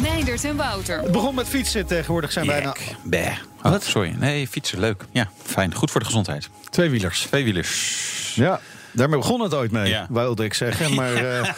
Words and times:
Meindert 0.00 0.44
en 0.44 0.56
Wouter. 0.56 1.00
Het 1.00 1.12
begon 1.12 1.34
met 1.34 1.48
fietsen. 1.48 1.86
Tegenwoordig 1.86 2.32
zijn 2.32 2.46
bijna 2.46 2.74
Jek. 2.78 2.94
Bah. 3.02 3.72
Oh, 3.74 3.80
sorry. 3.80 4.14
Nee, 4.18 4.48
fietsen, 4.48 4.80
leuk. 4.80 5.04
Ja, 5.10 5.30
fijn. 5.44 5.74
Goed 5.74 5.90
voor 5.90 6.00
de 6.00 6.06
gezondheid. 6.06 6.48
tweewielers. 6.70 7.20
Tweewielers. 7.20 8.32
Ja, 8.34 8.60
daarmee 8.92 9.18
begon 9.18 9.40
het 9.40 9.54
ooit 9.54 9.70
mee, 9.70 9.88
Ja. 9.88 10.06
wilde 10.10 10.44
ik 10.44 10.54
zeggen. 10.54 10.94
Maar 11.02 11.14
eh, 11.14 11.52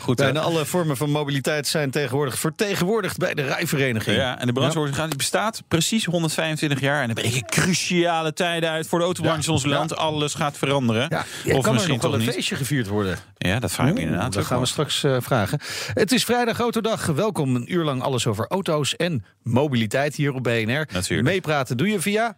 Goed, 0.00 0.18
hè? 0.18 0.24
bijna 0.24 0.40
alle 0.40 0.64
vormen 0.64 0.96
van 0.96 1.10
mobiliteit 1.10 1.66
zijn 1.66 1.90
tegenwoordig 1.90 2.38
vertegenwoordigd 2.38 3.18
bij 3.18 3.34
de 3.34 3.42
rijvereniging. 3.42 4.16
Ja, 4.16 4.38
en 4.40 4.46
de 4.46 4.52
brancheorganisatie 4.52 5.16
bestaat 5.16 5.62
precies 5.68 6.04
125 6.04 6.80
jaar. 6.80 7.02
En 7.02 7.08
er 7.08 7.14
breken 7.14 7.44
cruciale 7.46 8.32
tijden 8.32 8.70
uit 8.70 8.86
voor 8.86 8.98
de 8.98 9.04
autobranche 9.04 9.46
in 9.46 9.52
ons 9.52 9.64
land. 9.64 9.96
Alles 9.96 10.34
gaat 10.34 10.58
veranderen. 10.58 11.02
Of 11.12 11.18
kan 11.44 11.64
er 11.64 11.72
misschien 11.72 11.92
nog 11.94 12.02
wel 12.02 12.14
een 12.14 12.32
feestje 12.32 12.56
gevierd 12.56 12.86
worden? 12.86 13.18
Ja, 13.38 13.58
dat 13.58 13.72
vraag 13.72 13.88
ik 13.88 13.94
me 13.94 14.00
inderdaad. 14.00 14.32
Dat 14.32 14.44
gaan 14.44 14.60
we 14.60 14.66
straks 14.66 15.04
eh, 15.04 15.16
vragen. 15.20 15.60
Het 15.94 16.12
is 16.12 16.24
vrijdag 16.24 16.60
Autodag. 16.60 17.06
Welkom 17.06 17.54
een 17.54 17.72
uur 17.72 17.84
lang 17.84 18.02
alles 18.02 18.26
over 18.26 18.46
auto's 18.46 18.96
en 18.96 19.24
mobiliteit 19.42 20.14
hier 20.14 20.32
op 20.34 20.42
BNR. 20.42 20.86
Natuurlijk. 20.92 21.28
Meepraten 21.28 21.76
doe 21.76 21.88
je 21.88 22.00
via 22.00 22.36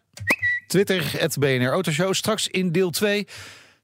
Twitter, 0.67 1.05
het 1.19 1.37
BNR 1.39 1.71
Autoshow. 1.71 2.15
Straks 2.15 2.49
in 2.49 2.73
deel 2.73 2.91
2 2.91 3.27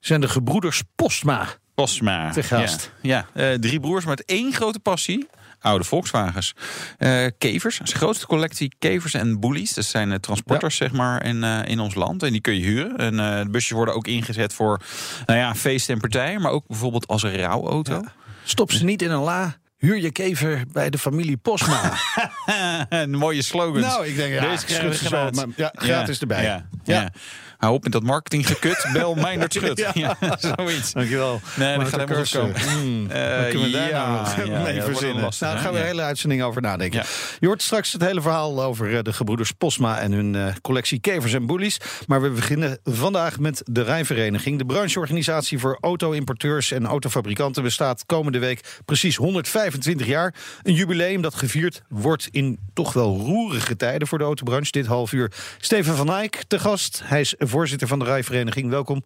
zijn 0.05 0.21
de 0.21 0.29
gebroeders 0.29 0.83
Postma. 0.95 1.47
Postma. 1.75 2.31
Te 2.31 2.43
gast. 2.43 2.93
Ja, 3.03 3.27
ja. 3.35 3.51
Eh, 3.51 3.59
drie 3.59 3.81
broers 3.81 4.05
met 4.05 4.25
één 4.25 4.53
grote 4.53 4.81
passie. 4.81 5.29
Oude 5.61 5.85
Volkswagens. 5.85 6.55
Eh, 6.99 7.27
kevers. 7.39 7.79
De 7.79 7.97
grootste 7.97 8.27
collectie 8.27 8.75
kevers 8.79 9.15
en 9.15 9.41
bullies. 9.41 9.75
Dat 9.75 9.85
zijn 9.85 10.13
eh, 10.13 10.19
transporters, 10.19 10.77
zeg 10.77 10.93
maar, 10.93 11.25
in, 11.25 11.45
in 11.45 11.81
ons 11.81 11.95
land. 11.95 12.23
En 12.23 12.33
die 12.33 12.41
kun 12.41 12.55
je 12.55 12.65
huren. 12.65 12.97
En 12.97 13.17
de 13.17 13.51
busjes 13.51 13.71
worden 13.71 13.95
ook 13.95 14.07
ingezet 14.07 14.55
voor 14.55 14.81
nou 15.27 15.39
ja, 15.39 15.55
feesten 15.55 15.95
en 15.95 16.01
partijen. 16.01 16.41
Maar 16.41 16.53
ook 16.53 16.67
bijvoorbeeld 16.67 17.07
als 17.07 17.23
een 17.23 17.37
rouwauto. 17.37 18.05
Stop 18.45 18.73
ze 18.73 18.85
niet 18.85 19.03
in 19.03 19.11
een 19.11 19.23
la. 19.23 19.57
Huur 19.83 19.99
je 20.01 20.11
kever 20.11 20.65
bij 20.73 20.91
de 20.91 20.99
familie 20.99 21.37
Postma. 21.37 21.93
een 22.89 23.11
mooie 23.11 23.43
slogans. 23.43 23.87
nou, 23.87 24.07
ik 24.07 24.17
denk, 24.17 24.35
ja, 24.35 24.41
Deze 24.51 24.65
schud 24.67 24.97
ze 24.97 25.09
zo, 25.09 25.31
maar 25.31 25.47
ja, 25.57 25.73
gratis 25.75 26.21
erbij. 26.21 26.43
Ja, 26.43 26.67
Ja. 26.85 27.01
ja. 27.01 27.11
Hou 27.59 27.75
op 27.75 27.83
met 27.83 27.93
dat 27.93 28.03
marketinggekut. 28.03 28.87
Bel 28.93 29.15
Meindert 29.15 29.53
Schut. 29.53 29.79
Ja. 29.95 30.17
Ja. 30.21 30.37
zoiets. 30.57 30.93
Dankjewel. 30.93 31.41
Nee, 31.55 31.79
dat 31.79 31.89
gaat 31.89 32.01
helemaal 32.01 32.25
komen. 32.33 32.87
Mm, 32.87 33.11
Eh, 33.11 33.49
kunnen 33.49 33.63
we 33.63 33.71
daar 33.71 33.89
ja, 33.89 34.35
nou 34.37 34.63
mee 34.63 34.83
verzinnen? 34.83 35.15
wel 35.15 35.25
lastig, 35.25 35.41
nou, 35.41 35.55
daar 35.55 35.65
gaan 35.65 35.73
we 35.73 35.79
een 35.81 35.85
hele 35.87 36.03
uitzending 36.03 36.43
over 36.43 36.63
nadenken. 36.63 36.99
Ja. 36.99 37.05
Je 37.41 37.47
hoort 37.47 37.63
straks 37.63 37.93
het 37.93 38.03
hele 38.03 38.21
verhaal 38.21 38.63
over 38.63 38.97
eh, 38.97 39.03
de 39.03 39.13
gebroeders 39.13 39.51
Posma 39.53 39.99
en 39.99 40.13
hun 40.13 40.35
eh, 40.35 40.47
collectie 40.63 41.01
kevers 41.01 41.33
en 41.33 41.47
bullies. 41.47 41.77
Maar 42.07 42.23
we 42.23 42.31
beginnen 42.31 42.79
vandaag 42.85 43.39
met 43.39 43.63
de 43.65 43.83
Rijvereniging. 43.83 44.59
De 44.59 44.65
brancheorganisatie 44.67 45.59
voor 45.59 45.79
auto-importeurs 45.81 46.71
en 46.73 46.87
autofabrikanten 46.87 47.63
bestaat 47.63 48.07
komende 48.07 48.39
week 48.39 48.81
precies 48.85 49.17
125 49.73 50.07
jaar. 50.07 50.35
Een 50.63 50.75
jubileum 50.75 51.23
dat 51.23 51.35
gevierd 51.35 51.83
wordt 51.89 52.29
in 52.31 52.59
toch 52.73 52.93
wel 52.93 53.17
roerige 53.19 53.77
tijden 53.77 54.09
voor 54.09 54.19
de 54.19 54.25
autobranche. 54.25 54.71
Dit 54.71 54.87
half 54.87 55.13
uur 55.13 55.33
Steven 55.61 55.97
van 55.97 56.13
Eyck 56.13 56.43
te 56.49 56.59
gast. 56.59 57.01
Hij 57.05 57.21
is 57.21 57.35
voorzitter 57.39 57.89
van 57.89 57.99
de 57.99 58.05
Rijvereniging. 58.05 58.71
Welkom. 58.71 59.03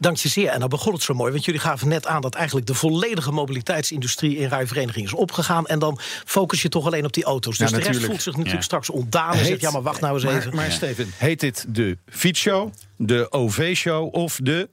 Dank 0.00 0.16
je 0.16 0.28
zeer. 0.28 0.48
En 0.48 0.60
dan 0.60 0.68
begon 0.68 0.92
het 0.92 1.02
zo 1.02 1.14
mooi, 1.14 1.32
want 1.32 1.44
jullie 1.44 1.60
gaven 1.60 1.88
net 1.88 2.06
aan 2.06 2.20
dat 2.20 2.34
eigenlijk 2.34 2.66
de 2.66 2.74
volledige 2.74 3.32
mobiliteitsindustrie 3.32 4.36
in 4.36 4.48
rijvereniging 4.48 5.06
is 5.06 5.12
opgegaan. 5.12 5.66
En 5.66 5.78
dan 5.78 5.98
focus 6.24 6.62
je 6.62 6.68
toch 6.68 6.86
alleen 6.86 7.04
op 7.04 7.12
die 7.12 7.24
auto's. 7.24 7.56
Ja, 7.56 7.66
Dus 7.66 7.74
de 7.78 7.84
rest 7.90 8.04
voelt 8.04 8.22
zich 8.22 8.32
natuurlijk 8.32 8.54
Ja. 8.54 8.62
straks 8.62 8.90
ontdaan 8.90 9.32
en 9.34 9.44
zegt: 9.44 9.60
ja, 9.60 9.70
maar 9.70 9.82
wacht 9.82 10.00
nou 10.00 10.14
eens 10.14 10.24
maar, 10.24 10.36
even. 10.36 10.54
Maar 10.54 10.72
Steven, 10.72 11.12
heet 11.16 11.40
dit 11.40 11.64
de 11.68 11.98
fietsshow, 12.06 12.72
de 12.96 13.32
OV-show 13.32 14.14
of 14.14 14.38
de 14.42 14.68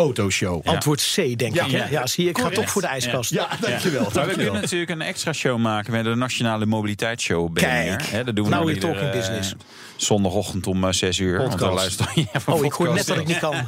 autoshow? 0.00 0.66
Antwoord 0.66 1.12
C, 1.14 1.14
denk 1.38 1.54
ik. 1.54 1.60
Hè? 1.70 1.76
Ja. 1.76 1.86
Ja, 1.90 2.06
zie 2.06 2.24
je, 2.24 2.30
ik 2.30 2.36
ga 2.36 2.42
Correct. 2.42 2.60
toch 2.62 2.70
voor 2.72 2.82
de 2.82 2.88
ijskast. 2.88 3.30
Ja, 3.30 3.48
dankjewel. 3.60 4.04
We 4.06 4.12
dankjewel. 4.12 4.44
kunnen 4.44 4.60
natuurlijk 4.60 4.90
een 4.90 5.02
extra 5.02 5.32
show 5.32 5.58
maken 5.58 5.92
met 5.92 6.04
de 6.04 6.14
Nationale 6.14 6.66
Mobiliteitsshow. 6.66 7.54
Kijk, 7.54 8.02
Hè, 8.06 8.24
dat 8.24 8.36
doen 8.36 8.44
we 8.44 8.50
dan 8.50 8.64
we're 8.64 8.78
talking 8.80 9.10
business. 9.10 9.52
eh, 9.52 9.58
Zondagochtend 9.96 10.66
om 10.66 10.84
eh, 10.84 10.92
6 10.92 11.18
uur. 11.18 11.38
Want 11.38 11.58
dan 11.58 11.58
Podcast. 11.70 11.98
luister 12.00 12.06
je 12.22 12.26
even 12.32 12.52
Oh, 12.52 12.64
ik 12.64 12.72
hoor 12.72 12.94
net 12.94 13.06
podcast. 13.06 13.08
dat 13.08 13.16
ik 13.18 13.26
niet 13.26 13.38
kan. 13.38 13.54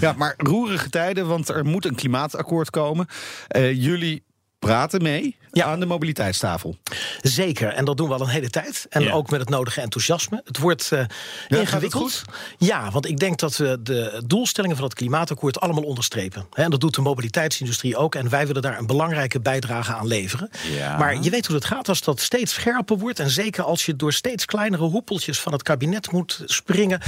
Ja, 0.00 0.12
maar 0.16 0.34
roerige 0.36 0.90
tijden, 0.90 1.26
want 1.26 1.48
er 1.48 1.64
moet 1.64 1.84
een 1.84 1.94
klimaatakkoord 1.94 2.70
komen. 2.70 3.06
Eh, 3.48 3.72
jullie 3.82 4.24
praten 4.58 5.02
mee 5.02 5.36
Ja. 5.52 5.64
aan 5.64 5.80
de 5.80 5.86
mobiliteitstafel. 5.86 6.76
Zeker, 7.22 7.68
en 7.68 7.84
dat 7.84 7.96
doen 7.96 8.08
we 8.08 8.14
al 8.14 8.20
een 8.20 8.28
hele 8.28 8.50
tijd. 8.50 8.86
En 8.88 9.02
Ja. 9.02 9.12
ook 9.12 9.30
met 9.30 9.40
het 9.40 9.48
nodige 9.48 9.80
enthousiasme. 9.80 10.40
Het 10.44 10.58
wordt 10.58 10.92
eh, 10.92 11.04
ingewikkeld. 11.48 12.22
Ja, 12.58 12.90
want 12.90 13.06
ik 13.08 13.18
denk 13.18 13.38
dat 13.38 13.56
we 13.56 13.78
de 13.82 14.22
doelstellingen 14.26 14.76
van 14.76 14.84
het 14.84 14.94
klimaatakkoord 14.94 15.60
allemaal 15.60 15.82
onderstrepen. 15.82 16.46
En 16.52 16.70
dat 16.70 16.80
doet 16.80 16.94
de 16.94 17.00
mobiliteitsindustrie 17.00 17.96
ook. 17.96 18.14
En 18.14 18.28
wij 18.28 18.46
willen 18.46 18.62
daar 18.62 18.78
een 18.78 18.86
belangrijke 18.86 19.40
bijdrage 19.40 19.94
aan 19.94 20.06
leveren. 20.06 20.50
Ja. 20.70 20.96
Maar 20.98 21.22
je 21.22 21.30
weet 21.30 21.46
hoe 21.46 21.54
het 21.56 21.64
gaat 21.64 21.88
als 21.88 22.00
dat 22.02 22.20
steeds 22.20 22.52
scherper 22.52 22.98
wordt. 22.98 23.20
En 23.20 23.30
zeker 23.30 23.64
als 23.64 23.86
je 23.86 23.96
door 23.96 24.12
steeds 24.12 24.44
kleinere 24.44 24.82
hoepeltjes 24.84 25.40
van 25.40 25.52
het 25.52 25.62
kabinet 25.62 26.12
moet 26.12 26.42
springen. 26.44 27.00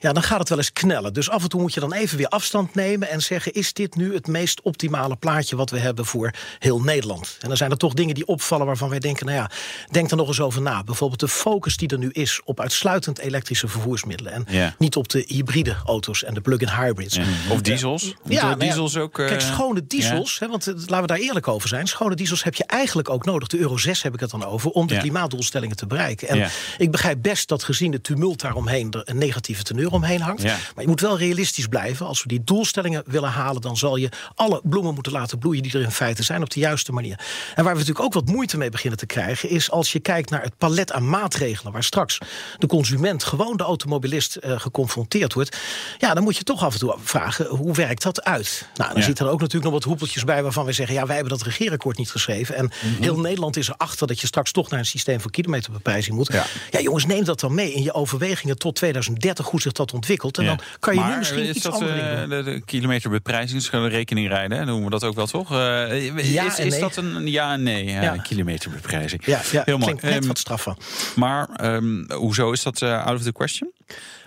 Ja, 0.00 0.12
dan 0.12 0.22
gaat 0.22 0.38
het 0.38 0.48
wel 0.48 0.58
eens 0.58 0.72
knellen. 0.72 1.12
Dus 1.12 1.30
af 1.30 1.42
en 1.42 1.48
toe 1.48 1.60
moet 1.60 1.74
je 1.74 1.80
dan 1.80 1.92
even 1.92 2.16
weer 2.16 2.28
afstand 2.28 2.74
nemen 2.74 3.08
en 3.10 3.20
zeggen: 3.22 3.52
is 3.52 3.72
dit 3.72 3.94
nu 3.96 4.14
het 4.14 4.26
meest 4.26 4.62
optimale 4.62 5.16
plaatje 5.16 5.56
wat 5.56 5.70
we 5.70 5.78
hebben 5.78 6.06
voor 6.06 6.30
heel 6.58 6.80
Nederland? 6.80 7.36
En 7.40 7.48
dan 7.48 7.56
zijn 7.56 7.70
er 7.70 7.76
toch 7.76 7.93
dingen 7.94 8.14
die 8.14 8.26
opvallen 8.26 8.66
waarvan 8.66 8.88
wij 8.88 8.98
denken: 8.98 9.26
nou 9.26 9.38
ja, 9.38 9.50
denk 9.90 10.10
er 10.10 10.16
nog 10.16 10.28
eens 10.28 10.40
over 10.40 10.62
na. 10.62 10.82
Bijvoorbeeld 10.84 11.20
de 11.20 11.28
focus 11.28 11.76
die 11.76 11.88
er 11.88 11.98
nu 11.98 12.10
is 12.10 12.40
op 12.44 12.60
uitsluitend 12.60 13.18
elektrische 13.18 13.68
vervoersmiddelen. 13.68 14.32
En 14.32 14.44
Ja. 14.48 14.74
niet 14.78 14.96
op 14.96 15.08
de 15.08 15.24
hybride 15.26 15.76
auto's 15.84 16.24
en 16.24 16.34
de 16.34 16.40
plug-in 16.40 16.68
hybrids. 16.68 17.16
Ja. 17.16 17.22
Of 17.50 17.60
diesels. 17.60 18.02
Ja, 18.24 18.42
nou 18.42 18.48
ja, 18.48 18.54
diesels 18.66 18.96
ook... 18.96 19.18
eh, 19.18 19.26
Kijk, 19.26 19.40
schone 19.40 19.86
diesels, 19.86 20.38
hè, 20.38 20.48
want 20.48 20.66
eh, 20.66 20.74
laten 20.74 21.00
we 21.00 21.06
daar 21.06 21.18
eerlijk 21.18 21.48
over 21.48 21.68
zijn. 21.68 21.86
Schone 21.86 22.14
diesels 22.14 22.44
heb 22.44 22.54
je 22.54 22.64
eigenlijk 22.64 23.08
ook 23.10 23.24
nodig. 23.24 23.48
De 23.48 23.58
Euro 23.58 23.76
6 23.76 24.02
heb 24.02 24.14
ik 24.14 24.20
het 24.20 24.30
dan 24.30 24.44
over, 24.44 24.70
om 24.70 24.86
de 24.86 24.96
klimaatdoelstellingen 24.98 25.76
te 25.76 25.86
bereiken. 25.86 26.28
En 26.28 26.50
ik 26.78 26.90
begrijp 26.90 27.18
best 27.22 27.48
dat 27.48 27.62
gezien 27.62 27.90
de 27.90 28.00
tumult 28.00 28.40
daaromheen 28.40 28.90
er 28.90 29.02
een 29.04 29.18
negatieve 29.18 29.62
teneur 29.62 29.90
omheen 29.92 30.20
hangt. 30.20 30.42
Maar 30.42 30.56
je 30.76 30.86
moet 30.88 31.00
wel 31.00 31.18
realistisch 31.18 31.66
blijven. 31.66 32.06
Als 32.06 32.22
we 32.22 32.28
die 32.28 32.44
doelstellingen 32.44 33.02
willen 33.06 33.30
halen, 33.30 33.60
dan 33.60 33.76
zal 33.76 33.96
je 33.96 34.08
alle 34.34 34.60
bloemen 34.64 34.94
moeten 34.94 35.12
laten 35.12 35.38
bloeien 35.38 35.62
die 35.62 35.72
er 35.72 35.80
in 35.80 35.90
feite 35.90 36.22
zijn 36.22 36.42
op 36.42 36.50
de 36.50 36.60
juiste 36.60 36.92
manier. 36.92 37.18
En 37.54 37.64
waar 37.64 37.73
we 37.82 37.86
natuurlijk 37.86 38.06
ook 38.16 38.24
wat 38.24 38.34
moeite 38.34 38.56
mee 38.58 38.70
beginnen 38.70 38.98
te 38.98 39.06
krijgen, 39.06 39.48
is 39.50 39.70
als 39.70 39.92
je 39.92 40.00
kijkt 40.00 40.30
naar 40.30 40.42
het 40.42 40.58
palet 40.58 40.92
aan 40.92 41.08
maatregelen 41.08 41.72
waar 41.72 41.84
straks 41.84 42.18
de 42.58 42.66
consument, 42.66 43.24
gewoon 43.24 43.56
de 43.56 43.62
automobilist, 43.62 44.36
eh, 44.36 44.60
geconfronteerd 44.60 45.32
wordt. 45.32 45.56
Ja, 45.98 46.14
dan 46.14 46.22
moet 46.22 46.36
je 46.36 46.42
toch 46.44 46.64
af 46.64 46.72
en 46.72 46.78
toe 46.78 46.96
vragen, 47.02 47.46
hoe 47.46 47.74
werkt 47.74 48.02
dat 48.02 48.24
uit? 48.24 48.68
Nou, 48.74 48.90
dan 48.92 49.00
Ja. 49.00 49.06
zit 49.06 49.18
er 49.18 49.26
ook 49.26 49.38
natuurlijk 49.40 49.64
nog 49.64 49.72
wat 49.72 49.82
hoepeltjes 49.84 50.24
bij 50.24 50.42
waarvan 50.42 50.64
we 50.64 50.72
zeggen, 50.72 50.94
ja, 50.94 51.06
wij 51.06 51.14
hebben 51.16 51.32
dat 51.38 51.42
regeerakkoord 51.46 51.98
niet 51.98 52.10
geschreven. 52.10 52.54
En 52.54 52.64
Mhm. 52.64 53.02
heel 53.02 53.18
Nederland 53.20 53.56
is 53.56 53.68
erachter 53.68 54.06
dat 54.06 54.20
je 54.20 54.26
straks 54.26 54.52
toch 54.52 54.70
naar 54.70 54.78
een 54.78 54.86
systeem 54.86 55.20
van 55.20 55.30
kilometerbeprijzing 55.30 56.16
moet. 56.16 56.32
Ja. 56.32 56.44
Ja. 56.70 56.80
jongens, 56.80 57.06
neem 57.06 57.24
dat 57.24 57.40
dan 57.40 57.54
mee 57.54 57.72
in 57.72 57.82
je 57.82 57.92
overwegingen 57.92 58.58
tot 58.58 58.74
2030, 58.76 59.46
hoe 59.46 59.60
zich 59.60 59.72
dat 59.72 59.92
ontwikkelt. 59.92 60.38
En 60.38 60.44
dan 60.44 60.60
kan 60.78 60.94
je 60.94 61.00
maar 61.00 61.10
nu 61.10 61.16
misschien 61.18 61.42
is 61.42 61.48
iets 61.56 61.64
dat, 61.64 61.72
andere 61.72 62.00
eh, 62.00 62.20
doen. 62.20 62.28
de, 62.28 62.42
de 62.42 62.60
kilometerbeprijzingsrekening 62.64 64.28
rijden, 64.28 64.58
hè? 64.58 64.64
noemen 64.64 64.84
we 64.84 64.90
dat 64.90 65.04
ook 65.04 65.14
wel 65.14 65.26
toch? 65.26 65.50
Ja 65.50 65.86
is 65.86 66.58
en 66.58 66.66
is 66.66 66.72
nee. 66.72 66.80
dat 66.80 66.96
een 66.96 67.26
ja 67.30 67.52
en 67.52 67.63
nee? 67.64 67.84
Ja. 67.84 68.16
Kilometerbeprijzing. 68.16 69.24
Ja, 69.26 69.40
ja 69.52 69.62
Heel 69.64 69.78
mooi. 69.78 69.84
klinkt 69.84 70.02
net 70.02 70.12
Ehm, 70.14 70.26
wat 70.26 70.38
straffer. 70.38 70.76
maar 71.16 71.48
ehm, 71.56 72.12
hoezo 72.12 72.52
is 72.52 72.62
dat 72.62 72.82
eh, 72.82 73.06
out 73.06 73.16
of 73.16 73.22
the 73.22 73.32
question? 73.32 73.72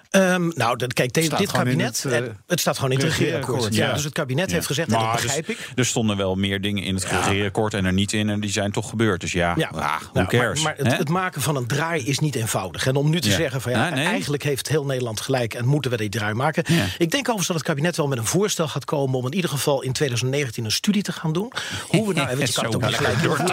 Ehm, 0.09 0.47
nou, 0.55 0.77
dat- 0.77 0.93
kijk, 0.93 1.13
dit, 1.13 1.51
kabinet, 1.51 2.03
het, 2.03 2.11
eh, 2.13 2.21
het, 2.47 2.59
staat 2.59 2.75
gewoon 2.75 2.91
in 2.91 2.97
het 2.97 3.07
regeerakkoord. 3.07 3.75
Ja. 3.75 3.87
ja. 3.87 3.93
Dus 3.93 4.03
het 4.03 4.13
kabinet 4.13 4.51
heeft 4.51 4.65
gezegd, 4.65 4.91
en 4.91 4.99
dat 4.99 5.11
begrijp 5.11 5.45
dus- 5.47 5.55
ik. 5.55 5.71
Er 5.75 5.85
stonden 5.85 6.17
wel 6.17 6.35
meer 6.35 6.61
dingen 6.61 6.83
in 6.83 6.95
het 6.95 7.03
regeerakkoord 7.05 7.73
en 7.73 7.85
er 7.85 7.93
niet 7.93 8.13
in. 8.13 8.29
En 8.29 8.39
die 8.39 8.51
zijn 8.51 8.71
toch 8.71 8.89
gebeurd. 8.89 9.21
Dus 9.21 9.31
ja, 9.31 9.53
Ja, 9.57 9.69
ah, 9.73 9.99
who 9.99 10.09
nou, 10.13 10.27
cares? 10.27 10.61
Maar, 10.63 10.75
maar 10.77 10.87
het, 10.91 10.97
het 10.97 11.09
maken 11.09 11.41
van 11.41 11.55
een 11.55 11.67
draai 11.67 12.05
is 12.05 12.19
niet 12.19 12.35
eenvoudig. 12.35 12.87
En 12.87 12.95
om 12.95 13.09
nu 13.09 13.19
te 13.21 13.29
Ja. 13.29 13.35
zeggen 13.35 13.61
van 13.61 13.71
ja, 13.71 13.89
nee? 13.89 14.05
eigenlijk 14.05 14.43
heeft 14.43 14.67
heel 14.67 14.85
Nederland 14.85 15.21
gelijk 15.21 15.53
en 15.53 15.65
moeten 15.65 15.91
we 15.91 15.97
die 15.97 16.09
draai 16.09 16.33
maken. 16.33 16.63
Ja. 16.67 16.83
Ik 16.97 17.11
denk 17.11 17.13
overigens 17.13 17.47
dat 17.47 17.55
het 17.55 17.65
kabinet 17.65 17.97
wel 17.97 18.07
met 18.07 18.17
een 18.17 18.25
voorstel 18.25 18.67
gaat 18.67 18.85
komen 18.85 19.19
om 19.19 19.25
in 19.25 19.33
ieder 19.33 19.49
geval 19.49 19.81
in 19.81 19.91
2019 19.93 20.65
een 20.65 20.71
studie 20.71 21.01
te 21.01 21.11
gaan 21.11 21.33
doen. 21.33 21.51
Hoe 21.87 22.07
we 22.07 22.13
nou, 22.13 22.39
je, 22.45 22.51
kan 22.53 22.65
ook 22.65 22.85
niet 22.85 22.95
gelijk 22.95 23.21
doen. 23.21 23.35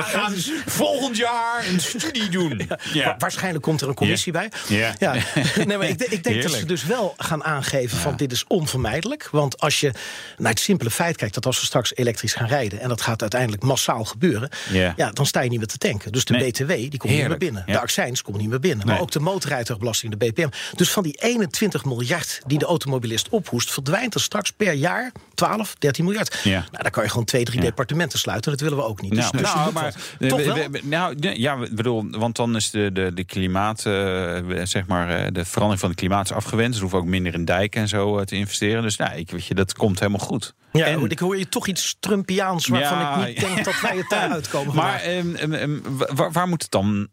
We 0.00 0.02
gaan 0.02 0.32
volgend 0.66 1.16
jaar 1.16 1.64
een 1.72 1.80
studie 1.80 2.28
doen. 2.28 2.68
Wa- 2.94 3.14
Waarschijnlijk 3.18 3.64
komt 3.64 3.80
er 3.80 3.88
een 3.88 3.94
commissie 3.94 4.32
bij. 4.32 4.50
Ja. 4.68 4.94
Nee, 5.70 5.78
maar 5.78 5.88
ik, 5.88 5.98
denk- 5.98 6.10
ik 6.10 6.22
denk 6.22 6.42
dat 6.42 6.52
ze 6.52 6.66
dus 6.66 6.84
wel 6.84 7.14
gaan 7.16 7.44
aangeven 7.44 7.98
van 7.98 8.16
dit 8.16 8.32
is 8.32 8.44
onvermijdelijk. 8.46 9.28
Want 9.32 9.60
als 9.60 9.80
je 9.80 9.92
naar 10.38 10.50
het 10.50 10.60
simpele 10.60 10.90
feit 10.90 11.16
kijkt 11.16 11.34
dat 11.34 11.46
als 11.46 11.60
we 11.60 11.66
straks 11.66 11.94
elektrisch 11.96 12.32
gaan 12.34 12.46
rijden... 12.48 12.80
en 12.80 12.88
dat 12.88 13.00
gaat 13.00 13.20
uiteindelijk 13.20 13.62
massaal 13.62 14.04
gebeuren... 14.04 14.48
Ja. 14.70 15.10
Dan 15.12 15.26
sta 15.26 15.40
je 15.40 15.48
niet 15.50 15.58
meer 15.58 15.66
te 15.68 15.78
tanken. 15.78 16.12
Dus 16.12 16.24
de 16.24 16.34
Nee. 16.34 16.50
BTW 16.50 16.66
die 16.68 16.96
komt 16.96 17.12
niet 17.12 17.28
meer 17.28 17.38
binnen. 17.38 17.62
De 17.66 17.80
accijns 17.80 18.22
komt 18.22 18.36
niet 18.36 18.48
meer 18.48 18.60
binnen. 18.60 18.86
Maar 18.86 19.00
ook 19.00 19.10
de 19.10 19.20
motorrijtuigbelasting, 19.20 20.16
de 20.16 20.26
BPM. 20.26 20.48
Dus 20.76 20.90
van 20.90 21.02
die 21.02 21.16
21 21.20 21.84
miljard 21.84 22.40
die 22.46 22.58
de 22.58 22.64
automobilist 22.64 23.28
ophoest... 23.28 23.72
verdwijnt 23.72 24.14
er 24.14 24.20
straks 24.20 24.52
per 24.52 24.72
jaar 24.72 25.12
12, 25.34 25.74
13 25.78 26.04
miljard. 26.04 26.40
Ja. 26.44 26.50
Nou, 26.70 26.82
dan 26.82 26.90
kan 26.90 27.02
je 27.02 27.08
gewoon 27.10 27.24
twee, 27.24 27.44
drie 27.44 27.58
Ja. 27.58 27.64
departementen 27.64 28.18
sluiten. 28.18 28.50
Dat 28.50 28.60
willen 28.60 28.76
we 28.76 28.84
ook 28.84 29.00
niet. 29.02 29.10
Dus, 29.14 29.20
Nou, 29.30 29.36
dus 29.36 29.48
je 29.52 29.56
nou, 29.56 29.72
maar 29.72 29.94
Toch 30.28 30.38
we- 30.38 30.44
wel? 30.44 30.54
we- 30.54 30.68
we- 30.70 30.80
nou, 30.82 31.16
ja, 31.38 31.54
ik 31.56 31.74
bedoel, 31.74 32.04
want 32.10 32.36
dan 32.36 32.56
is 32.56 32.70
de, 32.70 32.90
de, 32.92 33.10
de 33.14 33.24
klimaat, 33.24 33.86
eh, 33.86 34.38
zeg 34.64 34.86
maar, 34.86 35.08
eh, 35.24 35.26
de 35.32 35.44
verandering 35.60 35.80
van 35.80 35.90
het 35.90 35.98
klimaat 35.98 36.24
is 36.30 36.32
afgewend. 36.36 36.74
We 36.74 36.80
hoeven 36.80 36.98
ook 36.98 37.04
minder 37.04 37.34
in 37.34 37.44
dijken 37.44 37.80
en 37.80 37.88
zo 37.88 38.18
eh, 38.18 38.24
te 38.24 38.36
investeren. 38.36 38.82
Dus 38.82 38.96
nou, 38.96 39.14
ik 39.16 39.30
weet 39.30 39.46
je, 39.46 39.54
dat 39.54 39.74
komt 39.74 39.98
helemaal 39.98 40.26
goed. 40.26 40.54
Ja, 40.72 40.86
En- 40.86 41.10
ik 41.10 41.18
hoor 41.18 41.38
je 41.38 41.48
toch 41.48 41.66
iets 41.66 41.96
Trumpiaans 42.00 42.66
waarvan 42.66 42.98
Ja, 42.98 43.26
ik 43.26 43.26
niet 43.26 43.40
denk 43.40 43.64
dat 43.64 43.80
wij 43.80 43.96
het 43.96 44.12
uitkomen. 44.12 44.74
Maar 44.82 45.00
ehm, 45.00 45.34
ehm, 45.34 45.52
ehm, 45.52 45.78
wa- 45.82 46.10
waar, 46.14 46.32
waar 46.32 46.48
moet 46.48 46.62
het 46.62 46.70
dan 46.70 47.08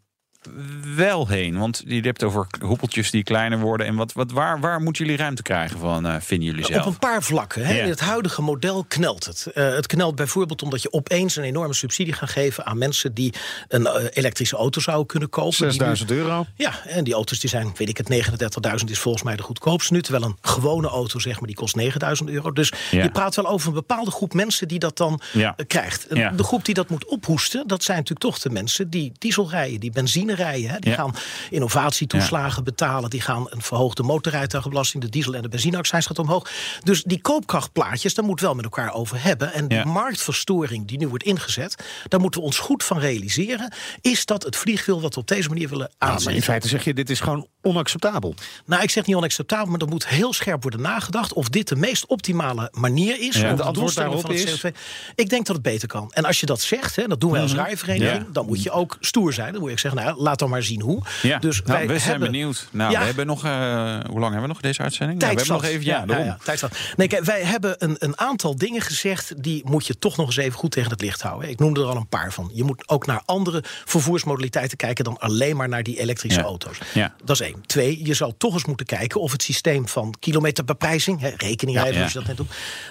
wel 0.96 1.28
heen? 1.28 1.58
Want 1.58 1.84
je 1.88 2.02
hebt 2.02 2.24
over 2.24 2.48
hoepeltjes 2.62 3.12
die 3.12 3.24
kleiner 3.24 3.60
worden. 3.60 3.88
En 3.88 3.96
wat, 3.96 4.14
wat, 4.14 4.32
waar, 4.32 4.60
waar 4.60 4.82
moeten 4.82 5.06
jullie 5.06 5.20
ruimte 5.20 5.42
krijgen 5.42 5.80
van, 5.80 6.06
eh, 6.06 6.16
vinden 6.20 6.48
jullie 6.48 6.66
zelf? 6.66 6.86
Op 6.86 6.92
een 6.94 7.00
paar 7.00 7.24
vlakken. 7.24 7.66
Hè. 7.66 7.74
Ja. 7.78 7.84
In 7.84 7.90
het 7.90 8.00
huidige 8.00 8.42
model 8.42 8.84
knelt 8.88 9.26
het. 9.26 9.46
Eh, 9.54 9.70
het 9.70 9.88
knelt 9.88 10.16
bijvoorbeeld 10.16 10.62
omdat 10.62 10.82
je 10.82 10.94
opeens 10.94 11.36
een 11.36 11.44
enorme 11.44 11.74
subsidie 11.74 12.14
gaat 12.14 12.30
geven 12.30 12.66
aan 12.66 12.78
mensen 12.78 13.14
die 13.14 13.34
een 13.68 13.88
eh, 13.88 14.04
elektrische 14.14 14.56
auto 14.56 14.82
zouden 14.82 15.08
kunnen 15.08 15.30
kopen. 15.30 15.52
Die 15.58 15.66
nu- 15.66 15.72
6000 15.72 16.12
euro. 16.12 16.46
Ja, 16.56 16.86
en 16.86 17.04
die 17.04 17.14
auto's 17.14 17.40
die 17.40 17.50
zijn, 17.50 17.72
weet 17.76 17.90
ik 17.90 17.98
het, 17.98 18.10
39.000 18.80 18.90
is 18.92 19.00
volgens 19.00 19.24
mij 19.24 19.36
de 19.36 19.44
goedkoopste 19.44 19.94
nu. 19.94 20.02
Terwijl 20.02 20.24
een 20.24 20.38
gewone 20.42 20.88
auto, 20.88 21.20
zeg 21.20 21.40
maar, 21.40 21.48
die 21.48 21.56
kost 21.56 21.76
9.000 21.76 22.30
euro. 22.30 22.52
Dus 22.52 22.74
Ja. 22.92 23.04
je 23.04 23.12
praat 23.12 23.36
wel 23.36 23.48
over 23.48 23.68
een 23.68 23.74
bepaalde 23.74 24.12
groep 24.12 24.34
mensen 24.34 24.68
die 24.68 24.80
dat 24.80 24.98
dan 24.98 25.22
Ja. 25.34 25.56
krijgt. 25.68 26.10
De 26.10 26.44
groep 26.44 26.66
die 26.66 26.74
dat 26.74 26.90
moet 26.90 27.06
ophoesten, 27.06 27.68
dat 27.68 27.84
zijn 27.84 27.98
natuurlijk 27.98 28.26
toch 28.26 28.40
de 28.40 28.50
mensen 28.50 28.90
die 28.90 29.12
diesel 29.18 29.50
rijden, 29.50 29.80
die 29.80 29.92
benzine 29.92 30.27
Hè. 30.36 30.80
Die 30.80 30.90
Ja. 30.92 30.96
gaan 30.98 31.16
innovatietoeslagen 31.50 32.64
betalen, 32.64 33.10
die 33.10 33.22
gaan 33.22 33.46
een 33.50 33.62
verhoogde 33.62 34.04
motorrijtuigenbelasting, 34.04 35.04
de 35.04 35.10
diesel- 35.10 35.34
en 35.34 35.42
de 35.42 35.50
benzineaccijns 35.50 36.06
gaat 36.06 36.20
omhoog. 36.20 36.50
Dus 36.84 37.04
die 37.04 37.22
koopkrachtplaatjes, 37.22 38.14
daar 38.14 38.26
moeten 38.26 38.46
we 38.48 38.54
wel 38.54 38.62
met 38.64 38.78
elkaar 38.78 38.94
over 38.94 39.24
hebben. 39.24 39.54
En 39.54 39.68
die 39.68 39.86
marktverstoring 39.86 40.88
die 40.88 40.98
nu 40.98 41.08
wordt 41.08 41.24
ingezet, 41.24 41.76
daar 42.08 42.20
moeten 42.20 42.40
we 42.40 42.46
ons 42.46 42.60
goed 42.60 42.84
van 42.84 43.00
realiseren. 43.00 43.74
Is 44.02 44.26
dat 44.26 44.44
het 44.44 44.56
vliegwiel 44.56 45.02
wat 45.02 45.14
we 45.14 45.20
op 45.20 45.28
deze 45.28 45.50
manier 45.50 45.70
willen 45.70 45.92
aanzetten? 45.98 46.36
in 46.36 46.42
feite 46.42 46.68
zeg 46.68 46.84
je, 46.84 46.94
dit 46.94 47.10
is 47.10 47.20
gewoon 47.20 47.48
onacceptabel. 47.62 48.34
Nou, 48.66 48.84
ik 48.84 48.90
zeg 48.90 49.06
niet 49.06 49.16
onacceptabel, 49.16 49.72
maar 49.72 49.80
er 49.82 49.88
moet 49.88 50.08
heel 50.08 50.34
scherp 50.34 50.62
worden 50.62 50.82
nagedacht 50.82 51.34
of 51.34 51.50
dit 51.50 51.68
de 51.68 51.76
meest 51.76 52.06
optimale 52.06 52.72
manier 52.74 53.20
is. 53.22 53.36
Ja. 53.36 53.42
om 53.42 53.48
En 53.50 53.56
de 53.56 53.56
de 53.62 53.64
antwoord 53.64 53.76
doelstellingen 53.76 54.22
van 54.22 54.36
daarop 54.36 54.62
het 54.64 54.74
CO2. 54.74 55.14
Ik 55.16 55.30
denk 55.30 55.46
dat 55.46 55.56
het 55.56 55.66
beter 55.66 55.88
kan. 55.88 56.12
En 56.14 56.26
als 56.26 56.40
je 56.40 56.46
dat 56.46 56.62
zegt, 56.62 56.96
hè, 56.96 57.08
dat 57.08 57.20
doen 57.20 57.32
wij 57.32 57.42
als 57.42 57.54
rijvereniging, 57.54 58.22
Ja. 58.26 58.32
dan 58.32 58.46
moet 58.46 58.64
je 58.64 58.72
ook 58.72 58.98
stoer 59.00 59.34
zijn. 59.34 59.52
Dan 59.52 59.62
moet 59.62 59.72
ook 59.72 59.80
zeggen, 59.80 60.02
nou, 60.04 60.22
laat 60.22 60.40
dan 60.40 60.50
maar 60.50 60.64
zien 60.64 60.82
hoe. 60.82 61.02
Ja, 61.22 61.40
Dus 61.40 61.62
nou, 61.64 61.78
wij 61.78 61.88
we 61.88 61.98
zijn 62.00 62.10
hebben 62.10 62.32
benieuwd. 62.32 62.68
Nou, 62.72 62.92
Ja. 62.92 63.00
we 63.00 63.06
hebben 63.06 63.26
nog, 63.26 63.44
eh, 63.44 63.52
hoe 63.52 64.20
lang 64.20 64.24
hebben 64.24 64.42
we 64.42 64.48
nog 64.48 64.62
deze 64.62 64.82
uitzending? 64.82 65.20
Nou, 65.20 65.34
we 65.34 65.38
hebben 65.40 65.62
nog 65.62 65.66
even, 65.72 65.86
ja, 65.86 66.38
tijd 66.44 66.60
zat. 66.60 66.78
Nee, 66.96 67.08
kijk, 67.08 67.24
wij 67.24 67.44
hebben 67.44 67.76
een, 67.78 67.96
een 68.00 68.20
aantal 68.20 68.56
dingen 68.56 68.82
gezegd... 68.82 69.44
die 69.44 69.62
moet 69.66 69.88
je 69.88 70.00
toch 70.00 70.18
nog 70.18 70.26
eens 70.26 70.38
even 70.38 70.58
goed 70.60 70.72
tegen 70.72 70.92
het 70.92 71.02
licht 71.02 71.22
houden. 71.22 71.50
Ik 71.50 71.60
noemde 71.60 71.82
er 71.82 71.88
al 71.88 71.96
een 71.96 72.08
paar 72.08 72.34
van. 72.34 72.50
Je 72.54 72.64
moet 72.64 72.90
ook 72.90 73.06
naar 73.06 73.22
andere 73.26 73.64
vervoersmodaliteiten 73.86 74.78
kijken... 74.78 75.04
dan 75.04 75.18
alleen 75.18 75.56
maar 75.56 75.70
naar 75.70 75.84
die 75.84 76.00
elektrische 76.00 76.40
Ja. 76.40 76.46
auto's. 76.46 76.78
Ja. 76.94 77.14
Dat 77.24 77.40
is 77.42 77.47
Twee, 77.66 78.06
je 78.06 78.14
zou 78.14 78.34
toch 78.38 78.54
eens 78.54 78.66
moeten 78.66 78.86
kijken 78.86 79.22
of 79.22 79.32
het 79.32 79.44
systeem 79.44 79.88
van 79.88 80.14
kilometerbeprijzing... 80.20 81.20
Hè, 81.22 81.30
rekening 81.38 81.78
rijden, 81.78 82.02
Ja, 82.02 82.10
dat 82.14 82.26
net 82.28 82.40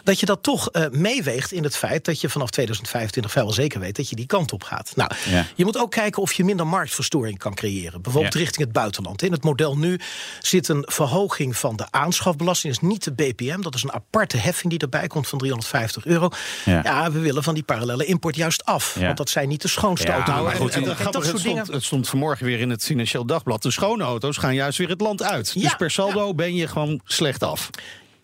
dat 0.04 0.20
je 0.20 0.26
dat 0.26 0.42
toch 0.42 0.70
eh, 0.70 0.84
meeweegt 0.90 1.52
in 1.52 1.62
het 1.62 1.76
feit 1.76 2.04
dat 2.04 2.20
je 2.20 2.28
vanaf 2.28 2.50
2025 2.50 3.30
vrijwel 3.32 3.52
zeker 3.54 3.80
weet... 3.80 3.96
dat 3.96 4.08
je 4.08 4.16
die 4.16 4.26
kant 4.26 4.52
op 4.52 4.62
gaat. 4.64 4.92
Nou, 4.96 5.10
Ja. 5.30 5.46
je 5.54 5.64
moet 5.64 5.78
ook 5.78 5.90
kijken 5.90 6.22
of 6.22 6.32
je 6.32 6.44
minder 6.44 6.66
marktverstoring 6.66 7.38
kan 7.38 7.54
creëren. 7.54 8.02
Bijvoorbeeld 8.02 8.34
richting 8.34 8.64
het 8.64 8.72
buitenland. 8.72 9.22
In 9.22 9.32
het 9.32 9.44
model 9.44 9.76
nu 9.78 10.00
zit 10.40 10.68
een 10.68 10.84
verhoging 10.88 11.56
van 11.56 11.76
de 11.76 11.86
aanschafbelasting. 11.90 12.74
Dat 12.74 12.82
is 12.82 12.88
niet 12.88 13.04
de 13.04 13.12
BPM, 13.12 13.60
dat 13.60 13.74
is 13.74 13.82
een 13.82 13.92
aparte 13.92 14.36
heffing 14.36 14.70
die 14.70 14.78
erbij 14.78 15.06
komt 15.06 15.28
van 15.28 15.38
350 15.38 16.04
euro. 16.06 16.28
Ja. 16.64 17.12
We 17.12 17.18
willen 17.18 17.42
van 17.42 17.54
die 17.54 17.62
parallele 17.62 18.04
import 18.04 18.36
juist 18.36 18.64
af. 18.64 18.94
Want 18.94 19.16
dat 19.16 19.30
zijn 19.30 19.48
niet 19.48 19.62
de 19.62 19.68
schoonste 19.68 20.10
auto's. 20.12 20.34
nou, 20.34 20.44
Maar 20.46 20.54
goed, 20.54 20.74
en- 20.74 20.82
en- 20.82 21.04
dat 21.04 21.12
soort 21.12 21.26
stond, 21.26 21.42
dingen. 21.42 21.72
het 21.72 21.84
stond 21.84 22.08
vanmorgen 22.08 22.46
weer 22.46 22.60
in 22.60 22.70
het 22.70 22.84
Financieel 22.84 23.24
Dagblad. 23.26 23.62
De 23.62 23.70
schone 23.70 24.04
auto's 24.04 24.36
gaan 24.46 24.54
juist 24.54 24.78
weer 24.78 24.88
het 24.88 25.00
land 25.00 25.22
uit. 25.22 25.52
Ja, 25.54 25.60
dus 25.60 25.76
per 25.76 25.90
saldo 25.90 26.34
ben 26.34 26.54
je 26.54 26.68
gewoon 26.68 27.00
slecht 27.04 27.42
af. 27.42 27.70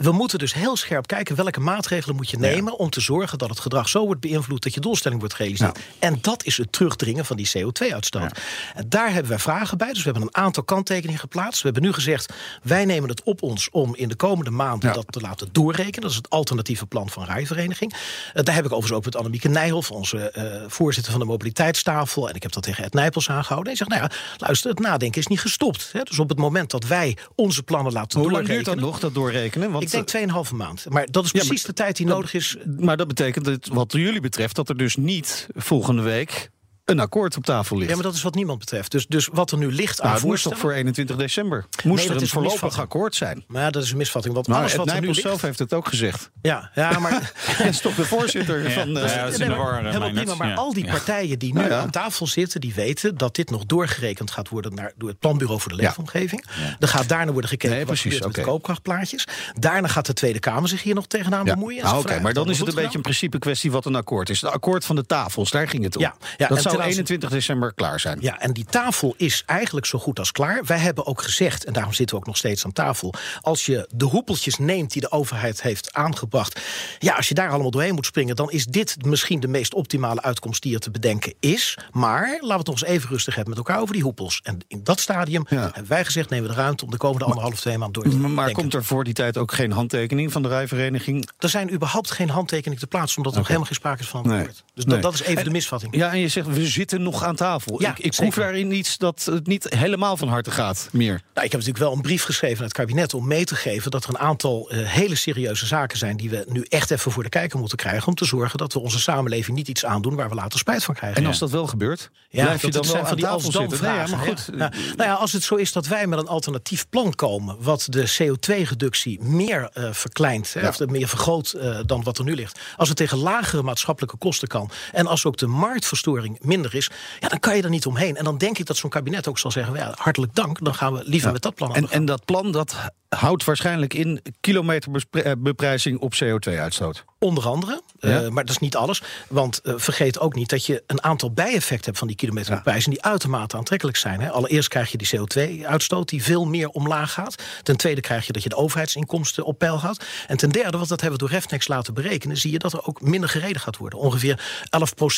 We 0.02 0.12
moeten 0.12 0.38
dus 0.38 0.54
heel 0.54 0.76
scherp 0.76 1.06
kijken 1.06 1.36
welke 1.36 1.60
maatregelen 1.60 2.16
moet 2.16 2.30
je 2.30 2.38
nemen 2.38 2.78
om 2.78 2.90
te 2.90 3.00
zorgen 3.00 3.38
dat 3.38 3.48
het 3.48 3.60
gedrag 3.60 3.88
zo 3.88 4.04
wordt 4.04 4.20
beïnvloed 4.20 4.62
dat 4.62 4.74
je 4.74 4.80
doelstelling 4.80 5.20
wordt 5.20 5.34
gerealiseerd. 5.34 5.78
En 5.98 6.18
dat 6.20 6.44
is 6.44 6.56
het 6.56 6.72
terugdringen 6.72 7.24
van 7.24 7.36
die 7.36 7.50
CO2-uitstoot. 7.58 8.38
En 8.74 8.88
daar 8.88 9.12
hebben 9.12 9.30
wij 9.30 9.38
vragen 9.38 9.78
bij. 9.78 9.88
Dus 9.88 10.02
we 10.02 10.10
hebben 10.10 10.22
een 10.22 10.42
aantal 10.42 10.62
kanttekeningen 10.62 11.20
geplaatst. 11.20 11.62
We 11.62 11.64
hebben 11.64 11.82
nu 11.82 11.92
gezegd, 11.92 12.32
wij 12.62 12.84
nemen 12.84 13.08
het 13.08 13.22
op 13.22 13.42
ons 13.42 13.70
om 13.70 13.96
in 13.96 14.08
de 14.08 14.14
komende 14.14 14.50
maanden 14.50 14.92
dat 14.92 15.04
te 15.12 15.20
laten 15.20 15.48
doorrekenen. 15.52 16.00
Dat 16.00 16.10
is 16.10 16.16
het 16.16 16.30
alternatieve 16.30 16.86
plan 16.86 17.10
van 17.10 17.24
Rijvereniging. 17.24 17.94
Eh, 18.32 18.42
daar 18.44 18.54
heb 18.54 18.64
ik 18.64 18.72
overigens 18.72 18.98
ook 18.98 19.04
met 19.04 19.16
Annemieke 19.16 19.48
Nijhoff, 19.48 19.90
onze 19.90 20.30
eh, 20.30 20.44
voorzitter 20.66 21.12
van 21.12 21.20
de 21.20 21.26
mobiliteitstafel. 21.26 22.28
En 22.28 22.34
ik 22.34 22.42
heb 22.42 22.52
dat 22.52 22.62
tegen 22.62 22.84
Ed 22.84 22.92
Nijpels 22.92 23.30
aangehouden. 23.30 23.72
En 23.72 23.78
zegt, 23.78 23.90
nou 23.90 24.02
ja, 24.02 24.10
luister, 24.36 24.70
het 24.70 24.78
nadenken 24.78 25.20
is 25.20 25.26
niet 25.26 25.40
gestopt. 25.40 25.88
Hè. 25.92 26.02
Dus 26.02 26.18
op 26.18 26.28
het 26.28 26.38
moment 26.38 26.70
dat 26.70 26.84
wij 26.84 27.16
onze 27.34 27.62
plannen 27.62 27.92
laten 27.92 28.20
Hoe 28.20 28.30
lang 28.30 28.46
doorrekenen... 28.46 28.64
duurt 28.64 28.82
dat 28.82 28.90
nog, 28.92 29.00
dat 29.00 29.14
doorrekenen? 29.14 29.70
Want, 29.70 29.91
Ik 29.94 30.12
denk 30.12 30.30
2,5 30.46 30.52
maand. 30.54 30.86
Maar 30.88 31.06
dat 31.10 31.24
is 31.24 31.30
Ja, 31.30 31.38
maar- 31.38 31.46
precies 31.46 31.66
de 31.66 31.72
tijd 31.72 31.96
die 31.96 32.06
nodig 32.06 32.34
is. 32.34 32.56
Maar 32.78 32.96
dat 32.96 33.08
betekent, 33.08 33.44
dat, 33.44 33.66
wat 33.66 33.92
jullie 33.92 34.20
betreft, 34.20 34.56
dat 34.56 34.68
er 34.68 34.76
dus 34.76 34.96
niet 34.96 35.46
volgende 35.54 36.02
week 36.02 36.50
een 36.84 37.00
akkoord 37.00 37.36
op 37.36 37.44
tafel 37.44 37.76
ligt. 37.76 37.88
Ja, 37.88 37.94
maar 37.94 38.04
dat 38.04 38.14
is 38.14 38.22
wat 38.22 38.34
niemand 38.34 38.58
betreft. 38.58 38.90
Dus, 38.90 39.06
dus 39.06 39.28
wat 39.32 39.50
er 39.50 39.58
nu 39.58 39.72
ligt 39.72 40.00
aan 40.00 40.06
nou, 40.06 40.18
het 40.18 40.28
moest 40.28 40.42
toch 40.42 40.58
voor 40.58 40.72
21 40.72 41.16
december? 41.16 41.66
Moest 41.84 42.08
er 42.08 42.16
een 42.16 42.28
voorlopig 42.28 42.78
akkoord 42.80 43.14
zijn? 43.14 43.44
Maar 43.46 43.62
ja, 43.62 43.70
dat 43.70 43.82
is 43.82 43.90
een 43.90 43.96
misvatting. 43.96 44.34
Want 44.34 44.46
Nou, 44.46 44.58
alles 44.58 44.72
het 44.72 44.80
wat 44.80 44.90
er 44.94 45.00
nu 45.00 45.06
ligt... 45.06 45.20
zelf 45.20 45.40
heeft 45.40 45.58
het 45.58 45.72
ook 45.72 45.88
gezegd. 45.88 46.30
Ja, 46.42 46.70
ja, 46.74 46.98
maar... 46.98 47.32
Hij 47.58 47.68
is 47.68 47.80
toch 47.80 47.94
de 47.94 48.04
voorzitter 48.04 48.70
van... 48.70 48.96
eh, 48.98 49.14
Ja, 49.14 49.24
dat 49.24 49.32
is 49.32 49.38
in 49.38 49.48
de 49.48 49.54
maar 49.56 49.64
war, 49.64 49.78
eh, 49.78 49.84
helemaal 49.84 50.10
prima, 50.12 50.34
maar 50.34 50.48
Ja. 50.48 50.54
al 50.54 50.72
die 50.72 50.86
partijen 50.86 51.38
die 51.38 51.54
nu 51.54 51.60
ja. 51.64 51.80
aan 51.80 51.90
tafel 51.90 52.26
zitten... 52.26 52.60
die 52.60 52.74
weten 52.74 53.16
dat 53.16 53.34
dit 53.34 53.50
nog 53.50 53.64
doorgerekend 53.66 54.30
gaat 54.30 54.48
worden... 54.48 54.74
Naar, 54.74 54.92
door 54.96 55.08
het 55.08 55.18
Planbureau 55.18 55.60
voor 55.60 55.70
de 55.70 55.76
Leefomgeving. 55.76 56.44
Er 56.78 56.88
gaat 56.88 57.08
daarna 57.08 57.32
worden 57.32 57.50
gekeken 57.50 57.70
Nee, 57.70 57.78
wat 57.78 57.88
precies, 57.88 58.14
gebeurt 58.14 58.36
met 58.36 58.44
koopkrachtplaatjes. 58.44 59.26
Daarna 59.58 59.88
gaat 59.88 60.06
de 60.06 60.12
Tweede 60.12 60.38
Kamer 60.38 60.68
zich 60.68 60.82
hier 60.82 60.94
nog 60.94 61.06
tegenaan 61.06 61.44
bemoeien. 61.44 61.78
En 61.78 61.84
Nou, 61.84 61.98
Oké, 61.98 62.20
maar 62.20 62.32
dan 62.32 62.50
is 62.50 62.58
het 62.58 62.68
een 62.68 62.74
beetje 62.74 62.96
een 62.96 63.02
principe 63.02 63.38
kwestie 63.38 63.70
wat 63.70 63.84
een 63.84 63.94
akkoord 63.94 64.30
is. 64.30 64.40
Het 64.40 64.50
akkoord 64.50 64.84
van 64.84 64.96
de 64.96 65.06
tafels, 65.06 65.50
daar 65.50 65.68
ging 65.68 65.84
het 65.84 65.96
om. 65.96 66.02
Ja, 66.02 66.14
ja, 66.36 66.48
dat 66.76 66.86
en 66.86 66.92
zou 66.94 67.04
ten 67.04 67.14
aanzien- 67.14 67.18
21 67.20 67.30
december 67.30 67.74
klaar 67.74 68.00
zijn. 68.00 68.18
Ja, 68.20 68.40
en 68.40 68.52
die 68.52 68.64
tafel 68.64 69.14
is 69.16 69.42
eigenlijk 69.46 69.86
zo 69.86 69.98
goed 69.98 70.18
als 70.18 70.32
klaar. 70.32 70.64
Wij 70.64 70.78
hebben 70.78 71.06
ook 71.06 71.22
gezegd, 71.22 71.64
en 71.64 71.72
daarom 71.72 71.92
zitten 71.92 72.16
we 72.16 72.20
ook 72.22 72.26
nog 72.26 72.36
steeds 72.36 72.64
aan 72.64 72.72
tafel... 72.72 73.14
als 73.40 73.66
je 73.66 73.88
de 73.94 74.04
hoepeltjes 74.04 74.56
neemt 74.58 74.92
die 74.92 75.00
de 75.02 75.10
overheid 75.10 75.62
heeft 75.62 75.92
aangebracht... 75.94 76.60
ja, 76.98 77.14
als 77.14 77.28
je 77.28 77.34
daar 77.34 77.50
allemaal 77.50 77.70
doorheen 77.70 77.94
moet 77.94 78.06
springen... 78.06 78.36
dan 78.36 78.50
is 78.50 78.64
dit 78.66 78.96
misschien 79.04 79.40
de 79.40 79.48
meest 79.48 79.74
optimale 79.74 80.22
uitkomst 80.22 80.62
die 80.62 80.74
er 80.74 80.80
te 80.80 80.90
bedenken 80.90 81.34
is. 81.40 81.78
Maar 81.90 82.26
laten 82.28 82.48
we 82.48 82.54
het 82.54 82.66
nog 82.66 82.80
eens 82.80 82.90
even 82.90 83.08
rustig 83.08 83.34
hebben 83.34 83.54
met 83.56 83.66
elkaar 83.66 83.80
over 83.82 83.94
die 83.94 84.02
hoepels. 84.02 84.40
En 84.42 84.58
in 84.68 84.80
dat 84.84 85.00
stadium 85.00 85.46
Ja. 85.48 85.60
hebben 85.62 85.86
wij 85.88 86.04
gezegd... 86.04 86.30
nemen 86.30 86.48
we 86.48 86.54
de 86.54 86.60
ruimte 86.60 86.84
om 86.84 86.90
de 86.90 86.96
komende 86.96 87.24
anderhalf, 87.24 87.60
twee 87.60 87.78
maanden 87.78 88.02
door 88.02 88.12
te 88.12 88.18
Maar, 88.18 88.30
maar 88.30 88.52
komt 88.52 88.74
er 88.74 88.84
voor 88.84 89.04
die 89.04 89.14
tijd 89.14 89.36
ook 89.38 89.52
geen 89.52 89.72
handtekening 89.72 90.32
van 90.32 90.42
de 90.42 90.48
rijvereniging? 90.48 91.28
Er 91.38 91.48
zijn 91.48 91.72
überhaupt 91.72 92.10
geen 92.10 92.30
handtekeningen 92.30 92.78
te 92.80 92.86
plaatsen... 92.86 93.16
omdat 93.16 93.32
er 93.32 93.38
nog 93.38 93.46
helemaal 93.48 93.68
geen 93.68 93.76
sprake 93.78 94.00
is 94.02 94.08
van 94.08 94.24
een 94.24 94.30
Nee. 94.36 94.46
Dus 94.74 94.84
Nee. 94.84 94.94
dat, 94.94 95.02
dat 95.02 95.14
is 95.14 95.20
even 95.22 95.36
En- 95.38 95.44
de 95.44 95.50
misvatting. 95.50 95.96
Ja, 95.96 96.12
en 96.12 96.18
je 96.18 96.28
zegt, 96.28 96.46
we 96.62 96.68
zitten 96.68 97.02
nog 97.02 97.24
aan 97.24 97.36
tafel. 97.36 97.80
Ja, 97.82 97.90
ik 97.90 97.98
ik 97.98 98.10
proef 98.16 98.34
daarin 98.34 98.72
iets 98.72 98.98
dat 98.98 99.24
het 99.24 99.46
niet 99.46 99.66
helemaal 99.74 100.16
van 100.16 100.28
harte 100.28 100.50
gaat 100.50 100.88
meer. 100.92 101.22
Nou, 101.34 101.46
ik 101.46 101.52
heb 101.52 101.60
natuurlijk 101.60 101.78
wel 101.78 101.92
een 101.92 102.00
brief 102.00 102.24
geschreven 102.24 102.58
aan 102.58 102.64
het 102.64 102.72
kabinet 102.72 103.14
om 103.14 103.26
mee 103.26 103.44
te 103.44 103.54
geven 103.54 103.90
dat 103.90 104.04
er 104.04 104.10
een 104.10 104.18
aantal 104.18 104.70
eh, 104.70 104.88
hele 104.88 105.14
serieuze 105.14 105.66
zaken 105.66 105.98
zijn 105.98 106.16
die 106.16 106.30
we 106.30 106.44
nu 106.48 106.64
echt 106.68 106.90
even 106.90 107.12
voor 107.12 107.22
de 107.22 107.28
kijker 107.28 107.58
moeten 107.58 107.76
krijgen. 107.78 108.08
Om 108.08 108.14
te 108.14 108.24
zorgen 108.24 108.58
dat 108.58 108.72
we 108.72 108.78
onze 108.78 109.00
samenleving 109.00 109.56
niet 109.56 109.68
iets 109.68 109.84
aandoen 109.84 110.14
waar 110.14 110.28
we 110.28 110.34
later 110.34 110.58
spijt 110.58 110.84
van 110.84 110.94
krijgen. 110.94 111.22
En 111.22 111.26
als 111.26 111.38
dat 111.38 111.50
wel 111.50 111.66
gebeurt, 111.66 112.10
Ja, 112.28 112.44
blijf 112.44 112.62
je 112.62 112.70
dan 112.70 112.86
wel 112.86 112.96
aan 112.96 113.06
van 113.06 113.16
die 113.16 113.24
tafel 113.24 113.52
zitten? 113.52 113.82
Nee, 113.82 114.08
maar 114.08 114.26
goed. 114.26 114.48
Ja. 114.56 114.72
Nou 114.96 115.10
ja, 115.10 115.14
als 115.14 115.32
het 115.32 115.42
zo 115.42 115.54
is 115.54 115.72
dat 115.72 115.86
wij 115.86 116.06
met 116.06 116.18
een 116.18 116.28
alternatief 116.28 116.88
plan 116.88 117.14
komen... 117.14 117.56
wat 117.60 117.86
de 117.88 118.12
CO2-reductie 118.22 119.22
meer 119.22 119.70
eh, 119.72 119.92
verkleint, 119.92 120.52
hè, 120.52 120.68
of 120.68 120.86
meer 120.86 121.08
vergroot 121.08 121.52
eh, 121.52 121.78
dan 121.86 122.02
wat 122.02 122.18
er 122.18 122.24
nu 122.24 122.34
ligt... 122.34 122.60
als 122.76 122.88
het 122.88 122.96
tegen 122.96 123.18
lagere 123.18 123.62
maatschappelijke 123.62 124.16
kosten 124.16 124.48
kan... 124.48 124.70
en 124.92 125.06
als 125.06 125.24
ook 125.24 125.36
de 125.36 125.46
marktverstoring 125.46 126.38
minder 126.52 126.74
is... 126.74 126.90
ja, 127.20 127.28
dan 127.28 127.40
kan 127.40 127.56
je 127.56 127.62
er 127.62 127.70
niet 127.70 127.86
omheen. 127.86 128.16
En 128.16 128.24
dan 128.24 128.38
denk 128.38 128.58
ik 128.58 128.66
dat 128.66 128.76
zo'n 128.76 128.90
kabinet 128.90 129.28
ook 129.28 129.38
zal 129.38 129.50
zeggen... 129.50 129.74
Ja, 129.74 129.92
hartelijk 129.96 130.34
dank, 130.34 130.64
dan 130.64 130.74
gaan 130.74 130.92
we 130.92 131.02
liever 131.04 131.32
met 131.32 131.42
dat 131.42 131.54
plan 131.54 131.74
En, 131.74 131.90
en 131.90 132.04
dat 132.04 132.24
plan, 132.24 132.52
dat 132.52 132.76
houdt 133.16 133.44
waarschijnlijk 133.44 133.94
in 133.94 134.22
kilometerbeprijzing 134.40 135.98
op 135.98 136.14
CO2-uitstoot. 136.24 137.04
Onder 137.18 137.46
andere, 137.46 137.82
Ja? 137.98 138.22
eh, 138.22 138.28
maar 138.28 138.44
dat 138.44 138.54
is 138.54 138.58
niet 138.60 138.76
alles. 138.76 139.02
Want 139.28 139.60
eh, 139.60 139.74
vergeet 139.76 140.18
ook 140.18 140.34
niet 140.34 140.48
dat 140.48 140.66
je 140.66 140.82
een 140.86 141.02
aantal 141.02 141.30
bijeffecten 141.32 141.84
hebt 141.84 141.98
van 141.98 142.06
die 142.06 142.16
kilometerprijzen 142.16 142.90
die 142.90 143.02
uitermate 143.02 143.56
aantrekkelijk 143.56 143.96
zijn. 143.96 144.20
Hè. 144.20 144.30
Allereerst 144.30 144.68
krijg 144.68 144.90
je 144.90 144.98
die 144.98 145.08
CO2-uitstoot 145.18 146.08
die 146.08 146.22
veel 146.22 146.44
meer 146.44 146.68
omlaag 146.68 147.12
gaat. 147.12 147.42
Ten 147.62 147.76
tweede 147.76 148.00
krijg 148.00 148.26
je 148.26 148.32
dat 148.32 148.42
je 148.42 148.48
de 148.48 148.56
overheidsinkomsten 148.56 149.44
op 149.44 149.58
peil 149.58 149.78
houdt. 149.80 150.04
En 150.26 150.36
ten 150.36 150.50
derde, 150.50 150.76
want 150.76 150.88
dat 150.88 151.00
hebben 151.00 151.18
we 151.20 151.26
door 151.26 151.34
Refnex 151.36 151.68
laten 151.68 151.94
berekenen, 151.94 152.36
zie 152.36 152.52
je 152.52 152.58
dat 152.58 152.72
er 152.72 152.86
ook 152.86 153.00
minder 153.00 153.28
gereden 153.28 153.60
gaat 153.60 153.76
worden. 153.76 153.98
Ongeveer 153.98 154.40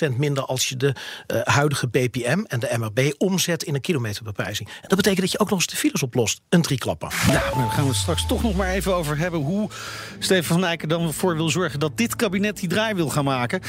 11% 0.08 0.16
minder 0.16 0.44
als 0.44 0.68
je 0.68 0.76
de 0.76 0.92
eh, 1.26 1.40
huidige 1.44 1.88
BPM 1.88 2.42
en 2.46 2.60
de 2.60 2.74
MRB 2.78 3.12
omzet 3.18 3.62
in 3.62 3.74
een 3.74 3.80
kilometerbeprijzing. 3.80 4.68
En 4.68 4.88
dat 4.88 4.96
betekent 4.96 5.20
dat 5.20 5.30
je 5.32 5.38
ook 5.38 5.50
nog 5.50 5.58
eens 5.58 5.66
de 5.68 5.76
files 5.76 6.02
oplost. 6.02 6.40
Een 6.48 6.62
drieklapper. 6.62 7.14
Nou, 7.26 7.38
daar 7.56 7.70
gaan 7.70 7.83
we 7.86 7.92
het 7.92 8.02
straks 8.02 8.26
toch 8.26 8.42
nog 8.42 8.56
maar 8.56 8.68
even 8.68 8.94
over 8.94 9.18
hebben... 9.18 9.40
hoe 9.40 9.68
Steven 10.18 10.44
van 10.44 10.64
Eyck 10.64 10.88
dan 10.88 11.12
voor 11.12 11.36
wil 11.36 11.48
zorgen 11.48 11.80
dat 11.80 11.96
dit 11.96 12.16
kabinet 12.16 12.56
die 12.56 12.68
draai 12.68 12.94
wil 12.94 13.08
gaan 13.08 13.24
maken. 13.24 13.60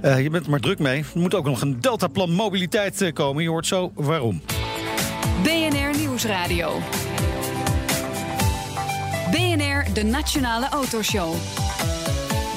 Eh, 0.00 0.22
je 0.22 0.30
bent 0.30 0.44
er 0.44 0.50
maar 0.50 0.60
druk 0.60 0.78
mee. 0.78 0.98
Er 1.14 1.20
moet 1.20 1.34
ook 1.34 1.44
nog 1.44 1.60
een 1.60 1.80
deltaplan 1.80 2.30
mobiliteit 2.30 3.02
eh, 3.02 3.12
komen. 3.12 3.42
Je 3.42 3.48
hoort 3.48 3.66
zo 3.66 3.92
waarom. 3.94 4.42
BNR 5.42 5.96
Nieuwsradio. 5.98 6.80
BNR, 9.30 9.86
de 9.92 10.02
Nationale 10.04 10.68
Autoshow. 10.68 11.34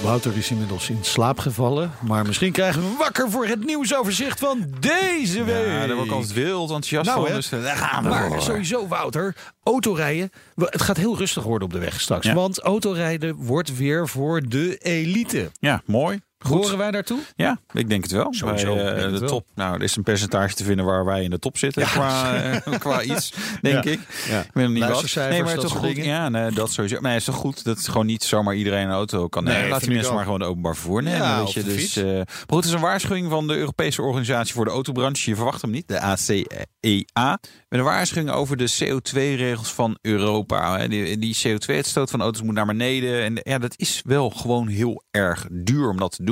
Wouter 0.07 0.37
is 0.37 0.51
inmiddels 0.51 0.89
in 0.89 0.97
slaap 1.01 1.39
gevallen. 1.39 1.91
Maar 2.01 2.25
misschien 2.25 2.51
krijgen 2.51 2.81
we 2.81 2.95
wakker 2.97 3.31
voor 3.31 3.45
het 3.45 3.65
nieuwsoverzicht 3.65 4.39
van 4.39 4.65
deze 4.79 5.43
week. 5.43 5.65
Ja, 5.65 5.87
daar 5.87 5.95
word 5.95 6.07
ik 6.07 6.13
altijd 6.13 6.33
wild 6.33 6.61
enthousiast 6.61 7.09
Nou, 7.09 7.25
van. 7.25 7.35
Dus 7.35 7.51
eh, 7.51 7.63
daar 7.63 7.75
gaan 7.75 8.03
we 8.03 8.09
Maar 8.09 8.41
sowieso, 8.41 8.87
Wouter, 8.87 9.35
autorijden. 9.63 10.31
Het 10.55 10.81
gaat 10.81 10.97
heel 10.97 11.17
rustig 11.17 11.43
worden 11.43 11.67
op 11.67 11.73
de 11.73 11.79
weg 11.79 12.01
straks. 12.01 12.25
Ja. 12.25 12.33
Want 12.33 12.59
autorijden 12.59 13.35
wordt 13.35 13.77
weer 13.77 14.07
voor 14.07 14.41
de 14.41 14.77
elite. 14.77 15.51
Ja, 15.59 15.81
mooi. 15.85 16.19
Goed. 16.39 16.63
Horen 16.63 16.77
wij 16.77 16.91
daartoe? 16.91 17.19
Ja, 17.35 17.59
ik 17.73 17.89
denk 17.89 18.03
het 18.03 18.11
wel. 18.11 18.33
Sowieso, 18.33 18.75
Bij, 18.75 18.93
eh, 18.95 19.01
het 19.03 19.13
de 19.13 19.19
wel. 19.19 19.29
top. 19.29 19.45
Nou, 19.55 19.75
er 19.75 19.83
is 19.83 19.95
een 19.95 20.03
percentage 20.03 20.55
te 20.55 20.63
vinden 20.63 20.85
waar 20.85 21.05
wij 21.05 21.23
in 21.23 21.29
de 21.29 21.39
top 21.39 21.57
zitten 21.57 21.83
qua, 21.83 22.33
eh, 22.65 22.79
qua 22.79 23.01
iets, 23.03 23.33
denk 23.61 23.83
Ja. 23.83 23.91
ik. 23.91 23.99
Ja. 24.29 24.39
Ik 24.39 24.49
weet 24.53 24.63
nog 24.65 24.73
niet 24.73 24.87
wat. 24.87 25.13
Nee, 25.29 25.41
maar 25.43 25.51
het 25.51 25.61
dat 25.61 25.69
toch 25.71 25.77
goed. 25.79 25.87
dingen. 25.95 26.05
Ja, 26.05 26.29
nee, 26.29 26.51
dat 26.51 26.71
sowieso. 26.71 26.99
Maar 27.01 27.11
het 27.11 27.19
is 27.19 27.25
toch 27.25 27.35
goed 27.35 27.63
dat 27.63 27.87
gewoon 27.87 28.05
niet 28.05 28.23
zomaar 28.23 28.55
iedereen 28.55 28.85
een 28.85 28.91
auto 28.91 29.27
kan 29.27 29.43
nemen. 29.43 29.61
Nee, 29.61 29.69
Laat 29.69 29.79
die 29.83 29.89
mensen 29.93 30.13
maar 30.13 30.23
gewoon 30.23 30.39
de 30.39 30.45
openbaar 30.45 30.75
vervoer 30.75 31.03
nemen. 31.03 31.27
Ja, 31.27 31.37
weet 31.39 31.53
je. 31.53 31.63
Dus, 31.63 31.95
eh, 31.95 32.03
maar 32.05 32.25
goed, 32.47 32.55
het 32.55 32.65
is 32.65 32.71
een 32.71 32.79
waarschuwing 32.79 33.29
van 33.29 33.47
de 33.47 33.55
Europese 33.55 34.01
Organisatie 34.01 34.53
voor 34.53 34.65
de 34.65 34.71
Autobranche. 34.71 35.29
Je 35.29 35.35
verwacht 35.35 35.61
hem 35.61 35.71
niet, 35.71 35.87
de 35.87 35.99
ACEA. 35.99 37.39
Met 37.69 37.79
een 37.79 37.83
waarschuwing 37.85 38.31
over 38.31 38.57
de 38.57 38.73
CO2-regels 38.83 39.73
van 39.73 39.97
Europa. 40.01 40.77
hè. 40.79 40.87
Die, 40.87 41.17
die 41.17 41.37
CO2-uitstoot 41.47 42.09
van 42.09 42.21
auto's 42.21 42.41
moet 42.41 42.53
naar 42.55 42.65
beneden. 42.65 43.23
En 43.23 43.39
ja, 43.43 43.57
dat 43.57 43.73
is 43.77 44.01
wel 44.05 44.29
gewoon 44.29 44.67
heel 44.67 45.03
erg 45.11 45.45
duur 45.51 45.89
om 45.89 45.97
dat 45.97 46.11
te 46.11 46.23
doen. 46.23 46.25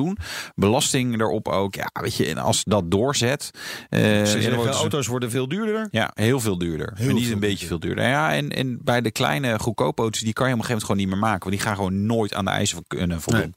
Belasting 0.56 1.20
erop 1.20 1.48
ook. 1.48 1.76
Ja, 1.76 1.90
weet 2.02 2.16
je, 2.16 2.26
en 2.26 2.38
als 2.38 2.64
dat 2.64 2.92
doorzet. 2.92 3.50
Ze 3.90 4.22
zeggen, 4.26 4.64
ze- 4.64 4.70
auto's 4.70 5.08
worden 5.08 5.32
veel 5.32 5.48
duurder. 5.48 5.88
ja, 5.92 6.12
heel 6.14 6.40
veel 6.40 6.58
duurder. 6.58 6.94
maar 7.00 7.14
niet 7.14 7.24
veel 7.24 7.34
een 7.34 7.40
beetje 7.40 7.68
veel 7.68 7.80
duurder. 7.80 8.08
Ja, 8.08 8.34
en, 8.34 8.50
en 8.50 8.80
bij 8.84 9.02
de 9.02 9.12
kleine 9.12 9.60
goedkope 9.60 10.02
auto's, 10.02 10.22
die 10.22 10.34
kan 10.34 10.48
je 10.48 10.54
op 10.54 10.60
een 10.60 10.66
gegeven 10.66 10.86
moment 10.86 10.86
gewoon 10.86 10.98
niet 10.98 11.08
meer 11.08 11.32
maken. 11.32 11.50
Want 11.50 11.52
die 11.56 11.62
gaan 11.66 11.76
gewoon 11.76 12.06
nooit 12.06 12.34
aan 12.34 12.46
de 12.46 12.52
eisen 12.52 12.84
kunnen 12.88 13.22
voldoen. 13.22 13.54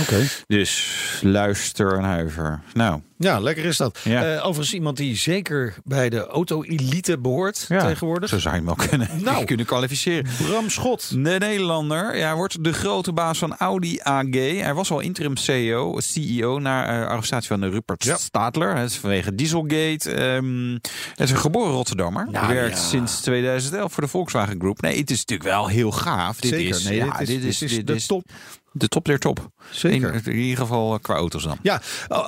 Oké. 0.00 0.26
Dus 0.46 0.98
luister 1.22 1.98
en 1.98 2.04
huiver. 2.04 2.60
Nou, 2.74 3.00
Ja, 3.22 3.40
lekker 3.40 3.64
is 3.64 3.76
dat. 3.76 3.98
Ja. 4.04 4.24
Eh, 4.34 4.46
overigens 4.46 4.74
iemand 4.74 4.96
die 4.96 5.16
zeker 5.16 5.74
bij 5.84 6.08
de 6.08 6.26
auto-elite 6.26 7.18
behoort 7.18 7.64
tegenwoordig. 7.68 8.28
zo 8.28 8.38
zou 8.38 8.54
je 8.54 8.60
hem 8.64 8.76
wel 8.76 8.86
kunnen, 8.88 9.08
Nou. 9.24 9.44
kunnen 9.50 9.66
kwalificeren. 9.66 10.30
Bram 10.46 10.70
Schot. 10.70 11.10
De 11.10 11.16
Nederlander 11.18 12.16
ja, 12.16 12.34
wordt 12.36 12.64
de 12.64 12.72
grote 12.72 13.12
baas 13.12 13.38
van 13.38 13.56
Audi 13.56 13.98
AG. 14.02 14.30
Hij 14.60 14.74
was 14.74 14.90
al 14.90 15.00
interim 15.00 15.36
CEO, 15.36 16.00
CEO 16.00 16.58
na 16.58 16.86
eh, 17.02 17.06
arrestatie 17.08 17.48
van 17.48 17.64
Rupert 17.64 18.04
Ja. 18.04 18.16
Stadler. 18.16 18.76
Het 18.76 18.90
is 18.90 18.96
vanwege 18.96 19.34
Dieselgate. 19.34 20.10
Ehm 20.12 20.72
het 21.10 21.20
is 21.20 21.30
een 21.30 21.36
geboren 21.36 21.72
Rotterdammer. 21.72 22.26
Nou, 22.30 22.46
Hij 22.46 22.54
werkt 22.54 22.78
sinds 22.78 23.20
2011 23.20 23.92
voor 23.92 24.02
de 24.02 24.08
Volkswagen 24.08 24.60
Groep. 24.60 24.80
Nee, 24.80 24.98
het 24.98 25.10
is 25.10 25.18
natuurlijk 25.18 25.48
wel 25.50 25.66
heel 25.68 25.90
gaaf. 25.90 26.40
Dit 26.40 26.50
Zeker. 26.50 26.76
is, 26.76 26.84
nee, 26.84 26.96
ja, 26.96 27.18
dit 27.18 27.28
is, 27.28 27.58
dit 27.58 27.70
is, 27.70 27.76
dit 27.76 27.86
de 27.86 28.06
top. 28.06 28.24
De 28.72 28.88
top 28.88 29.04
der 29.04 29.18
top. 29.18 29.50
Zeker. 29.70 30.14
In, 30.14 30.24
in 30.24 30.38
ieder 30.38 30.58
geval 30.58 30.94
eh, 30.94 31.00
qua 31.00 31.14
auto's 31.14 31.42
dan. 31.42 31.58
Ja, 31.62 31.80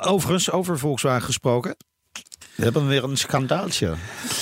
overigens, 0.07 0.51
over 0.51 0.79
Volkswagen 0.79 1.23
gesproken. 1.23 1.77
We 2.55 2.63
hebben 2.65 2.87
weer 2.89 3.05
een 3.05 3.17
schandaaltje. 3.17 3.95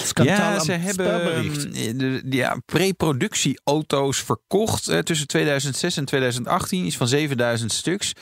Schandaal 0.05 0.53
Ja, 0.53 0.59
ze 0.61 0.73
hebben 0.73 1.35
ehm, 1.35 2.21
ja, 2.31 2.57
pre-productieauto's 2.67 4.19
verkocht 4.19 4.89
eh, 4.89 4.99
tussen 4.99 5.27
2006 5.27 5.97
en 5.97 6.05
2018. 6.05 6.85
Iets 6.87 6.97
van 6.97 7.09
7000 7.09 7.73
stuks. 7.73 8.13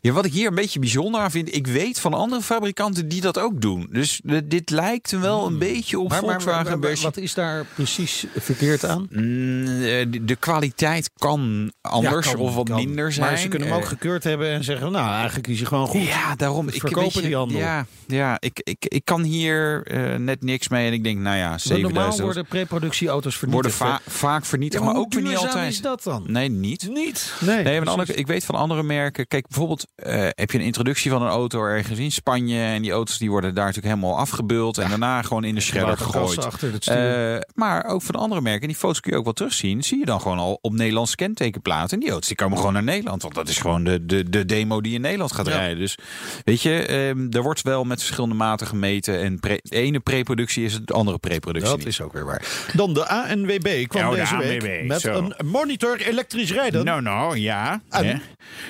Ja, 0.00 0.12
wat 0.12 0.24
ik 0.24 0.32
hier 0.32 0.46
een 0.48 0.54
beetje 0.54 0.78
bijzonder 0.78 1.20
aan 1.20 1.30
vind. 1.30 1.54
Ik 1.54 1.66
weet 1.66 2.00
van 2.00 2.14
andere 2.14 2.42
fabrikanten 2.42 3.08
die 3.08 3.20
dat 3.20 3.38
ook 3.38 3.60
doen. 3.60 3.88
Dus 3.92 4.20
dit 4.44 4.70
lijkt 4.70 5.10
wel 5.10 5.46
een 5.46 5.58
beetje 5.58 5.98
op 5.98 6.10
Hmm. 6.12 6.20
Maar, 6.20 6.30
Volkswagen. 6.30 6.78
maar- 6.78 6.96
wat 7.02 7.16
is 7.16 7.34
daar 7.34 7.64
precies 7.74 8.26
verkeerd 8.36 8.84
aan? 8.84 9.06
Mm, 9.10 9.66
eh, 9.66 10.06
de, 10.10 10.24
de 10.24 10.36
kwaliteit 10.36 11.10
kan 11.18 11.72
anders 11.80 12.26
Ja, 12.26 12.32
kan- 12.32 12.40
of 12.40 12.54
wat 12.54 12.68
kan. 12.68 12.76
minder 12.84 13.12
zijn. 13.12 13.26
Maar 13.26 13.38
ze 13.38 13.48
kunnen 13.48 13.68
hem 13.68 13.76
ook 13.76 13.82
Eh, 13.82 13.88
gekeurd 13.88 14.24
hebben 14.24 14.50
en 14.50 14.64
zeggen... 14.64 14.92
nou, 14.92 15.10
eigenlijk 15.14 15.46
kies 15.46 15.58
je 15.58 15.66
gewoon 15.66 15.86
goed. 15.86 16.06
Ja, 16.06 16.34
daarom. 16.36 16.68
Ik 16.68 16.80
verkopen 16.80 17.02
weet 17.02 17.12
je, 17.12 17.20
die 17.20 17.36
handel. 17.36 17.58
Ja, 17.58 17.86
ja 18.06 18.36
ik, 18.40 18.60
ik, 18.64 18.84
ik 18.88 19.04
kan 19.04 19.22
hier 19.22 19.36
eh, 19.46 20.14
net 20.18 20.42
niks 20.42 20.68
mee. 20.68 20.86
En 20.86 20.92
ik 20.92 21.04
denk, 21.04 21.18
nou 21.18 21.36
ja, 21.36 21.48
Want 21.48 21.64
normaal 21.68 21.90
7000 22.12 22.22
worden 22.24 22.46
preproductieauto's 22.46 23.40
worden 23.40 23.70
vernietigd. 23.72 24.02
va- 24.04 24.10
vaak 24.28 24.44
vernietigd, 24.44 24.82
Ja, 24.82 24.88
maar 24.90 24.98
ook 25.00 25.12
weer 25.14 25.22
niet 25.22 25.36
altijd. 25.36 25.72
is 25.72 25.80
dat 25.80 26.02
dan? 26.02 26.24
Nee, 26.26 26.48
niet. 26.48 26.88
Niet. 26.92 27.34
Nee, 27.40 27.62
Nee, 27.64 27.78
maar 27.80 27.88
andere, 27.88 28.14
ik 28.14 28.26
weet 28.26 28.44
van 28.44 28.54
andere 28.54 28.82
merken. 28.82 29.26
Kijk, 29.28 29.46
bijvoorbeeld 29.48 29.86
eh, 29.94 30.28
heb 30.28 30.50
je 30.50 30.58
een 30.58 30.64
introductie 30.64 31.10
van 31.10 31.22
een 31.22 31.28
auto 31.28 31.64
ergens 31.64 31.98
in 31.98 32.12
Spanje. 32.12 32.60
En 32.60 32.82
die 32.82 32.90
auto's 32.92 33.18
die 33.18 33.30
worden 33.30 33.54
daar 33.54 33.66
natuurlijk 33.66 33.94
helemaal 33.94 34.18
afgebuld. 34.18 34.78
En 34.78 34.88
daarna 34.88 35.22
gewoon 35.22 35.44
in 35.44 35.54
de 35.54 35.60
shredder 35.60 35.96
gegooid. 35.96 36.44
achter 36.44 36.72
het 36.72 36.82
stuur. 36.82 37.34
Eh, 37.34 37.40
maar 37.54 37.84
ook 37.84 38.02
van 38.02 38.14
andere 38.14 38.40
merken, 38.40 38.68
die 38.68 38.76
foto's 38.76 39.00
kun 39.00 39.12
je 39.12 39.18
ook 39.18 39.24
wel 39.24 39.32
terugzien. 39.32 39.82
Zie 39.82 39.98
je 39.98 40.04
dan 40.04 40.20
gewoon 40.20 40.38
al 40.38 40.58
op 40.60 40.72
Nederlands 40.72 41.14
kentekenplaten. 41.14 41.90
En 41.90 42.00
die 42.00 42.10
auto's 42.10 42.28
die 42.28 42.36
komen 42.36 42.58
gewoon 42.58 42.72
naar 42.72 42.82
Nederland. 42.82 43.22
Want 43.22 43.34
dat 43.34 43.48
is 43.48 43.58
gewoon 43.58 43.84
de, 43.84 44.06
de, 44.06 44.28
de 44.30 44.44
demo 44.44 44.80
die 44.80 44.94
in 44.94 45.00
Nederland 45.00 45.32
gaat 45.32 45.46
Ja. 45.46 45.52
rijden. 45.56 45.78
Dus 45.78 45.98
weet 46.44 46.62
je, 46.62 46.86
ehm, 46.86 47.26
er 47.30 47.42
wordt 47.42 47.62
wel 47.62 47.84
met 47.84 47.98
verschillende 48.02 48.34
maten 48.34 48.66
gemeten. 48.66 49.20
En 49.28 49.40
pre- 49.40 49.60
de 49.62 49.76
ene 49.76 50.00
preproductie 50.00 50.64
is 50.64 50.72
het 50.72 50.92
andere 50.92 51.18
preproductie. 51.18 51.70
Dat 51.70 51.78
niet. 51.78 51.86
is 51.86 52.00
ook 52.00 52.12
weer 52.12 52.24
waar. 52.24 52.68
Dan 52.74 52.94
de 52.94 53.08
ANWB 53.08 53.86
kwam 53.86 54.10
de 54.10 54.16
deze 54.16 54.36
week 54.36 54.62
ANWB, 54.62 54.86
met 54.86 55.00
zo. 55.00 55.12
een 55.14 55.46
monitor 55.46 56.00
elektrisch 56.00 56.52
rijden. 56.52 56.84
Nou, 56.84 57.02
nou, 57.02 57.36
ja. 57.36 57.80
En? 57.90 58.06
Hè? 58.06 58.14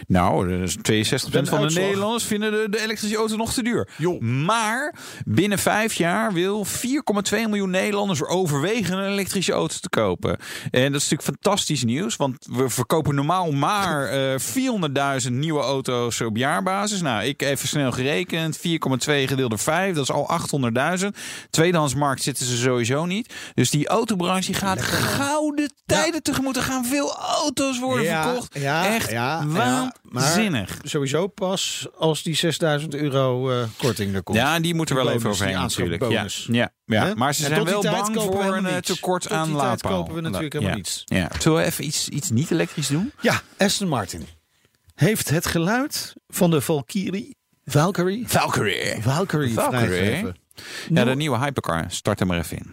Nou, 0.06 0.48
dus 0.48 0.76
62% 0.76 0.80
Een 1.30 1.46
van 1.46 1.68
de. 1.68 1.74
Nederlanders 1.74 2.24
vinden 2.24 2.50
de, 2.52 2.66
de 2.70 2.82
elektrische 2.82 3.16
auto 3.16 3.36
nog 3.36 3.52
te 3.52 3.62
duur. 3.62 3.88
Maar 4.20 4.94
binnen 5.24 5.58
vijf 5.58 5.94
jaar 5.94 6.32
wil 6.32 6.66
4,2 6.66 6.72
miljoen 7.30 7.70
Nederlanders 7.70 8.24
overwegen 8.24 8.98
een 8.98 9.12
elektrische 9.12 9.52
auto 9.52 9.76
te 9.80 9.88
kopen. 9.88 10.30
En 10.70 10.92
dat 10.92 11.00
is 11.00 11.08
natuurlijk 11.08 11.22
fantastisch 11.22 11.84
nieuws, 11.84 12.16
want 12.16 12.46
we 12.50 12.68
verkopen 12.68 13.14
normaal 13.14 13.52
maar 13.52 14.08
eh 14.08 14.38
400.000 15.26 15.32
nieuwe 15.32 15.60
auto's 15.60 16.20
op 16.20 16.36
jaarbasis. 16.36 17.00
Nou, 17.00 17.24
ik 17.24 17.42
even 17.42 17.68
snel 17.68 17.92
gerekend, 17.92 18.58
4,2 18.58 18.62
gedeeld 19.04 19.50
door 19.50 19.58
5, 19.58 19.94
dat 19.94 20.02
is 20.02 20.10
al 20.10 20.28
800.000. 21.00 21.06
Tweedehandsmarkt 21.50 22.22
zitten 22.22 22.46
ze 22.46 22.56
sowieso 22.56 23.06
niet. 23.06 23.34
Dus 23.54 23.70
die 23.70 23.88
autobranche 23.88 24.52
gaat 24.54 24.82
gouden 24.82 25.72
tijden 25.86 26.22
tegemoet. 26.22 26.56
Er 26.56 26.62
gaan 26.62 26.84
veel 26.84 27.16
auto's 27.16 27.78
worden 27.78 28.04
Ja, 28.04 28.22
verkocht. 28.22 28.58
ja, 28.58 28.94
Echt 28.94 29.10
ja, 29.10 29.38
ja, 29.38 29.44
maar- 29.44 29.96
waanzinnig. 30.02 30.78
Sowieso 30.82 31.26
pas 31.26 31.86
als 31.98 32.22
die 32.22 32.34
6000 32.34 32.94
euro 32.94 33.50
eh, 33.50 33.62
korting 33.76 34.14
er 34.14 34.22
komt. 34.22 34.38
Ja, 34.38 34.60
die 34.60 34.74
moeten 34.74 34.96
er 34.96 35.04
wel 35.04 35.12
even 35.12 35.30
overheen 35.30 35.54
natuurlijk. 35.54 36.02
Ja, 36.10 36.70
ja, 36.84 37.12
maar 37.16 37.34
ze 37.34 37.42
En 37.42 37.48
zijn 37.48 37.64
wel 37.64 37.82
bang 37.82 38.14
we 38.14 38.20
voor 38.20 38.56
een 38.56 38.66
eh, 38.66 38.76
tekort 38.76 39.22
Tot 39.22 39.32
aan 39.32 39.50
laadpaal. 39.52 39.92
kopen 39.98 40.14
we 40.14 40.20
natuurlijk 40.20 40.52
helemaal 40.52 40.74
niets. 40.74 41.02
Ja. 41.04 41.28
Zullen 41.38 41.58
we 41.58 41.64
even 41.64 41.84
iets, 41.84 42.08
iets 42.08 42.30
niet 42.30 42.50
elektrisch 42.50 42.88
doen? 42.88 43.12
Ja, 43.20 43.40
Aston 43.58 43.88
Martin 43.88 44.26
heeft 44.94 45.28
het 45.30 45.46
geluid 45.46 46.14
van 46.28 46.50
de 46.50 46.60
Valkyrie... 46.60 47.36
Valkyrie? 47.68 48.28
Valkyrie. 48.28 49.02
Valkyrie, 49.02 49.54
Valkyrie. 49.54 50.32
Ja, 50.88 51.04
de 51.04 51.14
nieuwe 51.14 51.38
hypercar. 51.38 51.84
Start 51.88 52.18
hem 52.18 52.28
maar 52.28 52.38
even 52.38 52.56
in. 52.56 52.72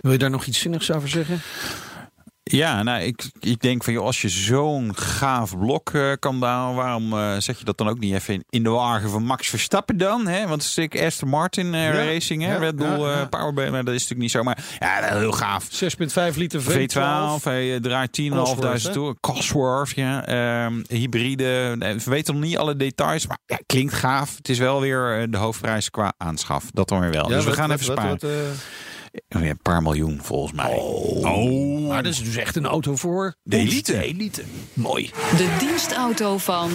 Wil 0.00 0.12
je 0.12 0.18
daar 0.18 0.30
nog 0.30 0.46
iets 0.46 0.58
zinnigs 0.58 0.92
over 0.92 1.08
zeggen? 1.08 1.40
Ja, 2.50 2.82
nou, 2.82 3.02
ik, 3.02 3.22
ik 3.40 3.60
denk 3.60 3.84
van, 3.84 3.92
joh, 3.92 4.04
als 4.04 4.20
je 4.22 4.28
zo'n 4.28 4.96
gaaf 4.96 5.58
blok 5.58 5.90
eh, 5.90 6.12
kan 6.18 6.38
bouwen, 6.38 6.76
waarom 6.76 7.12
eh, 7.12 7.36
zet 7.38 7.58
je 7.58 7.64
dat 7.64 7.78
dan 7.78 7.88
ook 7.88 7.98
niet 7.98 8.14
even 8.14 8.34
in, 8.34 8.44
in 8.50 8.62
de 8.62 8.70
wagen 8.70 9.10
van 9.10 9.22
Max 9.22 9.48
Verstappen 9.48 9.96
dan? 9.96 10.26
Hè? 10.26 10.46
Want 10.48 10.62
natuurlijk 10.76 11.04
Aston 11.04 11.28
Martin 11.28 11.74
eh, 11.74 11.82
Ja, 11.84 11.90
Racing, 12.04 12.42
hè? 12.42 12.52
ja, 12.52 12.58
Red 12.58 12.76
Bull 12.76 13.00
ja, 13.00 13.18
ja. 13.18 13.24
Power, 13.24 13.70
maar 13.70 13.84
dat 13.84 13.94
is 13.94 14.00
natuurlijk 14.08 14.20
niet 14.20 14.30
zo. 14.30 14.42
Maar 14.42 14.64
ja, 14.78 15.00
dat 15.00 15.10
is 15.10 15.16
heel 15.18 15.32
gaaf. 15.32 15.68
6,5 16.32 16.36
liter 16.36 16.62
V12. 16.62 16.66
V12, 16.66 17.42
hij 17.42 17.80
draait 17.80 18.20
10.500 18.22 18.28
Cosworth, 18.28 18.82
hè? 18.82 18.92
toe. 18.92 19.16
Cosworth, 19.20 19.90
ja. 19.94 20.26
Ehm, 20.26 20.82
hybride. 20.88 21.76
We 21.78 22.10
weten 22.10 22.34
nog 22.34 22.42
niet 22.42 22.58
alle 22.58 22.76
details, 22.76 23.26
maar 23.26 23.38
ja, 23.46 23.58
klinkt 23.66 23.94
gaaf. 23.94 24.36
Het 24.36 24.48
is 24.48 24.58
wel 24.58 24.80
weer 24.80 25.30
de 25.30 25.36
hoofdprijs 25.36 25.90
qua 25.90 26.12
aanschaf. 26.16 26.64
Dat 26.72 26.88
dan 26.88 27.00
weer 27.00 27.10
wel. 27.10 27.26
Dus 27.26 27.38
we 27.38 27.44
wat- 27.44 27.54
gaan 27.58 27.68
wat- 27.68 27.80
even 27.80 27.92
sparen. 27.92 28.10
wat, 28.10 28.30
een 29.28 29.58
paar 29.62 29.82
miljoen 29.82 30.18
volgens 30.22 30.52
mij. 30.52 30.72
Oh, 30.74 31.88
maar 31.88 32.02
dat 32.02 32.12
is 32.12 32.24
dus 32.24 32.36
echt 32.36 32.56
een 32.56 32.66
auto 32.66 32.96
voor 32.96 33.34
De 33.42 33.56
elite. 33.56 33.92
De 33.92 34.02
elite. 34.02 34.42
Mooi. 34.72 35.10
De 35.36 35.56
dienstauto 35.58 36.38
van... 36.38 36.70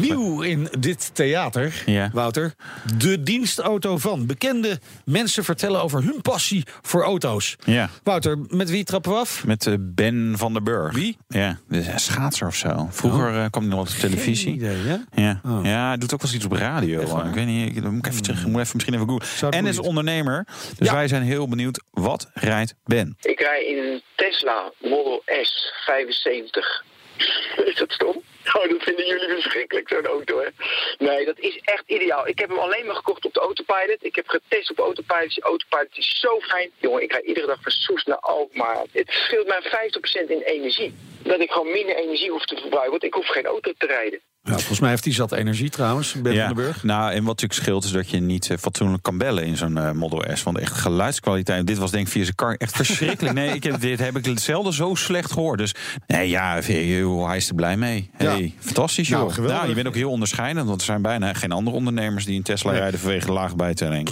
Nieuw 0.00 0.40
in 0.42 0.68
dit 0.78 1.10
theater, 1.14 1.82
Ja. 1.86 2.10
Wouter. 2.12 2.54
De 2.98 3.22
dienstauto 3.22 3.98
van. 3.98 4.26
Bekende 4.26 4.80
mensen 5.04 5.44
vertellen 5.44 5.82
over 5.82 6.02
hun 6.02 6.20
passie 6.22 6.64
voor 6.82 7.02
auto's. 7.02 7.56
Ja. 7.64 7.90
Wouter, 8.02 8.38
met 8.48 8.70
wie 8.70 8.84
trappen 8.84 9.12
we 9.12 9.18
af? 9.18 9.44
Met 9.46 9.66
eh, 9.66 9.74
Ben 9.80 10.34
van 10.36 10.52
der 10.52 10.62
Burg. 10.62 10.94
Wie? 10.94 11.16
Ja, 11.28 11.58
dus 11.68 11.86
een 11.86 11.98
schaatser 11.98 12.46
of 12.46 12.54
zo. 12.54 12.88
Vroeger 12.90 13.26
eh, 13.42 13.50
kwam 13.50 13.62
hij 13.64 13.72
nog 13.76 13.80
op 13.80 13.88
de 13.88 13.96
televisie. 14.00 14.54
idee, 14.54 14.82
ja? 14.86 15.04
Ja. 15.14 15.40
Oh. 15.44 15.64
ja, 15.64 15.86
hij 15.88 15.96
doet 15.96 16.12
ook 16.14 16.22
wel 16.22 16.30
eens 16.30 16.36
iets 16.42 16.44
op 16.44 16.52
radio. 16.52 17.00
Ik 17.28 17.34
weet 17.34 17.46
niet, 17.46 17.76
ik 17.76 17.82
moet 17.90 18.06
ik 18.06 18.12
even 18.12 18.22
terug. 18.22 18.40
Ik 18.40 18.46
moet 18.46 18.60
even 18.60 18.70
misschien 18.72 18.94
even 18.94 19.08
googlen. 19.08 19.50
En 19.52 19.66
is 19.66 19.78
ondernemer. 19.78 20.46
Dus 20.78 20.88
Ja. 20.88 20.94
wij 20.94 21.08
zijn 21.08 21.22
heel 21.22 21.48
benieuwd. 21.48 21.63
Wat 21.90 22.30
rijdt 22.34 22.74
Ben? 22.84 23.16
Ik 23.20 23.40
rij 23.40 23.64
in 23.64 23.78
een 23.78 24.02
Tesla 24.14 24.72
Model 24.78 25.22
S 25.42 25.72
75. 25.84 26.84
Is 27.64 27.74
dat 27.74 27.92
stom? 27.92 28.22
Oh, 28.52 28.68
dat 28.68 28.82
vinden 28.82 29.06
jullie 29.06 29.28
verschrikkelijk, 29.28 29.88
zo'n 29.88 30.06
auto, 30.06 30.40
hè? 30.40 30.48
Nee, 30.98 31.24
dat 31.24 31.38
is 31.38 31.60
echt 31.64 31.82
ideaal. 31.86 32.28
Ik 32.28 32.38
heb 32.38 32.48
hem 32.48 32.58
alleen 32.58 32.86
maar 32.86 32.94
gekocht 32.94 33.24
op 33.24 33.34
de 33.34 33.40
Autopilot. 33.40 34.04
Ik 34.04 34.14
heb 34.14 34.28
getest 34.28 34.70
op 34.70 34.78
Autopilot. 34.78 35.40
Autopilot 35.40 35.98
is 35.98 36.20
zo 36.20 36.40
fijn. 36.40 36.70
Jongen, 36.78 37.02
ik 37.02 37.12
rijd 37.12 37.24
iedere 37.24 37.46
dag 37.46 37.62
van 37.62 37.72
Soest 37.72 38.06
naar 38.06 38.18
Alkmaar. 38.18 38.84
Het 38.92 39.10
scheelt 39.10 39.46
mij 39.46 39.62
50% 40.26 40.30
in 40.30 40.40
energie. 40.40 40.94
Dat 41.22 41.40
ik 41.40 41.50
gewoon 41.50 41.72
minder 41.72 41.96
energie 41.96 42.30
hoef 42.30 42.44
te 42.44 42.56
verbruiken, 42.56 42.90
want 42.90 43.04
ik 43.04 43.14
hoef 43.14 43.26
geen 43.26 43.46
auto 43.46 43.72
te 43.78 43.86
rijden. 43.86 44.20
Ja, 44.46 44.52
volgens 44.52 44.80
mij 44.80 44.90
heeft 44.90 45.04
hij 45.04 45.12
zat 45.14 45.32
energie 45.32 45.70
trouwens, 45.70 46.12
Ben 46.12 46.36
van 46.36 46.46
den 46.46 46.54
Burg. 46.64 46.82
Nou, 46.82 47.08
en 47.10 47.16
wat 47.16 47.24
natuurlijk 47.26 47.52
scheelt 47.60 47.84
is 47.84 47.90
dat 47.92 48.10
je 48.10 48.20
niet 48.20 48.50
eh, 48.50 48.56
fatsoenlijk 48.58 49.02
kan 49.02 49.18
bellen 49.18 49.44
in 49.44 49.56
zo'n 49.56 49.78
eh, 49.78 49.90
Model 49.90 50.24
S. 50.36 50.42
Want 50.42 50.58
echt 50.58 50.72
geluidskwaliteit. 50.72 51.66
Dit 51.66 51.78
was 51.78 51.90
denk 51.90 52.06
ik 52.06 52.12
via 52.12 52.22
zijn 52.22 52.34
kar 52.34 52.54
echt 52.54 52.76
verschrikkelijk. 52.76 53.34
Nee, 53.34 53.54
ik 53.54 53.62
heb, 53.62 53.80
dit 53.80 53.98
heb 53.98 54.16
ik 54.16 54.38
zelden 54.38 54.72
zo 54.72 54.94
slecht 54.94 55.32
gehoord. 55.32 55.58
Dus 55.58 55.74
nee, 56.06 56.28
ja, 56.28 56.60
joh, 56.60 57.26
hij 57.26 57.36
is 57.36 57.48
er 57.48 57.54
blij 57.54 57.76
mee. 57.76 58.10
Hey, 58.12 58.42
Ja. 58.42 58.48
Fantastisch, 58.58 59.08
joh. 59.08 59.18
Nou, 59.18 59.32
geweldig. 59.32 59.68
je 59.68 59.74
bent 59.74 59.86
ook 59.86 59.94
heel 59.94 60.10
onderscheidend. 60.10 60.66
Want 60.66 60.80
er 60.80 60.86
zijn 60.86 61.02
bijna 61.02 61.32
geen 61.32 61.52
andere 61.52 61.76
ondernemers 61.76 62.24
die 62.24 62.36
een 62.36 62.42
Tesla 62.42 62.70
Nee. 62.70 62.80
rijden 62.80 63.00
vanwege 63.00 63.26
de 63.26 63.32
lage 63.32 63.56
bijtelling. 63.56 64.08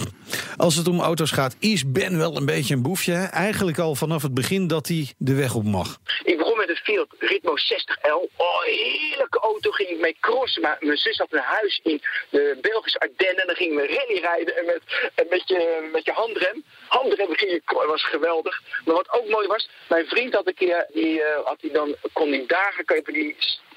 Als 0.57 0.75
het 0.75 0.87
om 0.87 0.99
auto's 0.99 1.31
gaat, 1.31 1.55
is 1.59 1.91
Ben 1.91 2.17
wel 2.17 2.37
een 2.37 2.45
beetje 2.45 2.73
een 2.75 2.81
boefje. 2.81 3.11
hè? 3.13 3.23
Eigenlijk 3.23 3.77
al 3.79 3.95
vanaf 3.95 4.21
het 4.21 4.33
begin 4.33 4.67
dat 4.67 4.87
hij 4.87 5.13
de 5.17 5.33
weg 5.33 5.55
op 5.55 5.63
mag. 5.63 5.99
Ik 6.23 6.37
Fiat 6.75 7.07
Ritmo 7.19 7.53
60L. 7.57 8.29
Oh, 8.35 8.61
heerlijke 8.61 9.39
auto. 9.39 9.71
Ging 9.71 9.89
ik 9.89 9.99
mee 9.99 10.17
crossen. 10.19 10.61
Maar 10.61 10.77
mijn 10.79 10.97
zus 10.97 11.17
had 11.17 11.33
een 11.33 11.39
huis 11.39 11.79
in 11.83 12.01
de 12.29 12.57
Belgische 12.61 12.99
Ardennen. 12.99 13.47
Dan 13.47 13.55
gingen 13.55 13.75
we 13.75 13.87
rally 13.87 14.19
rijden 14.19 14.57
en 14.57 14.65
met, 14.65 14.81
en 15.15 15.25
met, 15.29 15.47
je, 15.47 15.89
met 15.91 16.05
je 16.05 16.11
handrem. 16.11 16.63
Handrem 16.87 17.35
ging 17.35 17.51
je, 17.51 17.61
was 17.87 18.03
geweldig. 18.03 18.61
Maar 18.85 18.95
wat 18.95 19.11
ook 19.11 19.27
mooi 19.27 19.47
was, 19.47 19.69
mijn 19.89 20.07
vriend 20.07 20.33
had 20.33 20.47
een 20.47 20.53
keer, 20.53 20.87
die, 20.93 21.23
eh, 21.23 21.45
had 21.45 21.61
hij 21.61 21.71
dan, 21.71 21.95
kon 22.13 22.31
die 22.31 22.45
dagen 22.45 22.85
kopen 22.85 23.13
die, 23.13 23.35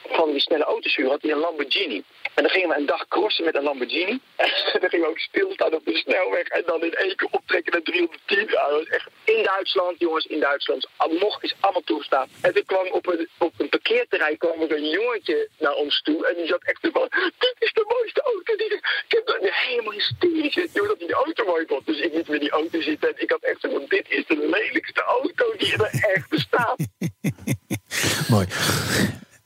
van 0.08 0.30
die 0.30 0.40
snelle 0.40 0.64
auto's 0.64 0.96
huren, 0.96 1.12
had 1.12 1.22
hij 1.22 1.30
een 1.30 1.38
Lamborghini. 1.38 2.04
En 2.36 2.42
dan 2.42 2.50
gingen 2.50 2.68
we 2.68 2.76
een 2.76 2.86
dag 2.86 3.08
crossen 3.08 3.44
met 3.44 3.54
een 3.54 3.62
Lamborghini. 3.62 4.20
En 4.74 4.80
dan 4.80 4.90
gingen 4.90 5.06
we 5.06 5.12
ook 5.12 5.18
stilstaan 5.18 5.74
op 5.74 5.84
de 5.84 5.96
snelweg. 5.96 6.46
En 6.48 6.62
dan 6.66 6.82
in 6.82 6.94
één 6.94 7.16
keer 7.16 7.28
optrekken 7.30 7.72
naar 7.72 7.82
310. 7.82 8.38
Ja, 8.38 8.68
dat 8.68 8.78
was 8.78 8.88
echt 8.88 9.08
in 9.24 9.42
Duitsland, 9.42 9.98
jongens, 9.98 10.26
in 10.26 10.40
Duitsland. 10.40 10.88
Nog 11.10 11.42
is 11.42 11.54
allemaal 11.60 11.82
toestaan. 11.84 12.28
En 12.40 12.54
toen 12.54 12.64
kwam 12.64 12.86
op 12.90 13.06
een, 13.06 13.28
op 13.38 13.52
een 13.56 13.68
parkeerterrein 13.68 14.38
kwam 14.38 14.62
er 14.62 14.76
een 14.76 14.88
jongetje 14.88 15.48
naar 15.58 15.74
ons 15.74 16.02
toe. 16.02 16.26
En 16.26 16.34
die 16.34 16.46
zat 16.46 16.62
echt 16.62 16.88
van, 16.92 17.08
dit 17.38 17.54
is 17.58 17.72
de 17.72 17.84
mooiste 17.88 18.20
auto. 18.20 18.56
Die 18.56 18.66
ik 18.66 19.04
ik 19.08 19.12
heb 19.16 19.26
dat 19.26 19.50
helemaal 19.50 19.92
hysterisch 19.92 20.54
dat 20.72 20.98
hij 20.98 21.06
die 21.06 21.12
auto 21.12 21.44
mooi 21.44 21.64
vond. 21.66 21.86
Dus 21.86 22.00
ik 22.00 22.12
niet 22.12 22.28
meer 22.28 22.40
die 22.40 22.50
auto 22.50 22.80
zitten. 22.80 23.08
En 23.08 23.22
ik 23.22 23.30
had 23.30 23.42
echt 23.42 23.60
zo 23.60 23.70
van, 23.70 23.84
dit 23.88 24.06
is 24.08 24.26
de 24.26 24.48
lelijkste 24.50 25.02
auto 25.02 25.54
die 25.56 25.72
er 25.72 26.14
echt 26.14 26.28
bestaat. 26.28 26.76
Mooi. 28.28 28.46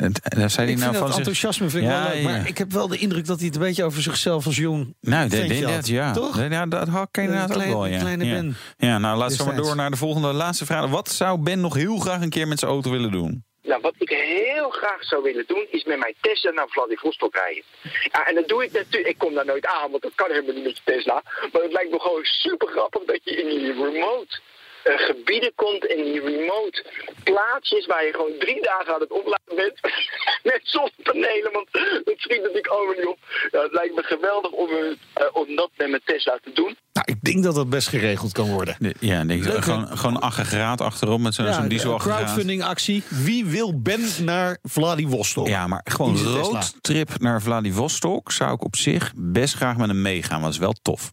En, 0.01 0.13
zei 0.51 0.67
hij 0.67 0.75
Ik 0.75 0.79
nou 0.79 0.91
vind 0.91 0.97
van 0.97 1.07
dat 1.07 1.17
enthousiasme 1.17 1.69
vind 1.69 1.85
ik 1.85 1.91
Ja, 1.91 2.03
wel 2.03 2.13
leuk. 2.13 2.23
ja. 2.23 2.29
Maar 2.29 2.49
ik 2.49 2.59
heb 2.59 2.73
wel 2.73 2.89
de 2.89 2.99
indruk 2.99 3.27
dat 3.27 3.37
hij 3.39 3.47
het 3.47 3.55
een 3.57 3.63
beetje 3.63 3.85
over 3.85 4.03
zichzelf 4.03 4.47
als 4.47 4.57
jong 4.57 4.95
Nou, 5.01 5.29
dat, 5.29 5.87
ja. 5.87 6.13
Toch? 6.13 6.49
Ja, 6.49 6.67
dat 6.67 6.89
had 6.89 7.09
ik 7.09 7.17
inderdaad 7.17 7.57
wel, 7.57 7.87
ja. 7.87 7.99
kleine 7.99 8.25
ja. 8.25 8.35
Ben. 8.35 8.57
Ja, 8.77 8.99
nou, 8.99 9.19
laten 9.19 9.39
we 9.39 9.45
maar 9.45 9.57
door 9.57 9.77
naar 9.77 9.91
de 9.91 9.97
volgende 9.97 10.33
laatste 10.33 10.67
vraag. 10.67 10.87
Wat 10.89 11.09
zou 11.09 11.39
Ben 11.39 11.61
nog 11.61 11.75
heel 11.75 11.99
graag 11.99 12.21
een 12.21 12.31
keer 12.31 12.49
met 12.49 12.59
zijn 12.59 12.71
auto 12.71 12.91
willen 12.91 13.11
doen? 13.11 13.45
Nou, 13.63 13.81
wat 13.81 13.95
ik 13.99 14.09
heel 14.09 14.71
graag 14.71 15.05
zou 15.05 15.23
willen 15.23 15.45
doen, 15.47 15.67
is 15.71 15.85
met 15.85 15.99
mijn 15.99 16.15
Tesla 16.21 16.51
naar 16.51 16.69
Vladivostok 16.69 17.35
rijden. 17.35 17.65
Ja, 18.13 18.27
en 18.27 18.35
dat 18.35 18.49
doe 18.49 18.65
ik 18.65 18.73
natuurlijk. 18.73 19.09
Ik 19.09 19.19
kom 19.19 19.35
daar 19.35 19.45
nooit 19.45 19.67
aan, 19.67 19.91
want 19.91 20.03
dat 20.03 20.13
kan 20.15 20.31
helemaal 20.31 20.55
niet 20.55 20.65
met 20.65 20.77
je 20.77 20.83
Tesla. 20.85 21.23
Maar 21.53 21.63
het 21.63 21.73
lijkt 21.73 21.91
me 21.91 22.01
gewoon 22.01 22.25
super 22.25 22.69
grappig 22.69 23.05
dat 23.05 23.21
je 23.25 23.31
in 23.43 23.49
die 23.49 23.73
remote 23.73 24.41
eh, 24.85 24.95
gebieden 24.99 25.53
komt, 25.55 25.85
in 25.85 26.05
die 26.05 26.21
remote 26.21 26.85
plaatsjes 27.25 27.87
waar 27.87 28.05
je 28.05 28.13
gewoon 28.13 28.35
drie 28.39 28.63
dagen 28.63 28.95
aan 28.95 29.01
het 29.01 29.13
opladen 29.13 29.57
bent. 29.57 29.81
met 30.51 30.61
zonnepanelen, 30.63 31.53
want 31.53 31.69
dat 32.05 32.15
schiet 32.17 32.37
natuurlijk 32.41 32.67
allemaal 32.67 32.95
niet 32.95 33.07
op. 33.07 33.19
Ja, 33.51 33.63
het 33.63 33.73
lijkt 33.73 33.95
me 33.95 34.03
geweldig 34.03 34.51
om, 34.51 34.69
eh, 34.69 34.91
eh, 35.15 35.27
om 35.37 35.57
dat 35.57 35.71
met 35.77 35.89
mijn 35.89 36.03
Tesla 36.05 36.39
te 36.43 36.51
doen. 36.53 36.77
Nou, 36.93 37.07
ik 37.13 37.23
denk 37.23 37.43
dat 37.45 37.55
dat 37.55 37.71
best 37.71 37.89
geregeld 37.89 38.33
kan 38.33 38.51
worden. 38.51 38.77
De- 38.79 38.95
ja, 39.01 39.25
denk 39.25 39.45
ik, 39.45 39.63
gewoon, 39.63 39.99
gewoon 39.99 40.15
een 40.15 40.21
aggregaat 40.21 40.81
achterop 40.81 41.21
met 41.21 41.35
zo'n 41.35 41.45
Ja, 41.45 41.53
zo'n 41.53 41.63
een 41.63 41.69
dieselaggregaat. 41.69 42.19
crowdfunding 42.21 42.63
actie. 42.65 43.03
Wie 43.09 43.45
wil 43.47 43.81
Ben 43.81 44.01
naar 44.25 44.59
Vladivostok? 44.63 45.47
Ja, 45.49 45.67
maar 45.67 45.81
gewoon 45.85 46.15
Tesla. 46.15 46.31
roadtrip 46.41 47.09
naar 47.19 47.43
Vladivostok 47.43 48.33
zou 48.33 48.53
ik 48.55 48.65
op 48.65 48.77
zich 48.77 49.13
best 49.17 49.55
graag 49.55 49.77
met 49.77 49.89
hem 49.89 50.03
meegaan. 50.03 50.41
Want 50.41 50.43
dat 50.45 50.53
is 50.53 50.59
wel 50.59 50.75
tof. 50.83 51.11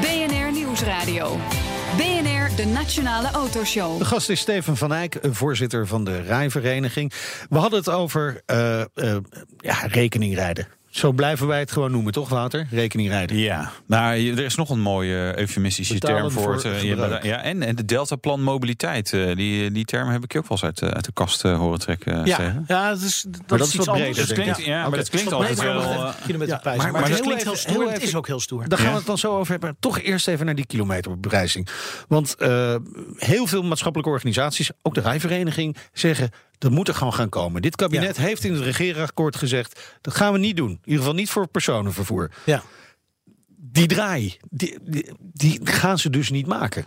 BNR 0.00 0.52
Nieuwsradio. 0.52 1.36
De 2.60 2.66
Nationale 2.66 3.30
Autoshow. 3.30 3.98
De 3.98 4.04
gast 4.04 4.28
is 4.30 4.40
Steven 4.40 4.76
van 4.76 4.92
Eyck, 4.92 5.18
voorzitter 5.22 5.86
van 5.86 6.04
de 6.04 6.20
Rijvereniging. 6.20 7.12
We 7.48 7.58
hadden 7.58 7.78
het 7.78 7.88
over 7.88 8.42
eh, 8.46 8.80
eh, 8.80 8.86
ja, 9.56 9.86
rekeningrijden. 9.86 10.66
Zo 10.90 11.12
blijven 11.12 11.46
wij 11.46 11.58
het 11.58 11.72
gewoon 11.72 11.90
noemen, 11.90 12.12
toch 12.12 12.28
Wouter? 12.28 12.66
Rekeningrijden. 12.70 13.36
Ja, 13.36 13.70
nou, 13.86 14.30
er 14.30 14.38
is 14.44 14.54
nog 14.54 14.70
een 14.70 14.80
mooie 14.80 15.32
eufemistische 15.38 15.94
Betalen 15.94 16.16
term 16.20 16.30
voor. 16.30 16.42
voor 16.42 16.54
het, 16.54 16.64
eh, 16.82 16.88
gebruik. 16.90 17.22
ja, 17.22 17.42
en, 17.42 17.62
en 17.62 17.76
de 17.76 17.84
deltaplan 17.84 18.42
mobiliteit. 18.42 19.12
eh, 19.12 19.36
die, 19.36 19.70
die 19.70 19.84
term 19.84 20.08
heb 20.08 20.24
ik 20.24 20.32
je 20.32 20.38
ook 20.38 20.48
wel 20.48 20.58
eens 20.62 20.66
uit, 20.66 20.82
eh, 20.82 20.88
uit 20.88 21.04
de 21.04 21.12
kast 21.12 21.42
horen 21.42 21.78
trekken. 21.78 22.26
Ja, 22.26 22.62
ja 22.66 22.88
dat 22.90 23.00
is, 23.00 23.24
dat 23.28 23.42
dat 23.46 23.60
is 23.60 23.66
is 23.66 23.74
iets 23.74 23.86
wat 23.86 23.94
anders. 23.94 24.16
Dat 24.16 24.32
klinkt, 24.32 24.64
ja, 24.64 24.88
maar 24.88 24.98
dat 24.98 25.08
klinkt 25.08 25.32
altijd 25.32 25.62
wel... 25.62 26.12
kilometerprijs. 26.26 26.76
Ja, 26.76 26.82
maar, 26.82 26.92
maar- 26.92 26.92
maar, 26.92 27.00
maar 27.00 27.10
het 27.10 27.20
klinkt 27.20 27.42
heel 27.42 27.52
even- 27.52 27.70
stoer. 27.70 27.92
Het 27.92 28.02
is 28.02 28.14
ook 28.14 28.26
heel 28.26 28.40
stoer. 28.40 28.68
Daar 28.68 28.78
gaan 28.78 28.90
we 28.90 28.96
het 28.96 29.06
dan 29.06 29.18
zo 29.18 29.36
over 29.38 29.50
hebben. 29.52 29.76
Toch 29.80 30.00
eerst 30.00 30.28
even 30.28 30.46
naar 30.46 30.54
die 30.54 30.66
kilometerprijzing. 30.66 31.68
Want 32.08 32.34
eh, 32.34 32.74
heel 33.16 33.46
veel 33.46 33.62
maatschappelijke 33.62 34.12
organisaties, 34.12 34.70
ook 34.82 34.94
de 34.94 35.00
Rijvereniging, 35.00 35.76
zeggen... 35.92 36.30
dat 36.60 36.70
moet 36.70 36.88
er 36.88 36.94
gewoon 36.94 37.14
gaan 37.14 37.28
komen. 37.28 37.62
Dit 37.62 37.76
kabinet 37.76 38.16
heeft 38.16 38.44
in 38.44 38.52
het 38.52 38.62
regeerakkoord 38.62 39.36
gezegd... 39.36 39.98
dat 40.00 40.14
gaan 40.14 40.32
we 40.32 40.38
niet 40.38 40.56
doen. 40.56 40.70
In 40.70 40.80
ieder 40.84 40.98
geval 40.98 41.14
niet 41.14 41.30
voor 41.30 41.48
personenvervoer. 41.48 42.30
Ja. 42.44 42.62
Die 43.56 43.86
draai, 43.86 44.36
die, 44.50 44.78
die, 44.82 45.12
die 45.20 45.60
gaan 45.66 45.98
ze 45.98 46.10
dus 46.10 46.30
niet 46.30 46.46
maken. 46.46 46.86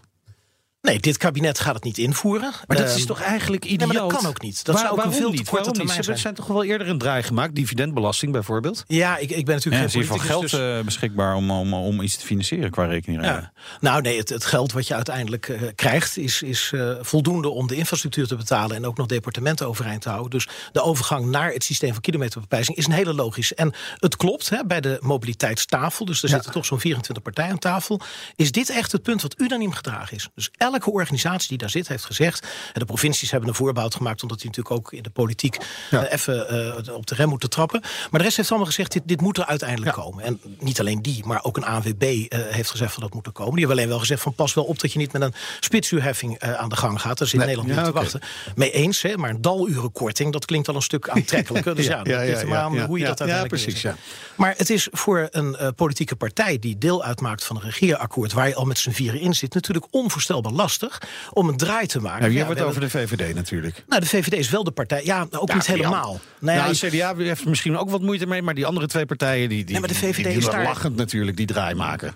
Nee, 0.83 0.99
dit 0.99 1.17
kabinet 1.17 1.59
gaat 1.59 1.73
het 1.75 1.83
niet 1.83 1.97
invoeren. 1.97 2.51
Maar 2.67 2.77
dat 2.77 2.87
Ehm, 2.87 2.97
is 2.97 3.05
toch 3.05 3.21
eigenlijk 3.21 3.63
nee, 3.63 3.73
idioot? 3.73 3.93
maar 3.93 4.01
dat 4.01 4.13
kan 4.17 4.25
ook 4.29 4.41
niet. 4.41 4.63
Dat 4.65 4.79
zou 4.79 4.91
ook 4.91 5.03
een 5.03 5.13
veel 5.13 5.29
te 5.29 5.35
niet? 5.35 5.37
korte 5.49 5.51
Waarom 5.51 5.67
niet? 5.67 5.75
termijn 5.75 5.97
Ze 5.97 6.03
zijn. 6.03 6.17
zijn 6.17 6.33
toch 6.33 6.47
wel 6.47 6.63
eerder 6.63 6.87
een 6.89 6.97
draai 6.97 7.23
gemaakt. 7.23 7.55
Dividendbelasting 7.55 8.31
bijvoorbeeld. 8.31 8.83
Ja, 8.87 9.17
ik, 9.17 9.29
ik 9.29 9.45
ben 9.45 9.45
Ja, 9.45 9.53
natuurlijk 9.53 9.83
is 9.83 9.91
geen 9.91 9.99
hier 10.01 10.09
van 10.09 10.17
politicus, 10.17 10.51
geld 10.51 10.61
dus- 10.63 10.77
eh, 10.79 10.85
beschikbaar 10.85 11.35
om, 11.35 11.51
om, 11.51 11.73
om 11.73 12.01
iets 12.01 12.17
te 12.17 12.25
financieren 12.25 12.71
qua 12.71 12.85
rekeningrijden. 12.85 13.41
Ja. 13.41 13.61
Nou 13.79 14.01
nee, 14.01 14.17
het, 14.17 14.29
het 14.29 14.45
geld 14.45 14.71
wat 14.71 14.87
je 14.87 14.93
uiteindelijk 14.95 15.49
eh, 15.49 15.61
krijgt 15.75 16.17
is, 16.17 16.41
is 16.41 16.71
eh, 16.73 16.91
voldoende 17.01 17.49
om 17.49 17.67
de 17.67 17.75
infrastructuur 17.75 18.27
te 18.27 18.35
betalen 18.35 18.75
en 18.75 18.85
ook 18.85 18.97
nog 18.97 19.07
departementen 19.07 19.67
overeind 19.67 20.01
te 20.01 20.09
houden. 20.09 20.31
Dus 20.31 20.47
de 20.71 20.81
overgang 20.81 21.25
naar 21.25 21.51
het 21.51 21.63
systeem 21.63 21.91
van 21.93 22.01
kilometerbeprijzing 22.01 22.77
is 22.77 22.85
een 22.85 22.91
hele 22.91 23.13
logisch. 23.13 23.53
En 23.53 23.73
het 23.97 24.15
klopt, 24.15 24.49
hè, 24.49 24.65
bij 24.65 24.81
de 24.81 24.97
mobiliteitstafel, 25.01 26.05
dus 26.05 26.23
er 26.23 26.29
zitten 26.29 26.51
toch 26.51 26.65
zo'n 26.65 26.79
24 26.79 27.23
partijen 27.23 27.51
aan 27.51 27.59
tafel, 27.59 27.99
is 28.35 28.51
dit 28.51 28.69
echt 28.69 28.91
het 28.91 29.03
punt 29.03 29.21
wat 29.21 29.39
unaniem 29.39 29.71
gedragen 29.71 30.15
is. 30.15 30.29
Dus 30.35 30.49
elk 30.57 30.72
elke 30.73 30.91
organisatie 30.91 31.47
die 31.49 31.57
daar 31.57 31.69
zit 31.69 31.87
heeft 31.87 32.05
gezegd. 32.05 32.41
En 32.73 32.79
de 32.79 32.85
provincies 32.85 33.31
hebben 33.31 33.49
een 33.49 33.55
voorbehoud 33.55 33.95
gemaakt, 33.95 34.21
omdat 34.21 34.37
die 34.39 34.47
natuurlijk 34.47 34.75
ook 34.75 34.91
in 34.93 35.03
de 35.03 35.09
politiek 35.09 35.57
Ja. 35.89 36.05
eh, 36.05 36.13
even 36.13 36.49
eh, 36.87 36.93
op 36.95 37.05
de 37.07 37.15
rem 37.15 37.29
moeten 37.29 37.49
trappen. 37.49 37.79
Maar 37.81 38.19
de 38.19 38.25
rest 38.25 38.37
heeft 38.37 38.49
allemaal 38.49 38.67
gezegd: 38.67 38.91
dit, 38.91 39.01
dit 39.05 39.21
moet 39.21 39.37
er 39.37 39.45
uiteindelijk 39.45 39.95
Ja. 39.95 40.03
komen. 40.03 40.23
En 40.23 40.41
niet 40.59 40.79
alleen 40.79 41.01
die, 41.01 41.25
maar 41.25 41.43
ook 41.43 41.57
een 41.57 41.65
ANWB 41.65 42.03
eh, 42.03 42.39
heeft 42.49 42.69
gezegd 42.69 42.93
van 42.93 43.03
dat 43.03 43.13
moet 43.13 43.25
er 43.25 43.31
komen. 43.31 43.51
Die 43.51 43.59
hebben 43.59 43.77
alleen 43.77 43.89
wel 43.89 43.99
gezegd 43.99 44.21
van 44.21 44.33
pas 44.33 44.53
wel 44.53 44.63
op 44.63 44.79
dat 44.79 44.91
je 44.93 44.99
niet 44.99 45.11
met 45.13 45.21
een 45.21 45.33
spitsuurheffing 45.59 46.39
aan 46.39 46.69
de 46.69 46.75
gang 46.75 47.01
gaat. 47.01 47.17
Daar 47.17 47.27
zit 47.27 47.37
Nee, 47.39 47.47
Nederland 47.47 47.75
ja, 47.79 47.83
te 47.85 47.91
wachten. 47.91 48.21
Mee 48.55 48.71
eens, 48.71 49.01
hè, 49.01 49.17
maar 49.17 49.29
een 49.29 49.41
dalurenkorting, 49.41 50.31
dat 50.33 50.45
klinkt 50.45 50.67
al 50.67 50.75
een 50.75 50.81
stuk 50.81 51.09
aantrekkelijker. 51.09 51.75
Dus 51.83 51.85
ja, 51.85 52.03
dat 52.03 52.25
ligt 52.25 52.45
maar 52.45 52.57
aan 52.57 52.79
hoe 52.79 52.99
je 52.99 53.05
dat 53.05 53.17
ja, 53.19 53.25
uiteindelijk 53.25 53.63
precies. 53.63 53.81
Ja. 53.81 53.95
Maar 54.35 54.53
het 54.57 54.69
is 54.69 54.87
voor 54.91 55.27
een 55.31 55.57
politieke 55.75 56.15
partij 56.15 56.59
die 56.59 56.77
deel 56.77 57.03
uitmaakt 57.03 57.43
van 57.43 57.55
een 57.55 57.61
regeerakkoord, 57.61 58.33
waar 58.33 58.47
je 58.47 58.55
al 58.55 58.65
met 58.65 58.77
z'n 58.79 58.91
vieren 58.91 59.19
in 59.19 59.33
zit, 59.33 59.53
natuurlijk 59.53 59.85
onvoorstelbaar 59.91 60.53
lastig 60.63 61.01
om 61.31 61.47
een 61.49 61.57
draai 61.57 61.87
te 61.87 61.99
maken. 61.99 62.19
Nou, 62.19 62.31
hier 62.31 62.41
Ja, 62.41 62.47
we 62.47 62.53
het 62.53 62.63
over 62.63 62.81
de 62.81 62.89
VVD 62.89 63.35
natuurlijk. 63.35 63.83
Nou, 63.87 64.01
de 64.01 64.07
VVD 64.07 64.33
is 64.33 64.49
wel 64.49 64.63
de 64.63 64.71
partij. 64.71 65.01
Ja, 65.05 65.27
ook 65.31 65.47
Ja, 65.49 65.55
niet 65.55 65.65
helemaal. 65.67 66.19
Nou 66.39 66.57
ja, 66.57 66.63
Nou, 66.63 66.77
de 66.79 66.87
CDA 66.89 67.15
heeft 67.15 67.45
misschien 67.45 67.77
ook 67.77 67.89
wat 67.89 68.01
moeite 68.01 68.25
mee, 68.25 68.41
maar 68.41 68.53
die 68.53 68.65
andere 68.65 68.87
twee 68.87 69.05
partijen 69.05 69.49
die, 69.49 69.57
die, 69.63 69.71
Nee, 69.71 69.79
maar 69.79 69.89
de 69.89 69.95
VVD 69.95 70.15
die, 70.15 70.23
die 70.25 70.33
is 70.37 70.43
doen 70.43 70.51
daar- 70.53 70.63
lachend 70.63 70.95
natuurlijk 70.95 71.37
die 71.37 71.45
draai 71.45 71.75
maken. 71.75 72.15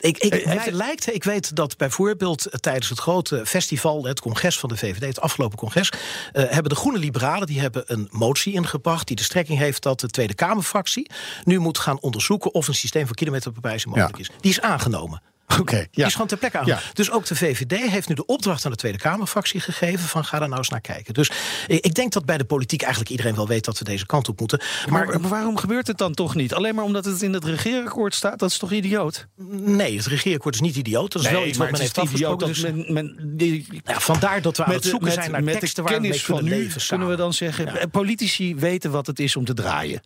Ik, 0.00 0.18
ik, 0.18 0.44
mij 0.44 0.56
het- 0.56 0.74
lijkt, 0.74 1.14
ik 1.14 1.24
weet 1.24 1.56
dat 1.56 1.76
bijvoorbeeld 1.76 2.46
tijdens 2.60 2.88
het 2.88 2.98
grote 2.98 3.46
festival, 3.46 4.04
het 4.04 4.20
congres 4.20 4.58
van 4.58 4.68
de 4.68 4.76
VVD, 4.76 5.00
het 5.06 5.20
afgelopen 5.20 5.58
congres, 5.58 5.88
eh, 6.32 6.44
hebben 6.48 6.68
de 6.72 6.74
Groene 6.74 6.98
Liberalen 6.98 7.46
die 7.46 7.60
hebben 7.60 7.82
een 7.86 8.08
motie 8.10 8.52
ingebracht 8.52 9.06
die 9.06 9.16
de 9.16 9.22
strekking 9.22 9.58
heeft 9.58 9.82
dat 9.82 10.00
de 10.00 10.08
Tweede 10.08 10.34
Kamerfractie 10.34 11.10
nu 11.44 11.58
moet 11.58 11.78
gaan 11.78 12.00
onderzoeken 12.00 12.54
of 12.54 12.68
een 12.68 12.74
systeem 12.74 13.06
van 13.06 13.14
kilometerbewijzen 13.14 13.88
mogelijk 13.90 14.16
Ja. 14.16 14.22
is. 14.22 14.30
Die 14.40 14.50
is 14.50 14.60
aangenomen. 14.60 15.22
Oké, 15.58 15.76
Die 15.76 15.88
ja. 15.90 16.06
is 16.06 16.12
gewoon 16.12 16.26
ter 16.26 16.38
plekke. 16.38 16.60
Ja. 16.64 16.80
Dus 16.92 17.10
ook 17.10 17.26
de 17.26 17.36
VVD 17.36 17.90
heeft 17.90 18.08
nu 18.08 18.14
de 18.14 18.26
opdracht 18.26 18.64
aan 18.64 18.70
de 18.70 18.76
Tweede 18.76 18.98
Kamerfractie 18.98 19.60
gegeven 19.60 20.08
van 20.08 20.24
ga 20.24 20.38
daar 20.38 20.46
nou 20.48 20.58
eens 20.58 20.68
naar 20.68 20.80
kijken. 20.80 21.14
Dus 21.14 21.30
ik 21.66 21.88
ik 21.90 21.94
denk 21.96 22.12
dat 22.12 22.24
bij 22.24 22.38
de 22.38 22.44
politiek 22.44 22.80
eigenlijk 22.82 23.10
iedereen 23.10 23.34
wel 23.34 23.46
weet 23.46 23.64
dat 23.64 23.78
we 23.78 23.84
deze 23.84 24.06
kant 24.06 24.28
op 24.28 24.38
moeten. 24.40 24.60
Maar, 24.88 25.06
Maar, 25.06 25.20
maar 25.20 25.30
waarom 25.30 25.56
gebeurt 25.56 25.86
het 25.86 25.98
dan 25.98 26.14
toch 26.14 26.34
niet? 26.34 26.54
Alleen 26.54 26.74
maar 26.74 26.84
omdat 26.84 27.04
het 27.04 27.22
in 27.22 27.32
het 27.32 27.44
regeerakkoord 27.44 28.14
staat? 28.14 28.38
Dat 28.38 28.50
is 28.50 28.58
toch 28.58 28.72
idioot? 28.72 29.26
nee, 29.50 29.96
het 29.96 30.06
regeerakkoord 30.06 30.54
is 30.54 30.60
niet 30.60 30.76
idioot. 30.76 31.12
Dat 31.12 31.22
is 31.22 31.30
wel 31.30 31.46
iets 31.46 31.58
wat 31.58 31.70
men 31.70 31.80
heeft 31.80 31.98
afgesproken. 31.98 32.46
Dus, 32.46 32.60
dat 32.60 32.74
men, 32.74 32.92
men, 32.92 33.16
die, 33.36 33.66
ja, 33.84 34.00
vandaar 34.00 34.42
dat 34.42 34.56
we 34.56 34.64
aan 34.64 34.72
het 34.72 34.82
de- 34.82 34.88
zoeken 34.88 35.12
zijn 35.12 35.30
naar 35.30 35.42
met 35.44 35.60
teksten 35.60 35.84
de 35.84 35.90
waar 35.90 36.00
we 36.00 36.06
mee 36.08 36.10
kennis 36.10 36.26
van 36.26 36.36
kunnen 36.36 36.58
nu 36.58 36.64
leven 36.64 36.86
kunnen 36.86 37.08
we 37.08 37.16
dan 37.16 37.32
zeggen... 37.32 37.64
Ja. 37.64 37.76
eh, 37.76 37.86
politici 37.90 38.54
weten 38.54 38.90
wat 38.90 39.06
het 39.06 39.18
is 39.20 39.36
om 39.36 39.44
te 39.44 39.54
draaien. 39.54 40.00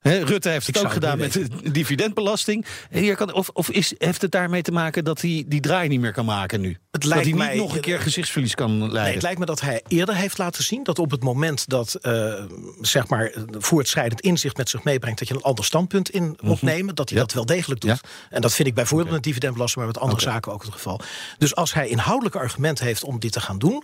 Hè, 0.00 0.18
Rutte 0.24 0.48
heeft 0.48 0.68
Ik 0.68 0.74
het 0.74 0.84
ook 0.84 0.92
gedaan 0.92 1.18
niet 1.18 1.34
met 1.34 1.62
de 1.64 1.70
dividendbelasting. 1.70 2.66
En 2.90 3.00
hier 3.00 3.16
kan, 3.16 3.32
of 3.32 3.48
of 3.48 3.70
is, 3.70 3.94
heeft 3.98 4.22
het 4.22 4.30
daarmee 4.30 4.62
te 4.62 4.72
maken 4.72 5.04
dat 5.04 5.20
hij 5.20 5.44
die 5.46 5.60
draai 5.60 5.88
niet 5.88 6.00
meer 6.00 6.12
kan 6.12 6.24
maken 6.24 6.60
nu? 6.60 6.68
Het 6.68 6.78
dat 6.90 7.04
lijkt 7.04 7.24
hij 7.24 7.32
niet 7.32 7.42
mij- 7.42 7.56
nog 7.56 7.74
een 7.74 7.80
keer 7.80 8.00
gezichtsverlies 8.00 8.54
kan 8.54 8.70
leiden? 8.78 9.02
Nee, 9.02 9.12
het 9.12 9.22
lijkt 9.22 9.38
me 9.38 9.44
dat 9.46 9.60
hij 9.60 9.82
eerder 9.88 10.14
heeft 10.14 10.38
laten 10.38 10.64
zien 10.64 10.82
dat 10.82 10.98
op 10.98 11.10
het 11.10 11.22
moment 11.22 11.68
dat 11.68 11.94
eh, 11.94 12.34
zeg 12.80 13.08
maar 13.08 13.32
voortschrijdend 13.58 14.20
inzicht 14.20 14.56
met 14.56 14.68
zich 14.68 14.84
meebrengt 14.84 15.18
dat 15.18 15.28
je 15.28 15.34
een 15.34 15.42
ander 15.42 15.64
standpunt 15.64 16.10
in 16.10 16.38
moet 16.40 16.62
nemen, 16.62 16.94
dat 16.94 17.08
hij 17.08 17.18
Mhm. 17.18 17.26
Ja. 17.28 17.34
dat 17.34 17.46
wel 17.46 17.56
degelijk 17.56 17.80
doet. 17.80 17.90
Ja. 17.90 18.08
En 18.30 18.40
dat 18.40 18.54
vind 18.54 18.68
ik 18.68 18.74
bijvoorbeeld 18.74 19.10
met 19.10 19.22
dividendbelasting, 19.22 19.84
maar 19.84 19.94
met 19.94 20.02
andere 20.02 20.20
zaken 20.22 20.52
ook 20.52 20.62
het 20.62 20.72
geval. 20.72 21.00
Dus 21.38 21.54
als 21.54 21.74
hij 21.74 21.88
inhoudelijke 21.88 22.38
argumenten 22.38 22.84
heeft 22.86 23.04
om 23.04 23.18
dit 23.18 23.32
te 23.32 23.40
gaan 23.40 23.58
doen, 23.58 23.82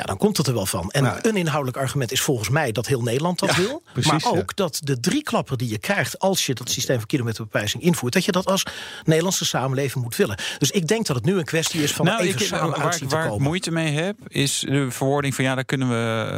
ja, 0.00 0.06
dan 0.06 0.16
komt 0.16 0.36
het 0.36 0.46
er 0.46 0.54
wel 0.54 0.66
van. 0.66 0.90
En 0.90 1.02
Nou, 1.02 1.18
een 1.22 1.36
inhoudelijk 1.36 1.76
argument 1.78 2.12
is 2.12 2.20
volgens 2.20 2.48
mij 2.48 2.72
dat 2.72 2.86
heel 2.86 3.02
Nederland 3.02 3.38
dat 3.38 3.50
Ja, 3.50 3.56
wil, 3.56 3.82
precies, 3.92 4.10
maar 4.10 4.20
ja. 4.32 4.38
ook 4.40 4.56
dat 4.56 4.80
de 4.84 5.00
drie 5.00 5.22
klappen 5.22 5.58
die 5.58 5.68
je 5.70 5.78
krijgt 5.78 6.18
als 6.18 6.46
je 6.46 6.54
dat 6.54 6.70
systeem 6.70 6.96
van 6.98 7.06
kilometerbewijzing 7.06 7.82
invoert, 7.82 8.12
dat 8.12 8.24
je 8.24 8.32
dat 8.32 8.46
als 8.46 8.62
Nederlandse 9.04 9.44
samenleving 9.44 10.04
moet 10.04 10.16
willen. 10.16 10.38
Dus 10.58 10.70
ik 10.70 10.86
denk 10.86 11.06
dat 11.06 11.16
het 11.16 11.24
nu 11.24 11.36
een 11.38 11.44
kwestie 11.44 11.82
is 11.82 11.92
van 11.92 12.04
nou, 12.06 12.20
even 12.22 12.40
ik, 12.40 12.46
samen 12.46 12.78
waar, 12.80 12.96
ik- 13.02 13.10
waar 13.10 13.40
moeite 13.40 13.70
mee 13.70 13.92
heb, 13.92 14.16
is 14.28 14.58
de 14.68 14.90
verwoording 14.90 15.34
van 15.34 15.44
ja, 15.44 15.54
daar 15.54 15.64
kunnen 15.64 15.88
we. 15.88 16.28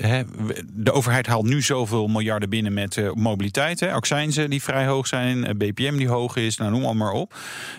eh, 0.00 0.06
hè, 0.08 0.22
de 0.72 0.92
overheid 0.92 1.26
haalt 1.26 1.44
nu 1.46 1.62
zoveel 1.62 2.06
miljarden 2.06 2.48
binnen 2.50 2.72
met 2.74 2.96
eh, 2.96 3.12
mobiliteit. 3.12 3.80
Hè, 3.80 3.92
accijnzen 3.92 4.50
die 4.50 4.62
vrij 4.62 4.86
hoog 4.86 5.06
zijn, 5.06 5.44
eh, 5.46 5.54
BPM 5.54 5.96
die 5.96 6.08
hoog 6.08 6.36
is, 6.36 6.56
nou 6.56 6.70
noem 6.70 6.96
maar 6.96 7.12
op. 7.12 7.34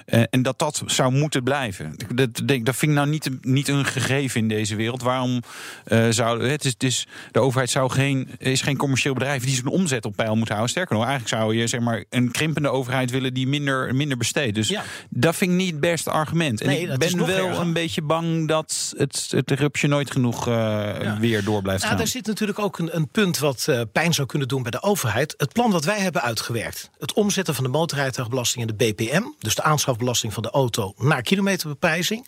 Eh, 0.05 0.21
en 0.29 0.41
dat 0.41 0.59
dat 0.59 0.81
zou 0.85 1.11
moeten 1.11 1.43
blijven. 1.43 1.95
Dat, 2.15 2.41
denk, 2.45 2.65
dat 2.65 2.75
vind 2.75 2.91
ik 2.91 2.97
nou 2.97 3.09
niet, 3.09 3.25
een- 3.25 3.37
niet 3.41 3.67
een 3.67 3.85
gegeven 3.85 4.41
in 4.41 4.47
deze 4.47 4.75
wereld. 4.75 4.80
Waarom 4.89 5.41
eh, 5.85 6.07
zou. 6.09 6.47
Het 6.47 6.65
is, 6.65 6.71
het 6.71 6.83
is, 6.83 7.07
de 7.31 7.39
overheid 7.39 7.69
zou 7.69 7.89
geen, 7.91 8.29
is 8.37 8.61
geen 8.61 8.77
commercieel 8.77 9.13
bedrijf 9.13 9.43
die 9.43 9.53
zijn 9.53 9.67
omzet 9.67 10.05
op 10.05 10.15
peil 10.15 10.35
moet 10.35 10.47
houden. 10.47 10.69
Sterker 10.69 10.95
nog, 10.95 11.05
eigenlijk 11.05 11.35
zou 11.35 11.55
je 11.55 11.67
zeg 11.67 11.79
maar, 11.79 12.03
een 12.09 12.31
krimpende 12.31 12.69
overheid 12.69 13.11
willen 13.11 13.33
die 13.33 13.47
minder, 13.47 13.95
minder 13.95 14.17
besteedt. 14.17 14.55
Dus 14.55 14.67
Ja. 14.67 14.83
dat 15.09 15.35
vind 15.35 15.51
ik 15.51 15.57
niet 15.57 15.71
het 15.71 15.79
beste 15.79 16.09
argument. 16.11 16.61
En 16.61 16.67
Nee, 16.67 16.87
ik 16.87 16.97
ben 16.97 17.17
wel 17.25 17.47
erger. 17.47 17.59
een 17.61 17.73
beetje 17.73 18.01
bang 18.01 18.47
dat 18.47 18.93
het, 18.97 19.27
het 19.29 19.51
rupsje 19.51 19.87
nooit 19.87 20.11
genoeg 20.11 20.47
eh, 20.47 21.17
weer 21.19 21.43
door 21.43 21.61
blijft 21.61 21.81
Ja, 21.81 21.87
gaan. 21.87 21.97
daar 21.97 22.07
zit 22.07 22.25
natuurlijk 22.27 22.59
ook 22.59 22.79
een, 22.79 22.95
een 22.95 23.07
punt 23.07 23.37
wat 23.39 23.65
eh, 23.69 23.81
pijn 23.91 24.13
zou 24.13 24.27
kunnen 24.27 24.47
doen 24.47 24.61
bij 24.61 24.71
de 24.71 24.81
overheid. 24.83 25.33
Het 25.37 25.53
plan 25.53 25.71
wat 25.71 25.85
wij 25.85 25.99
hebben 25.99 26.21
uitgewerkt. 26.21 26.89
Het 26.99 27.13
omzetten 27.13 27.55
van 27.55 27.63
de 27.63 27.69
motorrijtuigbelasting 27.69 28.69
en 28.69 28.75
de 28.77 28.85
BPM, 28.93 29.21
dus 29.39 29.55
de 29.55 29.63
aanschafbelasting 29.63 30.33
van 30.33 30.43
de 30.43 30.49
auto, 30.49 30.93
naar 30.97 31.21
kilometerbeprijzing, 31.21 32.27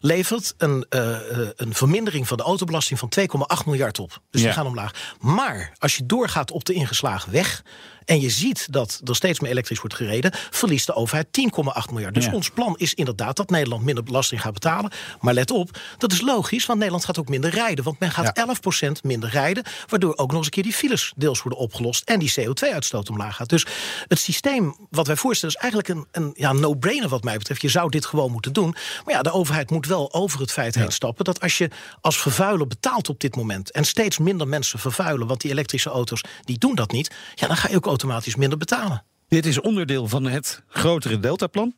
levert 0.00 0.54
een, 0.58 0.86
eh, 0.88 1.14
eh, 1.14 1.48
een 1.56 1.74
vermindering 1.84 2.28
van 2.28 2.36
de 2.36 2.42
autobelasting 2.42 2.98
van 2.98 3.08
2,8 3.08 3.64
miljard 3.66 3.98
op. 3.98 4.20
Dus 4.30 4.40
Ja. 4.40 4.46
die 4.46 4.56
gaan 4.56 4.66
omlaag. 4.66 5.14
Maar 5.20 5.72
als 5.78 5.96
je 5.96 6.06
doorgaat 6.06 6.50
op 6.50 6.64
de 6.64 6.72
ingeslagen 6.72 7.32
weg. 7.32 7.62
En 8.04 8.20
je 8.20 8.30
ziet 8.30 8.72
dat 8.72 9.00
er 9.04 9.14
steeds 9.16 9.40
meer 9.40 9.50
elektrisch 9.50 9.80
wordt 9.80 9.94
gereden, 9.94 10.32
verliest 10.50 10.86
de 10.86 10.94
overheid 10.94 11.26
10,8 11.30 11.90
miljard. 11.92 12.14
Dus 12.14 12.24
Ja. 12.24 12.32
ons 12.32 12.50
plan 12.50 12.74
is 12.76 12.94
inderdaad 12.94 13.36
dat 13.36 13.50
Nederland 13.50 13.84
minder 13.84 14.04
belasting 14.04 14.40
gaat 14.40 14.52
betalen. 14.52 14.90
Maar 15.20 15.34
let 15.34 15.50
op, 15.50 15.78
dat 15.98 16.12
is 16.12 16.20
logisch, 16.20 16.66
want 16.66 16.78
Nederland 16.78 17.04
gaat 17.04 17.18
ook 17.18 17.28
minder 17.28 17.50
rijden. 17.50 17.84
Want 17.84 17.98
men 17.98 18.10
gaat 18.10 18.24
Ja. 18.36 18.42
11% 18.42 19.02
minder 19.04 19.30
rijden, 19.30 19.64
waardoor 19.88 20.16
ook 20.16 20.28
nog 20.28 20.36
eens 20.36 20.44
een 20.46 20.52
keer 20.52 20.62
die 20.62 20.72
files 20.72 21.12
deels 21.16 21.42
worden 21.42 21.60
opgelost 21.60 22.02
en 22.08 22.18
die 22.18 22.32
CO2-uitstoot 22.40 23.10
omlaag 23.10 23.36
gaat. 23.36 23.48
Dus 23.48 23.66
het 24.08 24.18
systeem 24.18 24.76
wat 24.90 25.06
wij 25.06 25.16
voorstellen 25.16 25.54
is 25.54 25.60
eigenlijk 25.60 25.92
een, 25.92 26.06
een 26.24 26.32
ja, 26.36 26.52
no-brainer 26.52 27.08
wat 27.08 27.24
mij 27.24 27.38
betreft. 27.38 27.62
Je 27.62 27.68
zou 27.68 27.90
dit 27.90 28.06
gewoon 28.06 28.32
moeten 28.32 28.52
doen. 28.52 28.74
Maar 29.04 29.14
ja, 29.14 29.22
de 29.22 29.32
overheid 29.32 29.70
moet 29.70 29.86
wel 29.86 30.12
over 30.14 30.40
het 30.40 30.52
feit 30.52 30.74
heen 30.74 30.92
stappen 30.92 31.24
dat 31.24 31.40
als 31.40 31.58
je 31.58 31.70
als 32.00 32.20
vervuiler 32.20 32.66
betaalt 32.66 33.08
op 33.08 33.20
dit 33.20 33.36
moment 33.36 33.70
en 33.70 33.84
steeds 33.84 34.18
minder 34.18 34.48
mensen 34.48 34.78
vervuilen, 34.78 35.26
want 35.26 35.40
die 35.40 35.50
elektrische 35.50 35.90
auto's 35.90 36.20
die 36.44 36.58
doen 36.58 36.74
dat 36.74 36.92
niet, 36.92 37.10
ja, 37.34 37.46
dan 37.46 37.56
ga 37.56 37.68
je 37.68 37.76
ook 37.76 37.86
automatisch 37.94 38.36
minder 38.36 38.58
betalen. 38.58 39.04
Dit 39.28 39.46
is 39.46 39.60
onderdeel 39.60 40.08
van 40.08 40.24
het 40.24 40.62
grotere 40.68 41.20
Deltaplan. 41.20 41.74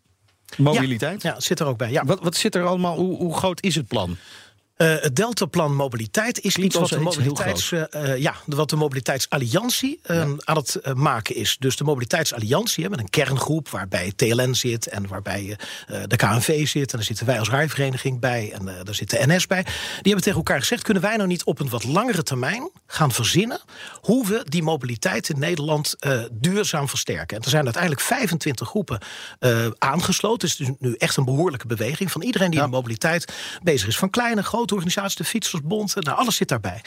Mobiliteit. 0.57 1.23
Ja, 1.23 1.31
ja, 1.31 1.41
zit 1.41 1.61
er 1.61 1.67
ook 1.67 1.79
bij. 1.79 1.91
Ja. 1.91 2.05
Wat, 2.05 2.21
wat 2.23 2.37
zit 2.37 2.55
er 2.55 2.65
allemaal? 2.65 2.97
Hoe, 2.97 3.17
hoe 3.17 3.35
groot 3.37 3.63
is 3.63 3.75
het 3.75 3.87
plan? 3.87 4.17
Eh, 4.77 4.95
het 5.01 5.17
Deltaplan 5.17 5.75
Mobiliteit 5.75 6.41
is 6.41 6.55
Klinkt 6.55 6.75
iets 6.75 6.91
wat 6.91 6.99
de, 6.99 7.05
mobiliteits, 7.05 7.73
eh, 7.73 8.13
eh, 8.13 8.21
ja, 8.21 8.35
wat 8.45 8.71
de 8.71 8.77
Mobiliteitsalliantie 8.77 10.01
eh, 10.03 10.21
aan 10.45 10.57
het 10.57 10.81
maken 10.95 11.35
is. 11.35 11.57
Dus 11.59 11.77
de 11.77 11.85
Mobiliteitsalliantie 11.85 12.89
met 12.89 12.99
een 12.99 13.11
kerngroep 13.11 13.69
waarbij 13.69 14.13
TLN 14.17 14.55
zit 14.55 14.87
en 14.89 15.09
waarbij 15.09 15.59
de 16.07 16.17
KNV 16.17 16.69
zit. 16.69 16.91
En 16.91 16.97
daar 16.97 17.07
zitten 17.07 17.27
wij 17.27 17.39
als 17.39 17.51
rijvereniging 17.51 18.21
bij 18.21 18.53
en 18.53 18.65
daar 18.65 18.95
zit 18.95 19.11
de 19.11 19.27
NS 19.27 19.47
bij. 19.47 19.63
Die 19.63 19.73
hebben 20.03 20.23
tegen 20.23 20.39
elkaar 20.39 20.61
gezegd: 20.61 20.83
kunnen 20.83 21.03
wij 21.03 21.17
nou 21.17 21.29
niet 21.29 21.45
op 21.45 21.61
een 21.61 21.69
wat 21.69 21.85
langere 21.85 22.23
termijn 22.23 22.71
gaan 22.87 23.13
verzinnen 23.13 23.61
hoe 24.01 24.27
we 24.27 24.45
die 24.49 24.63
mobiliteit 24.63 25.29
in 25.29 25.39
Nederland 25.39 25.97
duurzaam 26.33 26.89
versterken? 26.89 27.37
En 27.37 27.43
er 27.43 27.51
zijn 27.51 27.65
uiteindelijk 27.65 28.03
25 28.03 28.69
groepen 28.69 29.01
aangesloten. 29.79 30.49
Het 30.49 30.61
is 30.61 30.67
dus 30.67 30.77
nu 30.79 30.95
echt 30.95 31.17
een 31.17 31.25
behoorlijke 31.25 31.67
beweging 31.67 32.13
van 32.13 32.23
iedereen 32.23 32.51
die 32.51 32.59
Ja. 32.59 32.65
in 32.65 32.71
mobiliteit 32.71 33.33
bezig 33.63 33.89
is. 33.89 33.99
Van 33.99 34.11
kleine, 34.11 34.43
grote 34.43 34.66
organisaties, 34.73 35.17
de 35.17 35.25
Fietsersbond, 35.25 35.95
nou, 35.95 36.19
alles 36.19 36.37
zit 36.37 36.49
daarbij. 36.49 36.81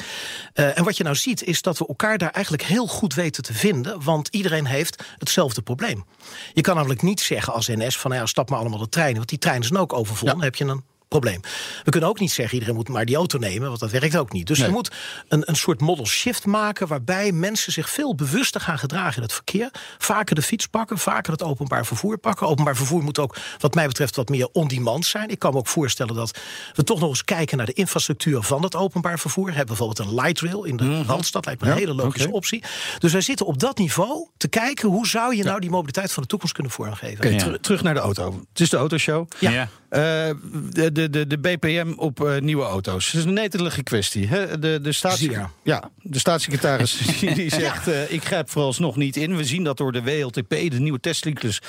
Eh, 0.54 0.78
en 0.78 0.84
wat 0.84 0.98
je 0.98 1.04
nou 1.04 1.15
ziet 1.15 1.44
is 1.44 1.62
dat 1.62 1.78
we 1.78 1.88
elkaar 1.88 2.18
daar 2.18 2.32
eigenlijk 2.32 2.63
heel 2.63 2.88
goed 2.88 3.13
weten 3.13 3.44
te 3.44 3.54
vinden, 3.54 4.04
want 4.04 4.28
iedereen 4.28 4.65
heeft 4.65 5.04
hetzelfde 5.18 5.62
probleem. 5.62 6.06
Je 6.54 6.62
kan 6.62 6.76
namelijk 6.76 7.02
niet 7.02 7.22
zeggen 7.22 7.54
als 7.54 7.68
NS 7.68 7.98
van 7.98 8.12
ja, 8.12 8.26
stap 8.26 8.50
maar 8.50 8.60
allemaal 8.60 8.80
de 8.80 8.89
treinen, 8.89 9.18
want 9.18 9.30
die 9.30 9.38
treinen 9.38 9.68
zijn 9.68 9.80
ook 9.80 9.94
overvol. 9.94 10.28
Ja. 10.28 10.34
Dan 10.34 10.44
heb 10.44 10.56
je 10.56 10.65
een 10.65 10.84
probleem. 11.10 11.39
We 11.84 11.91
kunnen 11.91 12.10
ook 12.10 12.19
niet 12.19 12.32
zeggen 12.32 12.54
iedereen 12.54 12.76
moet 12.76 12.89
maar 12.89 13.06
die 13.06 13.15
auto 13.15 13.38
nemen, 13.38 13.67
want 13.67 13.80
dat 13.80 13.91
werkt 13.91 14.17
ook 14.17 14.32
niet. 14.32 14.48
Dus 14.48 14.58
Nee. 14.58 14.67
je 14.67 14.74
moet 14.74 14.91
een, 15.28 15.43
een 15.50 15.56
soort 15.56 15.82
model 15.82 16.06
shift 16.08 16.45
maken 16.45 16.88
waarbij 16.88 17.32
mensen 17.32 17.72
zich 17.74 17.89
veel 17.89 18.15
bewuster 18.15 18.62
gaan 18.62 18.80
gedragen 18.80 19.15
in 19.15 19.22
het 19.22 19.34
verkeer. 19.34 19.72
Vaker 19.98 20.36
de 20.36 20.41
fiets 20.41 20.67
pakken, 20.67 20.98
vaker 20.98 21.32
het 21.32 21.43
openbaar 21.43 21.86
vervoer 21.86 22.17
pakken. 22.17 22.48
Openbaar 22.48 22.76
vervoer 22.76 23.04
moet 23.04 23.19
ook, 23.19 23.36
wat 23.60 23.74
mij 23.74 23.88
betreft, 23.88 24.15
wat 24.15 24.30
meer 24.30 24.50
on-demand 24.52 25.06
zijn. 25.06 25.30
Ik 25.30 25.39
kan 25.39 25.52
me 25.52 25.58
ook 25.58 25.67
voorstellen 25.67 26.15
dat 26.15 26.39
we 26.76 26.84
toch 26.84 27.00
nog 27.00 27.10
eens 27.10 27.24
kijken 27.24 27.58
naar 27.58 27.65
de 27.65 27.74
infrastructuur 27.74 28.41
van 28.41 28.63
het 28.63 28.76
openbaar 28.76 29.19
vervoer. 29.19 29.45
We 29.45 29.54
hebben 29.56 29.78
bijvoorbeeld 29.78 30.08
een 30.10 30.15
light 30.15 30.39
rail 30.41 30.63
in 30.63 30.78
de 30.78 31.04
Randstad, 31.04 31.45
lijkt 31.45 31.62
me 31.62 31.67
een 31.67 31.74
Ja, 31.74 31.80
hele 31.80 31.93
logische 31.93 32.32
optie. 32.32 32.63
Dus 33.00 33.12
wij 33.12 33.22
zitten 33.22 33.45
op 33.45 33.60
dat 33.60 33.78
niveau 33.78 34.28
te 34.38 34.48
kijken 34.48 34.89
hoe 34.89 35.08
zou 35.08 35.36
je 35.36 35.43
nou 35.43 35.60
die 35.60 35.69
mobiliteit 35.69 36.12
van 36.12 36.24
de 36.24 36.30
toekomst 36.30 36.54
kunnen 36.54 36.72
vormgeven. 36.72 37.32
Ja. 37.32 37.38
teru- 37.38 37.60
terug 37.60 37.84
naar 37.84 37.93
de 37.93 38.00
auto. 38.00 38.39
Het 38.50 38.60
is 38.60 38.69
de 38.69 38.78
autoshow. 38.78 39.28
Ja. 39.39 39.52
Ja. 39.52 39.69
Eh, 39.89 40.36
de, 40.69 40.91
de, 41.00 41.10
de, 41.10 41.28
de 41.28 41.38
BPM 41.38 41.94
op 41.96 42.24
eh, 42.26 42.38
nieuwe 42.42 42.64
auto's. 42.64 43.12
Dat 43.12 43.22
is 43.22 43.28
een 43.28 43.34
netelige 43.34 43.84
kwestie. 43.84 44.28
Hè? 44.28 44.60
De, 44.60 44.80
de, 44.82 44.92
staatssec- 44.92 45.46
ja, 45.64 45.92
de 46.02 46.20
staatssecretaris 46.20 46.98
die 47.36 47.50
zegt... 47.50 47.88
eh, 47.88 48.12
ik 48.12 48.24
grijp 48.24 48.50
vooralsnog 48.50 48.96
niet 48.96 49.18
in. 49.18 49.36
We 49.36 49.44
zien 49.44 49.64
dat 49.64 49.78
door 49.78 49.92
de 49.92 50.04
WLTP, 50.04 50.50
de 50.50 50.80
nieuwe 50.80 51.00
testcyclus... 51.00 51.62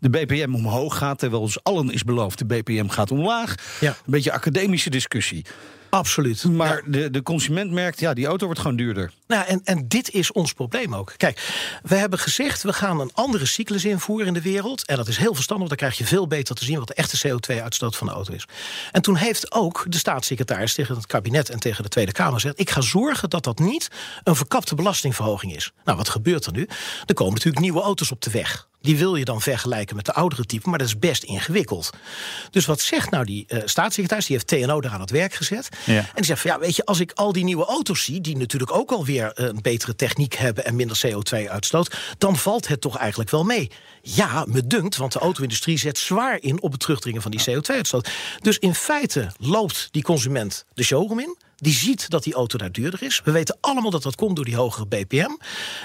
de 0.00 0.10
BPM 0.10 0.54
omhoog 0.54 0.96
gaat. 0.98 1.18
Terwijl 1.18 1.42
ons 1.42 1.62
allen 1.62 1.90
is 1.90 2.04
beloofd, 2.04 2.38
de 2.38 2.44
BPM 2.44 2.88
gaat 2.88 3.10
omlaag. 3.10 3.54
Ja. 3.80 3.88
Een 3.90 3.96
beetje 4.06 4.32
academische 4.32 4.90
discussie. 4.90 5.44
Absoluut. 5.94 6.44
Maar 6.44 6.82
de, 6.86 7.10
de 7.10 7.22
consument 7.22 7.70
merkt, 7.70 8.00
ja, 8.00 8.14
die 8.14 8.26
auto 8.26 8.44
wordt 8.44 8.60
gewoon 8.60 8.76
duurder. 8.76 9.12
Nou, 9.26 9.46
en, 9.46 9.60
en 9.64 9.88
dit 9.88 10.10
is 10.10 10.32
ons 10.32 10.52
probleem 10.52 10.94
ook. 10.94 11.14
Kijk, 11.16 11.54
we 11.82 11.94
hebben 11.94 12.18
gezegd, 12.18 12.62
we 12.62 12.72
gaan 12.72 13.00
een 13.00 13.10
andere 13.14 13.46
cyclus 13.46 13.84
invoeren 13.84 14.26
in 14.26 14.34
de 14.34 14.42
wereld. 14.42 14.86
En 14.86 14.96
dat 14.96 15.08
is 15.08 15.16
heel 15.16 15.34
verstandig, 15.34 15.68
want 15.68 15.80
dan 15.80 15.88
krijg 15.88 15.98
je 15.98 16.14
veel 16.14 16.26
beter 16.26 16.54
te 16.54 16.64
zien... 16.64 16.78
wat 16.78 16.88
de 16.88 16.94
echte 16.94 17.28
CO2-uitstoot 17.28 17.96
van 17.96 18.06
de 18.06 18.12
auto 18.12 18.32
is. 18.32 18.46
En 18.92 19.02
toen 19.02 19.16
heeft 19.16 19.52
ook 19.52 19.84
de 19.88 19.98
staatssecretaris 19.98 20.74
tegen 20.74 20.94
het 20.94 21.06
kabinet... 21.06 21.50
en 21.50 21.60
tegen 21.60 21.82
de 21.82 21.88
Tweede 21.88 22.12
Kamer 22.12 22.34
gezegd... 22.34 22.60
ik 22.60 22.70
ga 22.70 22.80
zorgen 22.80 23.30
dat 23.30 23.44
dat 23.44 23.58
niet 23.58 23.88
een 24.24 24.36
verkapte 24.36 24.74
belastingverhoging 24.74 25.56
is. 25.56 25.72
Nou, 25.84 25.98
wat 25.98 26.08
gebeurt 26.08 26.46
er 26.46 26.52
nu? 26.52 26.68
Er 27.06 27.14
komen 27.14 27.34
natuurlijk 27.34 27.62
nieuwe 27.62 27.80
auto's 27.80 28.10
op 28.10 28.20
de 28.20 28.30
weg. 28.30 28.68
Die 28.84 28.98
wil 28.98 29.14
je 29.14 29.24
dan 29.24 29.40
vergelijken 29.40 29.96
met 29.96 30.04
de 30.04 30.12
oudere 30.12 30.44
type, 30.44 30.68
maar 30.68 30.78
dat 30.78 30.86
is 30.86 30.98
best 30.98 31.22
ingewikkeld. 31.22 31.90
Dus 32.50 32.66
wat 32.66 32.80
zegt 32.80 33.10
nou 33.10 33.24
die 33.24 33.44
eh, 33.48 33.62
staatssecretaris? 33.64 34.26
Die 34.26 34.36
heeft 34.36 34.46
TNO 34.46 34.80
daar 34.80 34.92
aan 34.92 35.00
het 35.00 35.10
werk 35.10 35.34
gezet. 35.34 35.68
Ja. 35.84 35.96
En 35.96 36.08
die 36.14 36.24
zegt 36.24 36.40
van 36.40 36.50
ja, 36.50 36.58
weet 36.58 36.76
je, 36.76 36.84
als 36.84 37.00
ik 37.00 37.12
al 37.12 37.32
die 37.32 37.44
nieuwe 37.44 37.64
auto's 37.64 38.04
zie, 38.04 38.20
die 38.20 38.36
natuurlijk 38.36 38.72
ook 38.72 38.90
alweer 38.90 39.32
eh, 39.32 39.46
een 39.46 39.62
betere 39.62 39.96
techniek 39.96 40.34
hebben 40.34 40.64
en 40.64 40.76
minder 40.76 41.00
CO2-uitstoot, 41.06 41.96
dan 42.18 42.36
valt 42.36 42.68
het 42.68 42.80
toch 42.80 42.96
eigenlijk 42.96 43.30
wel 43.30 43.44
mee. 43.44 43.70
Ja, 44.02 44.44
me 44.48 44.66
dunkt, 44.66 44.96
want 44.96 45.12
de 45.12 45.18
auto-industrie 45.18 45.78
zet 45.78 45.98
zwaar 45.98 46.38
in 46.40 46.62
op 46.62 46.72
het 46.72 46.80
terugdringen 46.80 47.22
van 47.22 47.30
die 47.30 47.40
CO2-uitstoot. 47.50 48.08
Dus 48.40 48.58
in 48.58 48.74
feite 48.74 49.32
loopt 49.38 49.88
die 49.90 50.02
consument 50.02 50.64
de 50.74 50.82
showroom 50.82 51.18
in. 51.18 51.36
Die 51.64 51.72
ziet 51.74 52.10
dat 52.10 52.22
die 52.24 52.34
auto 52.34 52.58
daar 52.58 52.72
duurder 52.72 53.02
is. 53.02 53.20
We 53.24 53.30
weten 53.30 53.56
allemaal 53.60 53.90
dat 53.90 54.02
dat 54.02 54.14
komt 54.14 54.36
door 54.36 54.44
die 54.44 54.56
hogere 54.56 54.86
BPM. 54.86 55.30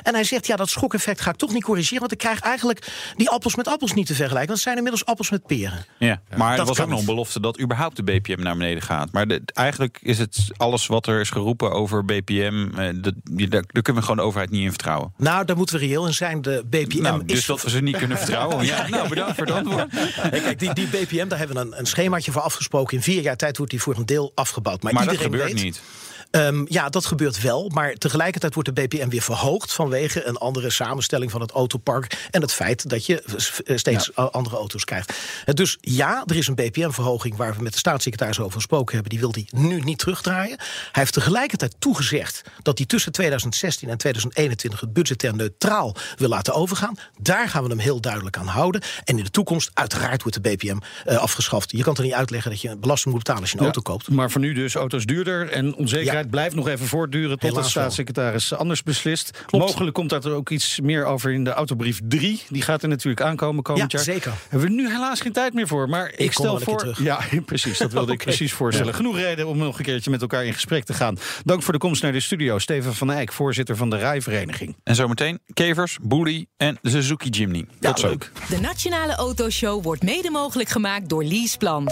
En 0.04 0.13
hij 0.13 0.24
zegt, 0.24 0.48
ja, 0.48 0.56
dat 0.56 0.70
schokeffect 0.70 1.22
ga 1.22 1.30
ik 1.30 1.36
toch 1.36 1.54
niet 1.54 1.63
corrigeren... 1.63 2.00
want 2.00 2.12
ik 2.12 2.18
krijg 2.18 2.39
eigenlijk 2.39 2.88
die 3.15 3.30
appels 3.30 3.56
met 3.56 3.68
appels 3.68 3.94
niet 3.94 4.06
te 4.08 4.13
vergelijken. 4.15 4.48
Want 4.48 4.60
het 4.60 4.68
zijn 4.68 4.76
inmiddels 4.78 5.06
appels 5.06 5.30
met 5.30 5.46
peren. 5.46 5.86
Ja, 5.98 6.22
maar 6.38 6.50
dat 6.50 6.60
er 6.60 6.65
was 6.65 6.76
kan 6.76 6.86
ook 6.86 6.92
nog 6.92 7.00
een 7.00 7.06
belofte 7.06 7.39
dat 7.39 7.60
überhaupt 7.60 7.96
de 7.96 8.04
BPM 8.04 8.42
naar 8.42 8.58
beneden 8.58 8.82
gaat. 8.84 9.12
Maar 9.12 9.28
de- 9.28 9.42
eigenlijk 9.54 10.00
is 10.02 10.18
het 10.18 10.38
alles 10.58 10.88
wat 10.88 11.08
er 11.08 11.20
is 11.20 11.30
geroepen 11.30 11.72
over 11.72 12.06
BPM, 12.06 12.68
eh, 12.78 12.88
dat, 13.02 13.13
daar, 13.24 13.50
daar 13.50 13.63
kunnen 13.82 13.96
we 13.96 14.02
gewoon 14.02 14.18
de 14.18 14.24
overheid 14.24 14.50
niet 14.52 14.63
in 14.63 14.70
vertrouwen. 14.70 15.13
Nou, 15.18 15.46
daar 15.46 15.58
moeten 15.58 15.80
we 15.80 15.86
reëel 15.86 16.06
in 16.08 16.13
zijn. 16.13 16.42
De 16.42 16.63
BPM 16.70 17.02
nou, 17.02 17.22
is 17.26 17.34
dus 17.34 17.46
dat 17.46 17.62
we 17.62 17.70
ze 17.70 17.82
niet 17.82 17.98
kunnen 17.98 18.18
vertrouwen. 18.24 18.65
Ja, 18.65 18.88
nou, 18.88 19.10
bedankt 19.10 19.36
voor 19.36 19.46
het 19.46 19.56
antwoord. 19.56 19.88
Kijk, 20.32 20.60
die, 20.60 20.74
die 20.74 20.88
BPM, 20.88 21.28
daar 21.28 21.38
hebben 21.39 21.56
we 21.56 21.62
een, 21.62 21.80
een 21.80 21.86
schemaatje 21.86 22.32
voor 22.32 22.42
afgesproken. 22.42 22.98
In 22.98 23.04
vier 23.04 23.22
jaar 23.22 23.38
tijd 23.38 23.58
wordt 23.58 23.72
die 23.72 23.82
voor 23.82 23.96
een 23.98 24.06
deel 24.06 24.32
afgebouwd. 24.36 24.84
Maar, 24.84 24.94
Maar 24.94 25.04
dat 25.06 25.12
iedereen 25.12 25.32
gebeurt 25.32 25.54
weet, 25.54 25.63
niet 25.63 25.69
niet. 25.70 25.82
Ehm, 26.32 26.65
ja, 26.68 26.89
dat 26.89 27.06
gebeurt 27.06 27.42
wel. 27.42 27.70
Maar 27.74 27.94
tegelijkertijd 27.94 28.54
wordt 28.54 28.76
de 28.76 28.82
BPM 28.82 29.10
weer 29.10 29.22
verhoogd 29.22 29.74
vanwege 29.74 30.26
een 30.26 30.38
andere 30.38 30.70
samenstelling 30.70 31.32
van 31.32 31.42
het 31.42 31.52
autopark. 31.52 32.28
En 32.32 32.42
het 32.42 32.54
feit 32.54 32.89
dat 32.89 33.06
je 33.06 33.22
eh, 33.65 33.78
steeds 33.78 34.15
andere 34.15 34.56
auto's 34.56 34.86
krijgt. 34.86 35.13
Eh, 35.46 35.54
Dus 35.54 35.78
ja, 35.82 36.24
er 36.26 36.36
is 36.36 36.48
een 36.48 36.56
BPM-verhoging 36.56 37.36
waar 37.36 37.56
we 37.56 37.63
met 37.63 37.72
de 37.72 37.78
staatssecretaris 37.78 38.39
over 38.39 38.54
gesproken 38.54 38.94
hebben. 38.94 39.12
Die 39.12 39.20
wil 39.20 39.32
die 39.32 39.48
nu 39.52 39.80
niet 39.82 39.98
terugdraaien. 39.98 40.58
Hij 40.58 40.68
heeft 40.92 41.13
tegelijkertijd 41.13 41.76
toegezegd 41.80 42.42
dat 42.62 42.78
hij 42.78 42.88
tussen 42.88 43.12
2016 43.12 43.89
en 43.89 43.98
2021 43.98 44.80
het 44.80 44.94
budgetair 44.94 45.36
neutraal 45.36 45.96
wil 46.18 46.30
laten 46.30 46.54
overgaan. 46.54 46.96
Daar 47.22 47.50
gaan 47.50 47.63
we 47.63 47.70
hem 47.70 47.80
heel 47.80 48.02
duidelijk 48.02 48.38
aan 48.38 48.48
houden. 48.48 48.82
En 49.04 49.18
in 49.18 49.24
de 49.24 49.32
toekomst, 49.32 49.72
uiteraard, 49.74 50.24
wordt 50.24 50.44
de 50.44 50.50
BPM 50.50 50.78
eh, 51.06 51.18
afgeschaft. 51.18 51.72
Je 51.72 51.84
kan 51.84 51.96
er 51.96 52.04
niet 52.04 52.13
uitleggen 52.13 52.52
dat 52.52 52.62
je 52.62 52.78
belasting 52.78 53.13
moet 53.13 53.24
betalen 53.24 53.42
als 53.42 53.52
je 53.52 53.58
een 53.58 53.63
auto 53.63 53.82
koopt. 53.82 54.10
Maar 54.10 54.32
voor 54.32 54.42
nu 54.42 54.54
dus 54.54 54.76
auto's 54.76 55.06
duurder. 55.06 55.50
En 55.50 55.76
onzekerheid 55.76 56.19
blijft 56.28 56.56
nog 56.56 56.68
even 56.68 56.86
voortduren 56.86 57.30
tot 57.40 57.50
Helaas 57.50 57.56
de 57.56 57.62
wel. 57.62 57.70
staatssecretaris 57.70 58.54
anders 58.54 58.84
beslist. 58.84 59.44
Klopt. 59.46 59.66
Mogelijk 59.66 59.94
komt 59.94 60.10
daar 60.10 60.26
ook 60.32 60.50
iets 60.50 60.80
meer 60.80 61.06
over 61.06 61.32
in 61.32 61.44
de 61.44 61.52
autobrief 61.52 62.00
3. 62.04 62.42
Die 62.50 62.62
gaat 62.62 62.84
er 62.84 62.90
natuurlijk 62.90 63.22
aankomen 63.26 63.64
komend 63.64 63.92
Ja, 63.92 63.98
jaar. 63.98 64.08
zeker. 64.14 64.34
Hebben 64.50 64.70
we 64.70 64.76
nu 64.76 64.90
helaas 64.92 65.22
geen 65.22 65.32
tijd 65.32 65.54
meer 65.54 65.68
voor. 65.68 65.90
Maar 65.90 66.12
ik, 66.16 66.32
stel 66.34 66.60
voor. 66.60 66.78
terug. 66.78 67.04
Ja, 67.04 67.20
precies. 67.46 67.78
Dat 67.78 67.92
wilde 67.92 68.12
ik 68.12 68.24
precies 68.30 68.54
voorstellen. 68.54 68.94
Genoeg 68.94 69.16
reden 69.18 69.48
om 69.48 69.58
nog 69.58 69.78
een 69.78 69.84
keertje 69.86 70.10
met 70.12 70.22
elkaar 70.22 70.46
in 70.46 70.54
gesprek 70.54 70.84
te 70.84 70.94
gaan. 70.94 71.18
Dank 71.46 71.64
voor 71.64 71.74
de 71.74 71.80
komst 71.80 72.02
naar 72.02 72.12
de 72.12 72.20
studio. 72.20 72.58
Steven 72.60 72.94
van 72.96 73.12
Eyck, 73.12 73.32
voorzitter 73.32 73.76
van 73.76 73.90
de 73.90 73.98
Rijvereniging. 73.98 74.76
En 74.84 74.96
zometeen 74.96 75.40
Kevers, 75.54 75.98
Bully 76.02 76.46
en 76.58 76.78
Suzuki 76.82 77.30
Jimny. 77.30 77.66
Tot 77.80 78.00
zo. 78.00 78.08
leuk. 78.08 78.32
De 78.50 78.60
Nationale 78.60 79.14
Autoshow 79.16 79.84
wordt 79.84 80.04
mede 80.04 80.30
mogelijk 80.30 80.70
gemaakt 80.70 81.10
door 81.10 81.24
Leaseplan. 81.24 81.90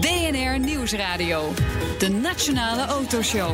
BNR 0.00 0.58
Nieuwsradio. 0.58 1.52
De 1.98 2.08
Nationale 2.08 2.84
Autoshow. 2.86 3.50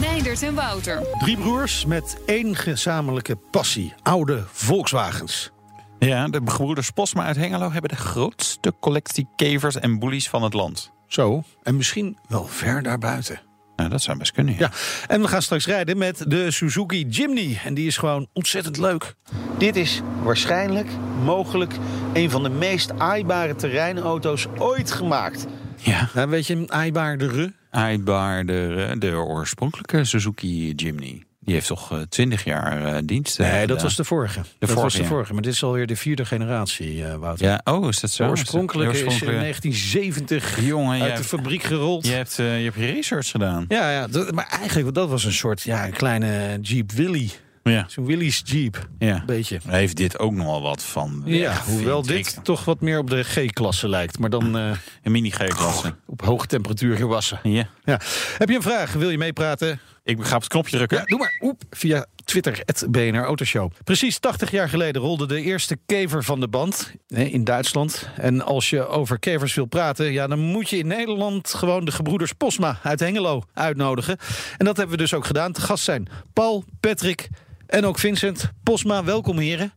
Meindert 0.00 0.42
en 0.42 0.54
Wouter. 0.54 1.02
Drie 1.18 1.36
broers 1.36 1.84
met 1.84 2.16
één 2.26 2.56
gezamenlijke 2.56 3.36
passie. 3.50 3.94
Oude 4.02 4.44
Volkswagens. 4.52 5.50
Ja, 5.98 6.28
de 6.28 6.40
gebroeders 6.44 6.90
Posma 6.90 7.24
uit 7.24 7.36
Hengelo 7.36 7.72
hebben 7.72 7.90
de 7.90 7.96
grootste 7.96 8.72
collectie 8.80 9.28
kevers 9.36 9.76
en 9.76 9.98
bullies 9.98 10.28
van 10.28 10.42
het 10.42 10.52
land. 10.52 10.92
Zo. 11.06 11.42
En 11.62 11.76
misschien 11.76 12.18
wel 12.28 12.46
ver 12.46 12.82
daarbuiten. 12.82 13.40
Nou, 13.76 13.90
dat 13.90 14.02
zou 14.02 14.18
best 14.18 14.32
kunnen. 14.32 14.54
Ja. 14.54 14.60
Ja, 14.60 14.70
en 15.06 15.20
we 15.20 15.28
gaan 15.28 15.42
straks 15.42 15.66
rijden 15.66 15.98
met 15.98 16.24
de 16.30 16.50
Suzuki 16.50 17.06
Jimny. 17.08 17.60
En 17.64 17.74
die 17.74 17.86
is 17.86 17.96
gewoon 17.96 18.26
ontzettend 18.32 18.76
leuk. 18.78 19.14
Dit 19.58 19.76
is 19.76 20.00
waarschijnlijk, 20.22 20.88
mogelijk, 21.24 21.74
een 22.12 22.30
van 22.30 22.42
de 22.42 22.48
meest 22.48 22.98
aaibare 22.98 23.54
terreinauto's 23.54 24.46
ooit 24.58 24.90
gemaakt. 24.90 25.46
ja. 25.76 26.08
Nou, 26.14 26.28
weet 26.28 26.46
je, 26.46 26.54
een 26.54 26.72
aaibaardere? 26.72 27.52
Aaibaar, 27.76 28.46
de, 28.46 28.94
de 28.98 29.10
oorspronkelijke 29.16 30.04
Suzuki 30.04 30.72
Jimny. 30.72 31.22
Die 31.44 31.54
heeft 31.54 31.66
toch 31.66 31.92
eh, 31.92 31.98
twintig 32.08 32.44
jaar 32.44 32.84
eh, 32.94 33.02
dienst. 33.04 33.40
eh, 33.40 33.52
Nee, 33.52 33.66
dat 33.66 33.82
was 33.82 33.96
de 33.96 34.04
vorige. 34.04 34.36
dat 34.38 34.46
vorige, 34.58 34.80
was 34.82 34.94
de 34.94 35.02
ja. 35.02 35.08
vorige, 35.08 35.32
maar 35.32 35.42
dit 35.42 35.52
is 35.52 35.62
alweer 35.62 35.86
de 35.86 35.96
vierde 35.96 36.24
generatie, 36.24 37.04
eh 37.04 37.14
Wouter. 37.14 37.46
Ja, 37.46 37.60
oh, 37.64 37.88
is 37.88 38.00
dat 38.00 38.10
zo? 38.10 38.24
de 38.24 38.30
oorspronkelijke 38.30 38.92
De 38.92 38.98
is 38.98 39.04
in 39.04 39.10
oorspronkelijke- 39.10 39.60
1970 39.60 40.64
Jongen, 40.66 41.02
uit 41.02 41.16
de 41.16 41.24
fabriek 41.24 41.62
gerold. 41.62 42.06
Je 42.06 42.12
hebt, 42.12 42.38
eh, 42.38 42.58
je 42.58 42.64
hebt 42.64 42.76
je 42.76 42.86
research 42.86 43.30
gedaan. 43.30 43.64
Ja, 43.68 43.90
ja 43.90 44.06
dat- 44.06 44.32
maar 44.32 44.46
eigenlijk, 44.60 44.94
dat 44.94 45.08
was 45.08 45.24
een 45.24 45.32
soort 45.32 45.62
ja, 45.62 45.84
een 45.86 45.92
kleine 45.92 46.58
Jeep 46.60 46.92
Willy. 46.92 47.30
Ja. 47.62 47.84
Zo'n 47.88 48.06
Willys 48.06 48.42
Jeep, 48.44 48.88
ja. 48.98 49.22
beetje. 49.26 49.58
Heeft 49.68 49.96
dit 49.96 50.18
ook 50.18 50.32
nogal 50.32 50.62
wat 50.62 50.82
van. 50.82 51.22
Ja, 51.24 51.62
hoewel 51.66 52.02
dit 52.02 52.26
ik. 52.36 52.44
toch 52.44 52.64
wat 52.64 52.80
meer 52.80 52.98
op 52.98 53.10
de 53.10 53.22
G-klasse 53.22 53.88
lijkt. 53.88 54.18
Maar 54.18 54.30
dan 54.30 54.56
eh, 54.58 54.70
Een 55.02 55.12
mini 55.12 55.30
G-klasse. 55.30 55.94
op 56.06 56.22
hoge 56.22 56.46
temperatuur 56.46 56.96
gewassen. 56.96 57.40
Ja. 57.42 57.68
Ja. 57.84 58.00
Heb 58.38 58.48
je 58.48 58.54
een 58.54 58.62
vraag? 58.62 58.92
Wil 58.92 59.10
je 59.10 59.18
meepraten? 59.18 59.80
Ik 60.04 60.16
ga 60.24 60.34
op 60.34 60.40
het 60.42 60.50
knopje 60.50 60.76
drukken. 60.76 60.98
Ja, 60.98 61.04
doe 61.04 61.18
maar. 61.18 61.38
Oep, 61.40 61.62
via 61.70 62.06
Twitter, 62.24 62.60
het 62.64 62.86
BNR 62.90 63.24
Autoshow. 63.24 63.70
Precies 63.84 64.18
80 64.18 64.50
jaar 64.50 64.68
geleden 64.68 65.02
rolde 65.02 65.26
de 65.26 65.42
eerste 65.42 65.78
kever 65.86 66.24
van 66.24 66.40
de 66.40 66.48
band 66.48 66.92
hè, 67.08 67.22
in 67.22 67.44
Duitsland. 67.44 68.08
En 68.16 68.44
als 68.44 68.70
je 68.70 68.86
over 68.86 69.18
kevers 69.18 69.54
wil 69.54 69.64
praten, 69.66 70.12
ja, 70.12 70.26
dan 70.26 70.38
moet 70.38 70.70
je 70.70 70.76
in 70.78 70.86
Nederland 70.86 71.54
gewoon 71.54 71.84
de 71.84 71.92
gebroeders 71.92 72.32
Posma 72.32 72.78
uit 72.82 73.00
Hengelo 73.00 73.42
uitnodigen. 73.54 74.16
En 74.58 74.64
dat 74.64 74.76
hebben 74.76 74.96
we 74.96 75.02
dus 75.02 75.14
ook 75.14 75.26
gedaan. 75.26 75.52
Te 75.52 75.60
gast 75.60 75.84
zijn 75.84 76.08
Paul, 76.32 76.64
Patrick 76.80 77.28
en 77.72 77.84
ook 77.84 77.98
Vincent. 77.98 78.50
Posma, 78.62 79.04
welkom 79.04 79.38
heren. 79.38 79.72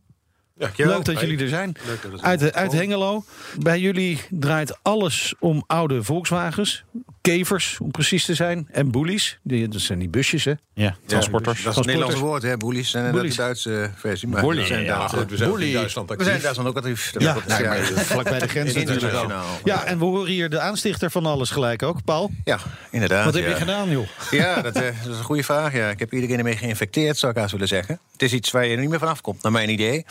Leuk 0.76 1.04
dat 1.04 1.20
jullie 1.20 1.38
er 1.38 1.48
zijn. 1.48 1.76
Uit, 2.20 2.52
uit 2.52 2.72
Hengelo. 2.72 3.24
Bij 3.58 3.80
jullie 3.80 4.20
draait 4.30 4.78
alles 4.82 5.34
om 5.40 5.64
oude 5.66 6.02
Volkswagens. 6.02 6.84
Kevers, 7.32 7.78
om 7.82 7.90
precies 7.90 8.24
te 8.24 8.34
zijn. 8.34 8.68
En 8.72 8.90
bullies. 8.90 9.38
Die, 9.42 9.68
dat 9.68 9.80
zijn 9.80 9.98
die 9.98 10.08
busjes, 10.08 10.44
hè? 10.44 10.52
Ja, 10.74 10.96
transporters. 11.06 11.62
Dat 11.62 11.70
is 11.72 11.76
het 11.78 11.86
Nederlandse 11.86 12.18
woord, 12.18 12.42
hè? 12.42 12.56
Boelies. 12.56 12.94
En 12.94 13.00
dat 13.00 13.10
is 13.10 13.16
Bullies. 13.16 13.36
de 13.36 13.42
Duitse 13.42 13.90
versie. 13.96 14.28
Maar 14.28 14.46
we 14.46 14.64
zijn 14.66 14.84
ja, 14.84 15.08
goed, 15.08 15.18
eh, 15.22 15.26
we 15.28 15.36
zijn 15.36 15.50
ook 15.50 15.60
in. 15.60 15.72
Duitsland 15.72 16.08
we 16.08 16.12
actief. 16.12 16.26
zijn 16.26 16.38
in 16.38 16.42
Duitsland 16.42 16.68
ook 16.68 16.76
actief. 16.76 17.10
Dat 17.12 17.22
Ja, 17.22 17.34
maar 17.34 17.76
vlakbij 17.84 18.38
de 18.38 18.48
grens 18.48 18.74
natuurlijk. 18.74 19.32
Ja, 19.64 19.84
en 19.84 19.98
we 19.98 20.04
horen 20.04 20.30
hier 20.30 20.50
de 20.50 20.60
aanstichter 20.60 21.10
van 21.10 21.26
alles 21.26 21.50
gelijk 21.50 21.82
ook. 21.82 22.04
Paul, 22.04 22.30
Ja, 22.44 22.58
inderdaad. 22.90 23.24
wat 23.24 23.34
heb 23.34 23.42
ja. 23.44 23.48
je 23.50 23.56
gedaan, 23.56 23.90
joh? 23.90 24.06
Ja, 24.30 24.62
dat, 24.62 24.74
eh, 24.74 24.82
dat 24.82 25.12
is 25.12 25.18
een 25.18 25.24
goede 25.24 25.42
vraag. 25.44 25.72
Ja. 25.72 25.90
Ik 25.90 25.98
heb 25.98 26.12
iedereen 26.12 26.38
ermee 26.38 26.56
geïnfecteerd, 26.56 27.18
zou 27.18 27.32
ik 27.32 27.38
haast 27.38 27.52
willen 27.52 27.68
zeggen. 27.68 27.98
Het 28.12 28.22
is 28.22 28.32
iets 28.32 28.50
waar 28.50 28.66
je 28.66 28.74
er 28.74 28.80
niet 28.80 28.90
meer 28.90 28.98
van 28.98 29.08
afkomt, 29.08 29.42
naar 29.42 29.52
mijn 29.52 29.68
idee. 29.70 30.04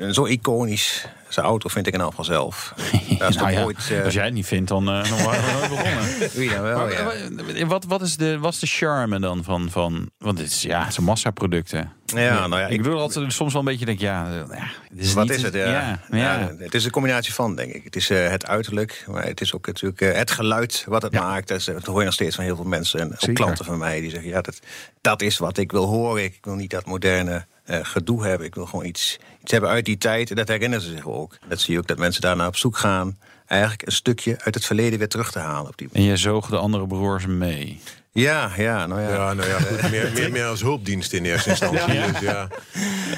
En 0.00 0.14
Zo 0.14 0.24
iconisch. 0.26 1.06
Zijn 1.28 1.46
auto 1.46 1.68
vind 1.68 1.86
ik 1.86 1.94
in 1.94 2.00
al 2.00 2.12
vanzelf. 2.12 2.72
Dat 3.18 3.28
is 3.30 3.36
Nou 3.36 3.50
ja, 3.50 3.62
ooit... 3.62 3.90
eh, 3.90 4.04
Als 4.04 4.14
jij 4.14 4.24
het 4.24 4.34
niet 4.34 4.46
vindt, 4.46 4.68
dan, 4.68 4.88
eh, 4.90 5.08
dan 5.10 5.22
waren 5.24 5.44
we 5.44 5.52
nooit 5.52 5.68
begonnen. 5.68 6.62
Wel, 6.62 6.76
Maar, 6.78 6.92
ja. 6.92 7.10
eh, 7.54 7.66
wat, 7.68 7.84
wat, 7.84 8.02
is 8.02 8.16
de, 8.16 8.38
wat 8.38 8.52
is 8.52 8.58
de 8.58 8.66
charme 8.66 9.20
dan 9.20 9.44
van... 9.44 9.70
van 9.70 10.10
want 10.18 10.38
het 10.38 10.46
is, 10.50 10.62
ja, 10.62 10.84
het 10.84 10.94
zijn 10.94 11.06
massaproducten. 11.06 11.92
Ja, 12.06 12.46
nou 12.46 12.60
ja, 12.60 12.66
ik 12.66 12.72
ik- 12.72 12.82
bedoel 12.82 13.00
altijd 13.00 13.32
soms 13.32 13.52
wel 13.52 13.62
een 13.62 13.68
beetje... 13.68 13.84
Denk, 13.84 14.00
ja, 14.00 14.26
eh, 14.26 14.56
ja, 14.56 14.68
dit 14.92 15.04
is 15.04 15.12
Wat 15.12 15.24
niet- 15.28 15.34
is 15.36 15.42
het? 15.42 15.54
Ja. 15.54 16.00
Ja, 16.10 16.52
het 16.58 16.74
is 16.74 16.84
een 16.84 16.90
combinatie 16.90 17.32
van, 17.34 17.56
denk 17.56 17.72
ik. 17.72 17.84
Het 17.84 17.96
is 17.96 18.10
eh, 18.10 18.28
het 18.28 18.46
uiterlijk, 18.46 19.04
maar 19.08 19.24
het 19.24 19.40
is 19.40 19.54
ook 19.54 19.66
natuurlijk 19.66 20.00
eh, 20.00 20.12
het 20.12 20.30
geluid 20.30 20.84
wat 20.88 21.02
het 21.02 21.12
maakt. 21.12 21.48
Dat, 21.48 21.66
eh, 21.66 21.74
hoor 21.84 21.98
je 21.98 22.04
nog 22.04 22.14
steeds 22.14 22.34
van 22.36 22.44
heel 22.44 22.56
veel 22.56 22.64
mensen. 22.64 23.00
En 23.00 23.16
ook 23.28 23.34
klanten 23.34 23.64
van 23.64 23.78
mij 23.78 24.00
die 24.00 24.10
zeggen: 24.10 24.28
ja, 24.30 24.40
dat, 24.40 24.58
dat 25.00 25.22
is 25.22 25.38
wat 25.38 25.56
ik 25.58 25.70
wil 25.72 25.84
horen. 25.86 26.24
Ik 26.24 26.38
wil 26.42 26.54
niet 26.54 26.70
dat 26.70 26.86
moderne 26.86 27.34
eh, 27.34 27.40
gedoe 27.82 28.26
hebben. 28.26 28.46
Ik 28.46 28.54
wil 28.54 28.66
gewoon 28.66 28.84
iets, 28.84 29.18
iets 29.42 29.52
hebben 29.52 29.70
uit 29.70 29.84
die 29.84 29.98
tijd. 29.98 30.30
En 30.30 30.36
dat 30.36 30.48
herinneren 30.48 30.84
ze 30.84 30.90
zich 30.90 31.06
ook. 31.06 31.14
ook. 31.14 31.38
Dat 31.48 31.60
zie 31.60 31.72
je 31.72 31.78
ook 31.80 31.86
dat 31.86 31.98
mensen 31.98 32.20
daarna 32.22 32.46
op 32.46 32.56
zoek 32.56 32.76
gaan. 32.76 33.18
Eigenlijk 33.46 33.86
een 33.86 33.92
stukje 33.92 34.36
uit 34.44 34.54
het 34.54 34.64
verleden 34.66 34.98
weer 34.98 35.08
terug 35.08 35.32
te 35.32 35.38
halen. 35.38 35.70
Op 35.70 35.78
die 35.78 35.88
En 35.92 36.04
jij 36.04 36.16
zoog 36.16 36.48
de 36.48 36.56
andere 36.56 36.86
broers 36.86 37.26
mee. 37.26 37.80
Ja, 38.12 38.50
ja, 38.56 38.86
nou 38.86 39.00
ja. 39.00 39.08
Ja, 39.08 39.32
nou 39.34 39.48
ja, 39.48 39.58
goed, 39.58 39.90
meer, 39.90 40.10
meer, 40.14 40.30
meer 40.30 40.44
als 40.46 40.60
hulpdienst 40.60 41.12
in 41.12 41.24
eerste 41.24 41.50
instantie. 41.50 41.92
Ja. 41.92 42.06
Dus 42.06 42.20
ja, 42.20 42.48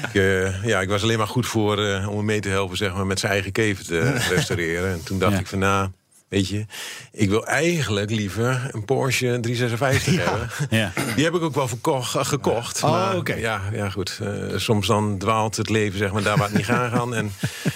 ik, 0.07 0.13
eh, 0.13 0.63
ja, 0.63 0.81
ik 0.81 0.89
was 0.89 1.03
alleen 1.03 1.17
maar 1.17 1.27
goed 1.27 1.47
voor 1.47 1.85
eh, 1.85 2.07
om 2.09 2.15
hem 2.17 2.25
mee 2.25 2.39
te 2.39 2.49
helpen 2.49 2.77
zeg 2.77 2.93
maar, 2.93 3.05
met 3.05 3.19
zijn 3.19 3.31
eigen 3.31 3.51
kever 3.51 3.85
te 3.85 3.99
restaureren. 4.35 4.91
En 4.91 5.03
toen 5.03 5.19
dacht 5.19 5.33
Ja. 5.33 5.39
ik 5.39 5.47
van 5.47 5.59
nou, 5.59 5.89
weet 6.33 6.47
je, 6.47 6.65
ik 7.11 7.29
wil 7.29 7.45
eigenlijk 7.45 8.09
liever 8.09 8.69
een 8.71 8.85
Porsche 8.85 9.37
356 9.41 10.15
hebben. 10.25 10.49
Ja. 10.69 10.91
Die 11.15 11.23
heb 11.23 11.33
ik 11.33 11.41
ook 11.41 11.55
wel 11.55 11.67
verkocht, 11.67 12.15
eh, 12.15 12.25
gekocht. 12.25 12.83
Oh, 12.83 12.91
maar 12.91 13.39
ja, 13.39 13.61
ja, 13.71 13.89
goed. 13.89 14.19
eh, 14.21 14.29
soms 14.55 14.87
dan 14.87 15.17
dwaalt 15.17 15.55
het 15.55 15.69
leven 15.69 15.97
zeg 15.99 16.11
maar, 16.11 16.23
daar 16.23 16.37
waar 16.37 16.47
het 16.47 16.57
niet 16.57 16.65
gaan 16.65 16.91
kan. 16.91 17.15
En 17.15 17.31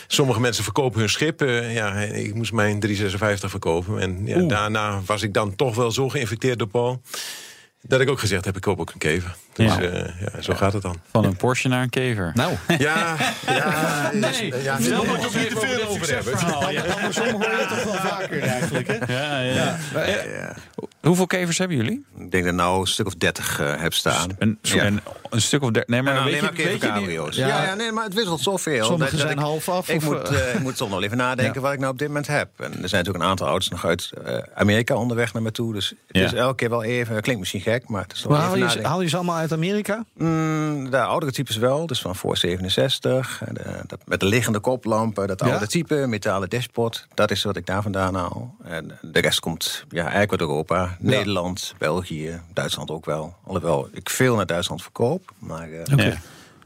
sommige 0.07 0.39
mensen 0.39 0.63
verkopen 0.63 0.99
hun 0.99 1.09
schip. 1.09 1.41
eh, 1.41 1.73
ja, 1.73 1.93
ik 1.95 2.33
moest 2.33 2.51
mijn 2.51 2.79
356 2.79 3.49
verkopen. 3.49 3.99
En 3.99 4.25
ja, 4.25 4.41
daarna 4.41 5.01
was 5.05 5.21
ik 5.21 5.33
dan 5.33 5.55
toch 5.55 5.75
wel 5.75 5.91
zo 5.91 6.09
geïnfecteerd 6.09 6.59
door 6.59 6.67
Paul... 6.67 7.01
dat 7.81 7.99
ik 8.01 8.09
ook 8.09 8.19
gezegd 8.19 8.45
heb, 8.45 8.55
ik 8.55 8.61
koop 8.61 8.79
ook 8.79 8.91
een 8.91 8.99
kever. 8.99 9.35
Dus 9.57 9.75
Ja. 9.75 9.81
ja. 9.81 9.89
ja, 10.19 10.41
zo 10.41 10.53
gaat 10.53 10.73
het 10.73 10.81
dan. 10.81 10.95
Van 11.11 11.25
een 11.25 11.35
Porsche 11.35 11.67
naar 11.67 11.81
een 11.81 11.89
kever. 11.89 12.31
Nou, 12.33 12.53
Ja, 12.77 13.15
ja, 13.47 14.09
Nee, 14.13 14.53
ja, 14.63 14.77
je 14.77 14.89
niet 15.39 15.49
te 15.49 15.59
veel 15.59 15.87
over 15.87 16.13
hebben. 16.13 16.33
andersom 16.95 17.29
hoor 17.31 17.51
je 17.51 17.57
het 17.59 17.69
toch 17.69 17.83
wel 17.83 17.93
vaker 17.93 18.41
eigenlijk. 18.41 18.87
Hè? 18.87 19.13
Ja, 19.13 19.39
ja. 19.39 19.77
Hoeveel 21.07 21.27
kevers 21.27 21.57
hebben 21.57 21.77
jullie? 21.77 22.05
Ik 22.17 22.31
denk 22.31 22.43
dat 22.43 22.53
ik 22.53 22.59
nou 22.59 22.79
een 22.79 22.87
stuk 22.87 23.05
of 23.05 23.15
dertig 23.15 23.59
eh, 23.59 23.73
heb 23.81 23.93
staan. 23.93 24.29
Een, 24.39 24.57
Ja. 24.61 24.85
een, 24.85 24.99
een 25.29 25.41
stuk 25.41 25.61
of 25.63 25.71
dertig. 25.71 25.89
Nee, 25.91 26.01
maar 26.01 26.13
je, 26.13 26.19
maar 26.41 26.53
weet 26.53 26.81
je. 27.33 27.41
Ja. 27.41 27.47
Ja. 27.47 27.63
Ja, 27.63 27.73
nee, 27.73 27.91
maar 27.91 28.03
het 28.03 28.13
wisselt 28.13 28.39
zoveel. 28.41 28.85
Sommige 28.85 29.01
dat- 29.03 29.11
dat 29.11 29.19
zijn 29.19 29.31
ik- 29.39 29.43
half 29.43 29.69
af, 29.69 29.89
Ik 29.89 29.95
of, 29.97 30.03
moet, 30.03 30.29
eh, 30.29 30.49
eh, 30.49 30.55
ik 30.55 30.59
moet 30.61 30.77
soms 30.77 30.91
nog 30.91 31.01
even 31.03 31.17
nadenken 31.17 31.61
wat 31.61 31.73
ik 31.73 31.79
nou 31.79 31.91
op 31.91 31.97
dit 31.99 32.07
moment 32.07 32.27
heb. 32.27 32.49
En 32.57 32.65
er 32.65 32.71
zijn 32.71 32.81
natuurlijk 32.81 33.23
een 33.23 33.29
aantal 33.29 33.47
auto's 33.47 33.69
nog 33.69 33.85
uit 33.85 34.11
eh, 34.25 34.37
Amerika 34.55 34.95
onderweg 34.95 35.33
naar 35.33 35.41
me 35.41 35.51
toe. 35.51 35.73
Dus 35.73 35.89
het 35.89 35.97
Ja. 36.07 36.23
is 36.25 36.33
elke 36.33 36.55
keer 36.55 36.69
wel 36.69 36.83
even... 36.83 37.13
Dat 37.13 37.21
klinkt 37.23 37.39
misschien 37.39 37.61
gek, 37.61 37.87
maar 37.89 38.01
het 38.01 38.13
is 38.13 38.21
toch 38.21 38.31
Maar 38.31 38.37
even 38.39 38.49
haal 38.49 38.57
je, 38.59 38.63
nadenken. 38.65 38.89
haal 38.89 39.01
je 39.01 39.09
ze 39.09 39.15
allemaal 39.15 39.35
uit 39.37 39.51
Amerika? 39.51 40.05
Mm, 40.17 40.89
de 40.89 41.01
oudere 41.01 41.31
types 41.31 41.57
wel, 41.57 41.87
dus 41.87 42.01
van 42.01 42.15
voor 42.15 42.37
67. 42.37 43.41
En 43.45 43.53
de- 43.53 43.81
dat, 43.87 43.99
met 44.05 44.19
de 44.19 44.25
liggende 44.25 44.59
koplampen, 44.59 45.27
dat 45.27 45.39
Ja? 45.39 45.49
oude 45.51 45.67
type, 45.67 45.95
metalen 46.07 46.49
dashboard. 46.49 47.07
Dat 47.13 47.31
is 47.31 47.43
wat 47.43 47.55
ik 47.57 47.65
daar 47.65 47.81
vandaan 47.81 48.15
haal. 48.15 48.55
En 48.63 48.97
de 49.01 49.19
rest 49.19 49.39
komt 49.39 49.83
ja, 49.89 50.01
eigenlijk 50.01 50.31
uit 50.31 50.41
Europa. 50.41 50.96
Nederland, 50.99 51.73
België, 51.77 52.41
Duitsland 52.53 52.91
ook 52.91 53.05
wel. 53.05 53.35
Alhoewel 53.43 53.89
ik 53.91 54.09
veel 54.09 54.35
naar 54.35 54.45
Duitsland 54.45 54.81
verkoop. 54.81 55.33
Maar 55.39 55.71
eh, 55.71 56.13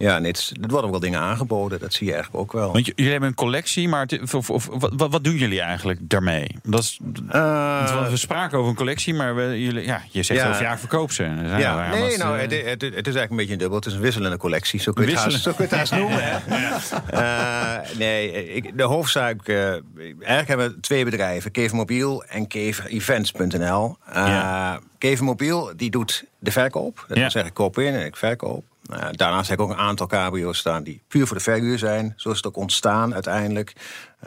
Ja. 0.02 0.20
nee, 0.20 0.32
het 0.32 0.52
er 0.62 0.70
worden 0.70 0.92
wel 0.92 1.00
dingen 1.00 1.20
aangeboden. 1.20 1.80
Dat 1.80 1.94
zie 1.94 2.08
je 2.08 2.14
eigenlijk 2.14 2.44
ook 2.44 2.52
wel. 2.52 2.72
Want 2.72 2.86
jullie 2.86 3.12
hebben 3.12 3.30
een 3.30 3.36
collectie, 3.36 3.88
maar 3.88 4.06
het- 4.08 4.34
of, 4.34 4.50
of, 4.50 4.68
wat, 4.72 5.12
wat, 5.12 5.24
doen 5.24 5.36
jullie 5.36 5.62
eigenlijk 5.62 6.00
daarmee? 6.02 6.56
Dat 6.64 6.82
is, 6.84 7.00
Eh, 7.30 8.10
we 8.10 8.18
spraken 8.18 8.58
over 8.58 8.70
een 8.70 8.76
collectie, 8.76 9.14
maar 9.14 9.36
we, 9.36 9.62
jullie, 9.64 9.86
ja, 9.86 10.02
je 10.10 10.24
zegt 10.24 10.40
Ja. 10.40 10.62
jaar 10.62 10.80
verkoop 10.80 11.12
ze. 11.12 11.24
Ja, 11.58 11.90
nee, 11.90 12.18
nou, 12.18 12.38
het, 12.40 12.52
het, 12.52 12.82
het 12.82 12.82
is 12.82 12.92
eigenlijk 12.94 13.30
een 13.32 13.36
beetje 13.38 13.54
een 13.54 13.58
dubbel. 13.60 13.78
Het 13.78 13.86
is 13.86 13.94
een 13.94 14.00
wisselende 14.00 14.38
collectie. 14.38 14.80
Zo 14.80 14.92
kun 14.92 15.06
je 15.06 15.12
het 15.12 15.20
haast, 15.20 15.42
zo 15.42 15.52
kun 15.52 15.66
je 15.70 15.76
het 15.76 15.80
haast 15.80 15.92
noemen. 16.02 16.20
Hè? 16.24 16.38
Eh, 17.12 17.98
nee, 17.98 18.54
ik, 18.54 18.78
de 18.78 18.84
hoofdzaak... 18.84 19.48
eh, 19.48 19.58
eigenlijk 19.58 20.48
hebben 20.48 20.68
we 20.70 20.80
twee 20.80 21.04
bedrijven. 21.06 21.52
Kevermobiel 21.52 22.24
en 22.24 22.48
keverevents.nl. 22.48 23.98
Eh 24.06 24.16
Ja. 24.28 24.80
Kevermobiel 24.98 25.72
die 25.76 25.90
doet 25.90 26.24
de 26.40 26.52
verkoop. 26.52 26.96
Dat 27.08 27.18
Ja. 27.18 27.22
wil 27.22 27.32
zeggen, 27.32 27.50
ik 27.52 27.54
koop 27.58 27.80
in 27.80 27.94
en 27.94 28.06
ik 28.06 28.16
verkoop. 28.16 28.64
Uh, 28.94 29.08
daarnaast 29.12 29.50
heb 29.50 29.60
ik 29.60 29.66
ook 29.66 29.72
een 29.72 29.78
aantal 29.78 30.08
cabrio's 30.08 30.58
staan 30.58 30.84
die 30.84 31.02
puur 31.08 31.28
voor 31.28 31.38
de 31.38 31.44
verhuur 31.44 31.78
zijn. 31.78 32.14
Zo 32.16 32.30
is 32.30 32.38
het 32.38 32.48
ook 32.48 32.56
ontstaan 32.56 33.14
uiteindelijk. 33.14 33.74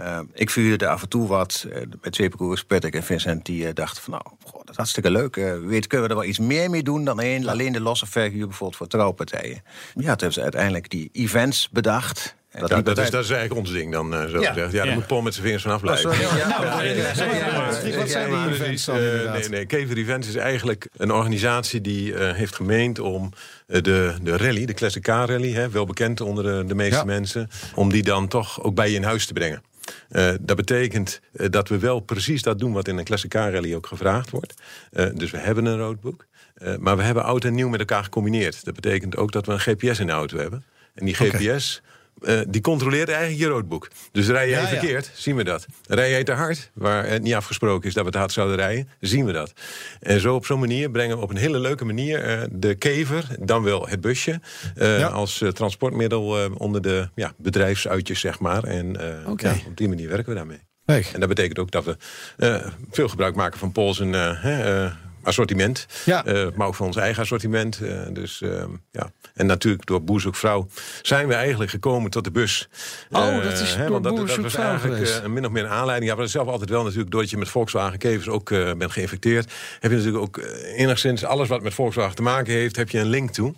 Uh, 0.00 0.20
ik 0.32 0.50
vuurde 0.50 0.88
af 0.88 1.02
en 1.02 1.08
toe 1.08 1.28
wat 1.28 1.66
uh, 1.68 1.76
met 2.00 2.12
twee 2.12 2.28
broers, 2.28 2.64
Patrick 2.64 2.94
en 2.94 3.02
Vincent, 3.02 3.46
die 3.46 3.66
uh, 3.66 3.70
dachten 3.74 4.02
van 4.02 4.12
nou, 4.12 4.24
dat 4.52 4.70
is 4.70 4.76
hartstikke 4.76 5.10
leuk. 5.10 5.34
Weet, 5.64 5.86
kunnen 5.86 6.06
we 6.06 6.14
er 6.14 6.20
wel 6.20 6.28
iets 6.28 6.38
meer 6.38 6.70
mee 6.70 6.82
doen 6.82 7.04
dan 7.04 7.18
alleen 7.48 7.72
de 7.72 7.80
losse 7.80 8.06
verhuur 8.06 8.46
bijvoorbeeld 8.46 8.76
voor 8.76 8.86
trouwpartijen. 8.86 9.62
Ja, 9.64 9.92
toen 9.94 10.04
hebben 10.04 10.32
ze 10.32 10.42
uiteindelijk 10.42 10.90
die 10.90 11.10
events 11.12 11.68
bedacht. 11.70 12.34
Dat, 12.58 12.84
dat, 12.84 12.98
is, 12.98 13.10
dat 13.10 13.24
is 13.24 13.30
eigenlijk 13.30 13.60
ons 13.60 13.72
ding 13.72 13.92
dan, 13.92 14.14
eh, 14.14 14.28
zo 14.28 14.40
Ja. 14.40 14.48
gezegd. 14.52 14.72
Ja, 14.72 14.78
daar 14.78 14.86
Ja. 14.86 14.94
moet 14.94 15.06
Paul 15.06 15.22
met 15.22 15.32
zijn 15.32 15.44
vingers 15.44 15.62
vanaf 15.64 15.76
Oh, 15.82 15.82
blijven. 15.82 16.20
ja. 16.38 16.48
Nou, 16.48 16.64
eh, 16.84 17.06
wat 17.96 18.10
zijn 18.10 18.30
die 18.30 18.54
events 18.54 18.84
dan 18.84 18.96
Eh, 18.96 19.32
nee, 19.32 19.48
nee, 19.48 19.66
Kever 19.66 19.96
Events 19.96 20.28
is 20.28 20.34
eigenlijk 20.34 20.88
een 20.96 21.10
organisatie 21.12 21.80
die 21.80 22.14
eh, 22.14 22.34
heeft 22.34 22.54
gemeend 22.54 22.98
om 22.98 23.32
eh, 23.66 23.82
de, 23.82 24.14
de 24.22 24.36
rally, 24.36 24.64
de 24.64 24.74
Classic 24.74 25.02
Car 25.02 25.28
Rally, 25.28 25.52
hè, 25.52 25.68
wel 25.70 25.86
bekend 25.86 26.20
onder 26.20 26.44
de, 26.44 26.64
de 26.66 26.74
meeste 26.74 26.96
Ja. 26.96 27.04
mensen, 27.04 27.48
om 27.74 27.90
die 27.90 28.02
dan 28.02 28.28
toch 28.28 28.62
ook 28.62 28.74
bij 28.74 28.90
je 28.90 28.96
in 28.96 29.02
huis 29.02 29.26
te 29.26 29.32
brengen. 29.32 29.62
Eh, 30.08 30.30
dat 30.40 30.56
betekent 30.56 31.20
eh, 31.32 31.46
dat 31.50 31.68
we 31.68 31.78
wel 31.78 32.00
precies 32.00 32.42
dat 32.42 32.58
doen 32.58 32.72
wat 32.72 32.88
in 32.88 32.98
een 32.98 33.04
Classic 33.04 33.30
Car 33.30 33.52
Rally 33.52 33.74
ook 33.74 33.86
gevraagd 33.86 34.30
wordt. 34.30 34.54
Eh, 34.92 35.06
dus 35.14 35.30
we 35.30 35.38
hebben 35.38 35.64
een 35.64 35.78
roadbook. 35.78 36.26
Eh, 36.54 36.76
maar 36.76 36.96
we 36.96 37.02
hebben 37.02 37.24
oud 37.24 37.44
en 37.44 37.54
nieuw 37.54 37.68
met 37.68 37.80
elkaar 37.80 38.04
gecombineerd. 38.04 38.64
Dat 38.64 38.74
betekent 38.74 39.16
ook 39.16 39.32
dat 39.32 39.46
we 39.46 39.52
een 39.52 39.60
GPS 39.60 39.98
in 40.00 40.06
de 40.06 40.12
auto 40.12 40.38
hebben. 40.38 40.64
En 40.94 41.04
die 41.04 41.14
GPS 41.14 41.82
eh, 42.22 42.40
die 42.48 42.60
controleert 42.60 43.08
eigenlijk 43.08 43.40
je 43.40 43.46
roadbook. 43.48 43.88
Dus 44.12 44.26
rij 44.28 44.48
jij 44.48 44.60
Ja, 44.62 44.62
ja. 44.64 44.68
verkeerd, 44.78 45.10
zien 45.14 45.36
we 45.36 45.44
dat. 45.44 45.66
Rij 45.88 46.10
jij 46.10 46.24
te 46.24 46.32
hard, 46.32 46.70
waar 46.74 47.06
het 47.06 47.22
niet 47.22 47.34
afgesproken 47.34 47.88
is 47.88 47.94
dat 47.94 48.04
we 48.04 48.10
te 48.10 48.18
hard 48.18 48.32
zouden 48.32 48.56
rijden, 48.56 48.88
zien 49.00 49.24
we 49.24 49.32
dat. 49.32 49.52
En 50.00 50.20
zo 50.20 50.34
op 50.34 50.46
zo'n 50.46 50.60
manier 50.60 50.90
brengen 50.90 51.16
we 51.16 51.22
op 51.22 51.30
een 51.30 51.36
hele 51.36 51.58
leuke 51.58 51.84
manier 51.84 52.22
eh, 52.22 52.42
de 52.52 52.74
kever, 52.74 53.26
dan 53.40 53.62
wel 53.62 53.88
het 53.88 54.00
busje, 54.00 54.40
eh, 54.76 54.98
Ja. 54.98 55.06
als 55.06 55.40
eh, 55.40 55.48
transportmiddel 55.48 56.38
eh, 56.44 56.50
onder 56.58 56.82
de 56.82 57.08
ja, 57.14 57.32
bedrijfsuitjes, 57.36 58.20
zeg 58.20 58.38
maar. 58.38 58.64
En 58.64 59.00
eh, 59.24 59.28
op 59.68 59.76
die 59.76 59.88
manier 59.88 60.08
werken 60.08 60.28
we 60.28 60.34
daarmee. 60.34 60.60
En 60.86 61.20
dat 61.20 61.28
betekent 61.28 61.58
ook 61.58 61.70
dat 61.70 61.84
we 61.84 61.96
eh, 62.36 62.66
veel 62.90 63.08
gebruik 63.08 63.34
maken 63.34 63.58
van 63.58 63.72
Pols 63.72 64.00
en 64.00 64.14
eh, 64.14 64.42
hè, 64.42 64.84
eh, 64.84 64.92
assortiment. 65.24 65.86
Ja. 66.04 66.24
Eh, 66.24 66.46
maar 66.54 66.66
ook 66.66 66.74
van 66.74 66.86
ons 66.86 66.96
eigen 66.96 67.22
assortiment. 67.22 67.80
Eh, 67.80 68.00
dus, 68.12 68.42
eh, 68.42 68.64
ja. 68.90 69.10
En 69.34 69.46
natuurlijk 69.46 69.86
door 69.86 70.02
Boerzoekvrouw 70.04 70.66
zijn 71.02 71.28
we 71.28 71.34
eigenlijk 71.34 71.70
gekomen 71.70 72.10
tot 72.10 72.24
de 72.24 72.30
bus. 72.30 72.68
Oh, 73.10 73.26
Eh, 73.26 73.42
dat 73.42 73.60
is 73.60 73.74
hè, 73.74 73.82
door 73.82 73.90
want 73.90 74.04
dat, 74.04 74.16
dat 74.16 74.26
Boer 74.26 74.42
was 74.42 74.52
Vrouw 74.52 74.68
eigenlijk 74.70 75.08
eh, 75.08 75.26
min 75.26 75.46
of 75.46 75.52
meer 75.52 75.64
een 75.64 75.70
aanleiding. 75.70 76.10
Ja, 76.10 76.16
maar 76.16 76.28
zelf 76.28 76.48
altijd 76.48 76.70
wel 76.70 76.82
natuurlijk, 76.82 77.10
doordat 77.10 77.30
je 77.30 77.36
met 77.36 77.48
Volkswagen 77.48 77.98
kevers 77.98 78.28
ook 78.28 78.50
eh, 78.50 78.72
bent 78.74 78.92
geïnfecteerd, 78.92 79.52
heb 79.80 79.90
je 79.90 79.96
natuurlijk 79.96 80.24
ook 80.24 80.36
eh, 80.38 80.78
enigszins 80.80 81.24
alles 81.24 81.48
wat 81.48 81.62
met 81.62 81.74
Volkswagen 81.74 82.14
te 82.16 82.22
maken 82.22 82.52
heeft, 82.52 82.76
heb 82.76 82.90
je 82.90 82.98
een 82.98 83.06
link 83.06 83.30
toe. 83.30 83.54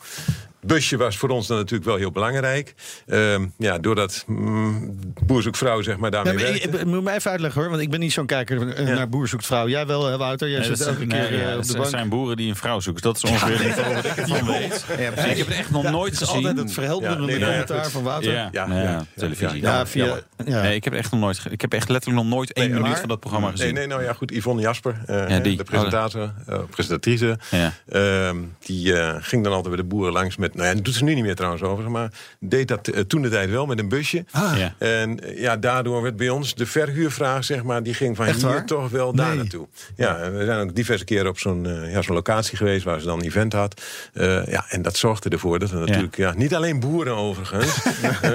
Busje 0.66 0.96
was 0.96 1.16
voor 1.18 1.28
ons 1.28 1.46
dan 1.46 1.56
natuurlijk 1.56 1.84
wel 1.84 1.96
heel 1.96 2.10
belangrijk. 2.10 2.74
Ehm, 3.06 3.46
ja, 3.58 3.78
doordat 3.78 4.24
mm, 4.26 4.98
Boerzoekvrouw 5.26 5.82
zeg 5.82 5.96
maar 5.96 6.12
Ja, 6.12 6.22
daarmee 6.22 6.34
maar 6.44 6.54
ik, 6.54 6.60
werkte. 6.62 6.78
ik 6.78 6.84
moet 6.86 7.02
me 7.02 7.12
even 7.12 7.30
uitleggen 7.30 7.60
hoor, 7.60 7.70
want 7.70 7.82
ik 7.82 7.90
ben 7.90 8.00
niet 8.00 8.12
zo'n 8.12 8.26
kijker 8.26 8.68
eh, 8.74 8.88
Ja. 8.88 8.94
naar 8.94 9.08
Boer 9.08 9.28
zoekt 9.28 9.46
vrouw. 9.46 9.68
Jij 9.68 9.86
wel, 9.86 10.06
hè, 10.06 10.16
Wouter? 10.16 10.48
Jij 10.48 10.58
Nee, 10.58 10.66
zit 10.68 10.78
dat, 10.78 10.86
elke 10.86 10.98
zijn- 10.98 11.08
keer 11.28 11.30
nee, 11.30 11.40
ja, 11.46 11.56
op 11.56 11.66
dat 11.66 11.76
de 11.82 11.88
zijn- 11.88 12.08
boeren 12.08 12.36
die 12.36 12.48
een 12.48 12.56
vrouw 12.56 12.80
zoeken. 12.80 13.02
Dat 13.02 13.16
is 13.16 13.24
ongeveer 13.24 13.58
het 13.58 13.66
niveau 13.66 13.94
wat 13.94 14.04
ik 14.04 14.16
ervan 14.16 14.46
weet. 14.46 14.84
Ja, 14.98 15.10
precies. 15.10 15.30
Ik 15.30 15.36
heb 15.36 15.46
het 15.46 15.56
echt 15.56 15.70
nog 15.70 15.82
nooit 15.90 16.12
is 16.12 16.20
altijd 16.26 16.42
gezien. 16.44 16.58
het 16.58 16.72
verhelderende 16.72 17.20
Ja, 17.22 17.26
nee, 17.28 17.38
nee, 17.38 17.48
commentaar 17.64 17.90
van 17.90 18.02
Wouter. 18.02 18.32
Ja, 18.32 18.48
Ja, 18.52 18.66
ja, 18.68 18.82
ja, 18.82 19.04
televisie. 19.16 19.60
ja, 19.62 19.70
Ja, 19.78 19.86
via, 19.86 20.04
jammer. 20.04 20.24
ja. 20.44 20.62
Nee, 20.62 20.74
ik 20.74 20.84
heb 20.84 20.92
echt 20.92 21.10
nog 21.10 21.20
nooit. 21.20 21.40
Ik 21.50 21.60
heb 21.60 21.72
echt 21.72 21.88
letterlijk 21.88 22.22
nog 22.24 22.32
nooit 22.34 22.52
één 22.52 22.70
Nee, 22.70 22.80
minuut 22.80 22.98
van 22.98 23.08
dat 23.08 23.20
programma 23.20 23.50
gezien. 23.50 23.64
Nee, 23.66 23.74
nee, 23.74 23.86
nou 23.86 24.02
ja, 24.02 24.12
goed. 24.12 24.30
Yvonne 24.30 24.62
Jasper, 24.62 25.00
eh, 25.06 25.28
Ja, 25.28 25.38
die. 25.38 25.56
de 25.56 25.64
presentator, 25.64 26.32
eh, 26.46 26.58
presentatrice, 26.70 27.38
Ja. 27.50 27.72
ehm, 27.88 28.36
die 28.58 28.98
eh, 28.98 29.16
ging 29.20 29.44
dan 29.44 29.52
altijd 29.52 29.74
bij 29.74 29.82
de 29.84 29.88
boeren 29.88 30.12
langs 30.12 30.36
met. 30.36 30.54
Nou 30.56 30.68
ja, 30.68 30.74
dat 30.74 30.84
doet 30.84 30.94
ze 30.94 31.04
nu 31.04 31.14
niet 31.14 31.24
meer 31.24 31.34
trouwens 31.34 31.62
over, 31.62 31.90
maar 31.90 32.10
deed 32.40 32.68
dat 32.68 32.88
eh, 32.88 33.00
toen 33.00 33.22
de 33.22 33.28
tijd 33.28 33.50
wel 33.50 33.66
met 33.66 33.78
een 33.78 33.88
busje. 33.88 34.24
Ja. 34.32 34.74
En 34.78 35.20
eh, 35.20 35.40
ja, 35.40 35.56
daardoor 35.56 36.02
werd 36.02 36.16
bij 36.16 36.28
ons 36.28 36.54
de 36.54 36.66
verhuurvraag, 36.66 37.44
zeg 37.44 37.62
maar, 37.62 37.82
die 37.82 37.94
ging 37.94 38.16
van 38.16 38.26
Echt 38.26 38.36
hier 38.42 38.46
waar? 38.50 38.66
toch 38.66 38.90
wel 38.90 39.12
daar 39.14 39.36
naartoe. 39.36 39.68
Ja, 39.96 40.30
we 40.30 40.44
zijn 40.44 40.60
ook 40.68 40.74
diverse 40.74 41.04
keren 41.04 41.28
op 41.28 41.38
zo'n 41.38 41.66
eh, 41.66 41.92
ja, 41.92 42.02
zo'n 42.02 42.14
locatie 42.14 42.56
geweest 42.56 42.84
waar 42.84 43.00
ze 43.00 43.06
dan 43.06 43.18
een 43.18 43.24
event 43.24 43.52
had. 43.52 43.82
Eh, 44.12 44.46
ja, 44.46 44.64
en 44.68 44.82
dat 44.82 44.96
zorgde 44.96 45.28
ervoor 45.28 45.58
dat 45.58 45.70
we 45.70 45.76
natuurlijk, 45.78 46.16
ja, 46.16 46.32
niet 46.34 46.54
alleen 46.54 46.80
boeren 46.80 47.16
overigens, 47.16 47.82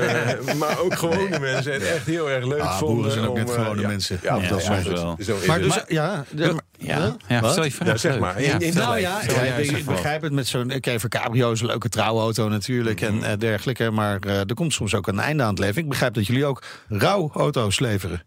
maar 0.60 0.80
ook 0.80 0.98
gewone 0.98 1.40
mensen 1.40 1.74
het 1.74 1.84
echt 1.84 2.06
heel 2.06 2.30
erg 2.30 2.46
leuk 2.46 2.60
Ah, 2.60 2.78
vonden. 2.78 2.96
boeren 2.96 3.12
zijn 3.12 3.26
ook 3.26 3.32
om, 3.32 3.38
net 3.38 3.52
gewone 3.52 3.88
mensen. 3.88 4.20
Ja, 4.22 4.36
Ja, 4.36 4.48
dat 4.48 4.58
is 4.60 4.66
soms 4.66 4.84
wel. 4.88 5.18
Zo 5.20 5.38
Maar 5.48 5.62
dus, 5.62 5.84
ja, 5.88 6.26
de- 6.30 6.56
Ja, 6.84 7.16
ja, 7.28 7.42
Wat? 7.42 7.52
stel 7.52 7.64
je 7.64 7.72
vraag. 7.72 7.88
Ja, 7.88 7.98
zeg 7.98 8.20
maar. 8.20 8.42
Ja, 8.42 8.54
In- 8.54 8.60
in- 8.60 8.72
vertel. 8.72 8.90
Nou 8.90 9.00
ja, 9.02 9.22
ik, 9.56 9.86
begrijp 9.86 10.22
het 10.22 10.32
met 10.34 10.48
zo'n 10.48 10.80
Kever 10.80 11.10
Cabrio 11.10 11.52
is 11.52 11.62
een 11.62 11.68
leuke 11.68 11.90
trouwauto 11.90 12.50
natuurlijk 12.50 13.02
en 13.02 13.24
eh, 13.24 13.38
dergelijke. 13.38 13.90
Maar 13.92 14.20
eh, 14.20 14.40
er 14.40 14.54
komt 14.54 14.74
soms 14.74 14.96
ook 14.96 15.08
een 15.08 15.20
einde 15.20 15.44
aan 15.44 15.50
het 15.50 15.60
leven. 15.60 15.82
Ik 15.82 15.90
begrijp 15.90 16.14
dat 16.14 16.28
jullie 16.28 16.46
ook 16.46 16.64
rouwauto's 16.90 17.80
leveren. 17.80 18.24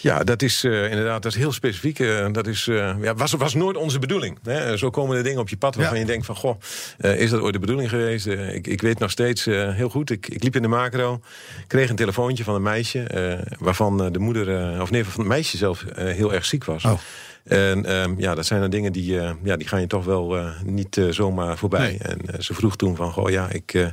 Ja, 0.00 0.24
dat 0.24 0.42
is 0.42 0.64
eh, 0.64 0.90
inderdaad 0.90 1.22
dat 1.22 1.32
is 1.32 1.38
heel 1.38 1.52
specifiek. 1.52 1.98
dat 2.32 2.46
is, 2.46 2.68
eh, 2.68 2.94
ja, 3.00 3.14
was, 3.14 3.32
was 3.32 3.54
nooit 3.54 3.76
onze 3.76 3.98
bedoeling. 3.98 4.38
Hè? 4.42 4.76
Zo 4.76 4.90
komen 4.90 5.16
er 5.16 5.22
dingen 5.22 5.40
op 5.40 5.48
je 5.48 5.56
pad 5.56 5.74
waarvan 5.74 5.94
Ja. 5.94 6.00
je 6.00 6.06
denkt 6.06 6.26
van... 6.26 6.36
goh, 6.36 6.60
eh, 6.98 7.20
is 7.20 7.30
dat 7.30 7.40
ooit 7.40 7.52
de 7.52 7.58
bedoeling 7.58 7.88
geweest? 7.88 8.26
Ik, 8.26 8.66
ik 8.66 8.80
weet 8.82 8.98
nog 8.98 9.10
steeds 9.10 9.46
eh, 9.46 9.74
heel 9.74 9.88
goed. 9.88 10.10
Ik, 10.10 10.28
ik 10.28 10.42
liep 10.42 10.56
in 10.56 10.62
de 10.62 10.68
macro, 10.68 11.20
kreeg 11.66 11.90
een 11.90 11.96
telefoontje 11.96 12.44
van 12.44 12.54
een 12.54 12.62
meisje... 12.62 13.02
eh, 13.02 13.38
waarvan 13.58 14.12
de 14.12 14.18
moeder, 14.18 14.80
of 14.82 14.90
nee, 14.90 15.04
van 15.04 15.20
het 15.20 15.28
meisje 15.28 15.56
zelf 15.56 15.84
heel 15.94 16.32
erg 16.34 16.44
ziek 16.44 16.64
was. 16.64 16.84
Oh. 16.84 16.98
En 17.44 17.84
ehm, 17.86 18.14
ja, 18.18 18.34
dat 18.34 18.46
zijn 18.46 18.60
dan 18.60 18.70
dingen 18.70 18.92
die, 18.92 19.20
eh, 19.20 19.30
ja, 19.42 19.56
die 19.56 19.68
gaan 19.68 19.80
je 19.80 19.86
toch 19.86 20.04
wel 20.04 20.36
eh, 20.36 20.46
niet 20.64 20.96
eh, 20.96 21.08
zomaar 21.08 21.56
voorbij. 21.58 21.80
Nee. 21.88 21.98
En 21.98 22.42
ze 22.42 22.54
vroeg 22.54 22.76
toen 22.76 22.96
van, 22.96 23.12
goh 23.12 23.30
ja, 23.30 23.48
ik 23.50 23.74
eh, 23.74 23.86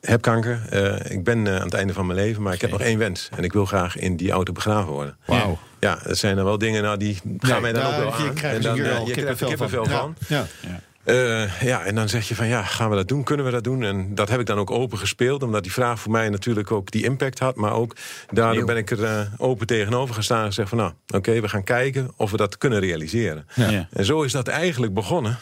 heb 0.00 0.22
kanker. 0.22 0.60
eh, 0.70 1.10
ik 1.10 1.24
ben 1.24 1.48
aan 1.48 1.64
het 1.64 1.74
einde 1.74 1.92
van 1.92 2.06
mijn 2.06 2.18
leven, 2.18 2.42
maar 2.42 2.54
ik 2.54 2.60
heb 2.60 2.70
nog 2.70 2.80
één 2.80 2.98
wens. 2.98 3.28
En 3.36 3.44
ik 3.44 3.52
wil 3.52 3.64
graag 3.64 3.96
in 3.98 4.16
die 4.16 4.30
auto 4.30 4.52
begraven 4.52 4.92
worden. 4.92 5.16
Wauw. 5.26 5.58
Ja, 5.80 5.98
dat 6.06 6.16
zijn 6.18 6.36
dan 6.36 6.44
wel 6.44 6.58
dingen 6.58 6.82
nou, 6.82 6.96
die 6.96 7.14
gaan 7.38 7.50
Nee, 7.52 7.60
mij 7.60 7.72
dan 7.72 7.82
daar 7.82 8.04
ook 8.04 8.10
wel 8.14 8.22
je 8.22 8.28
aan. 8.28 8.34
krijgt 8.34 8.56
en 8.56 8.62
dan, 8.62 8.74
je 8.76 8.82
krijgt 8.82 9.06
er 9.08 9.14
kippenvel 9.14 9.48
kippenvel 9.48 9.84
van. 9.84 10.14
van. 10.26 10.26
Ja. 10.28 10.46
Eh, 11.04 11.60
ja, 11.62 11.84
en 11.84 11.94
dan 11.94 12.08
zeg 12.08 12.28
je 12.28 12.34
van 12.34 12.46
ja, 12.46 12.62
gaan 12.62 12.90
we 12.90 12.96
dat 12.96 13.08
doen? 13.08 13.24
Kunnen 13.24 13.46
we 13.46 13.52
dat 13.52 13.64
doen? 13.64 13.82
En 13.82 14.14
dat 14.14 14.28
heb 14.28 14.40
ik 14.40 14.46
dan 14.46 14.58
ook 14.58 14.70
open 14.70 14.98
gespeeld, 14.98 15.42
omdat 15.42 15.62
die 15.62 15.72
vraag 15.72 16.00
voor 16.00 16.12
mij 16.12 16.28
natuurlijk 16.28 16.70
ook 16.70 16.90
die 16.90 17.04
impact 17.04 17.38
had. 17.38 17.56
Maar 17.56 17.72
ook 17.72 17.96
daardoor 18.30 18.56
Nieuw. 18.56 18.66
ben 18.66 18.76
ik 18.76 18.90
er 18.90 19.04
eh, 19.04 19.20
open 19.36 19.66
tegenover 19.66 20.14
gestaan 20.14 20.40
en 20.40 20.46
gezegd 20.46 20.68
van 20.68 20.78
nou, 20.78 20.92
oké, 21.08 21.40
we 21.40 21.48
gaan 21.48 21.64
kijken 21.64 22.10
of 22.16 22.30
we 22.30 22.36
dat 22.36 22.58
kunnen 22.58 22.80
realiseren. 22.80 23.46
Ja. 23.54 23.88
En 23.92 24.04
zo 24.04 24.22
is 24.22 24.32
dat 24.32 24.48
eigenlijk 24.48 24.94
begonnen. 24.94 25.38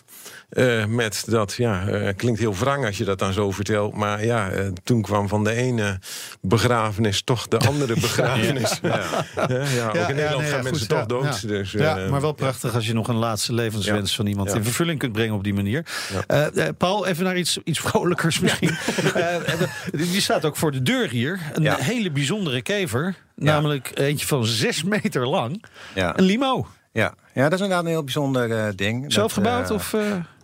Eh, 0.51 0.85
met 0.85 1.25
dat, 1.27 1.55
ja, 1.55 1.87
eh, 1.87 2.17
klinkt 2.17 2.41
heel 2.41 2.55
wrang 2.55 2.87
als 2.87 2.99
je 2.99 3.05
dat 3.05 3.19
dan 3.19 3.33
zo 3.33 3.51
vertelt. 3.51 3.95
Maar 3.95 4.25
ja, 4.25 4.51
eh, 4.51 4.67
toen 4.85 5.03
kwam 5.03 5.29
van 5.29 5.45
de 5.45 5.53
ene 5.53 5.99
begrafenis 6.41 7.23
toch 7.23 7.49
de 7.49 7.59
andere 7.59 7.95
begrafenis. 8.01 8.79
Ja, 8.83 9.01
ja. 9.37 9.47
ja, 9.77 9.89
ook 9.89 9.95
in 9.95 10.15
Nederland 10.15 10.41
nee, 10.41 10.51
gaan 10.51 10.63
mensen 10.63 10.87
goed, 10.87 10.89
toch 10.89 11.07
dood. 11.07 11.49
Dus, 11.49 11.73
ja, 11.73 12.09
maar 12.11 12.21
wel 12.21 12.33
prachtig 12.33 12.75
als 12.75 12.87
je 12.87 12.93
nog 12.93 13.09
een 13.09 13.17
laatste 13.17 13.55
levenswens 13.55 14.15
van 14.15 14.27
iemand 14.27 14.55
in 14.55 14.65
vervulling 14.65 14.99
kunt 14.99 15.13
brengen 15.13 15.35
op 15.35 15.45
die 15.45 15.55
manier. 15.55 15.85
Paul, 16.79 17.07
even 17.07 17.25
naar 17.25 17.37
iets, 17.37 17.59
iets 17.65 17.79
vrolijkers 17.79 18.41
misschien. 18.41 18.71
Die 19.93 20.21
staat 20.21 20.45
ook 20.45 20.57
voor 20.57 20.73
de 20.73 20.83
deur 20.83 21.09
hier. 21.09 21.41
Een 21.53 21.75
hele 21.75 22.11
bijzondere 22.11 22.63
kever. 22.63 23.15
Namelijk 23.35 23.91
eentje 23.95 24.27
van 24.27 24.45
zes 24.45 24.83
meter 24.83 25.27
lang. 25.27 25.65
Ja. 25.95 26.19
Een 26.19 26.25
limo. 26.25 26.67
Ja. 26.93 27.15
ja, 27.35 27.43
dat 27.43 27.53
is 27.53 27.61
inderdaad 27.61 27.85
een 27.85 27.91
heel 27.91 28.05
bijzonder 28.05 28.77
ding. 28.77 29.13
Zelf 29.13 29.33
gebouwd? 29.33 29.71
of, 29.71 29.95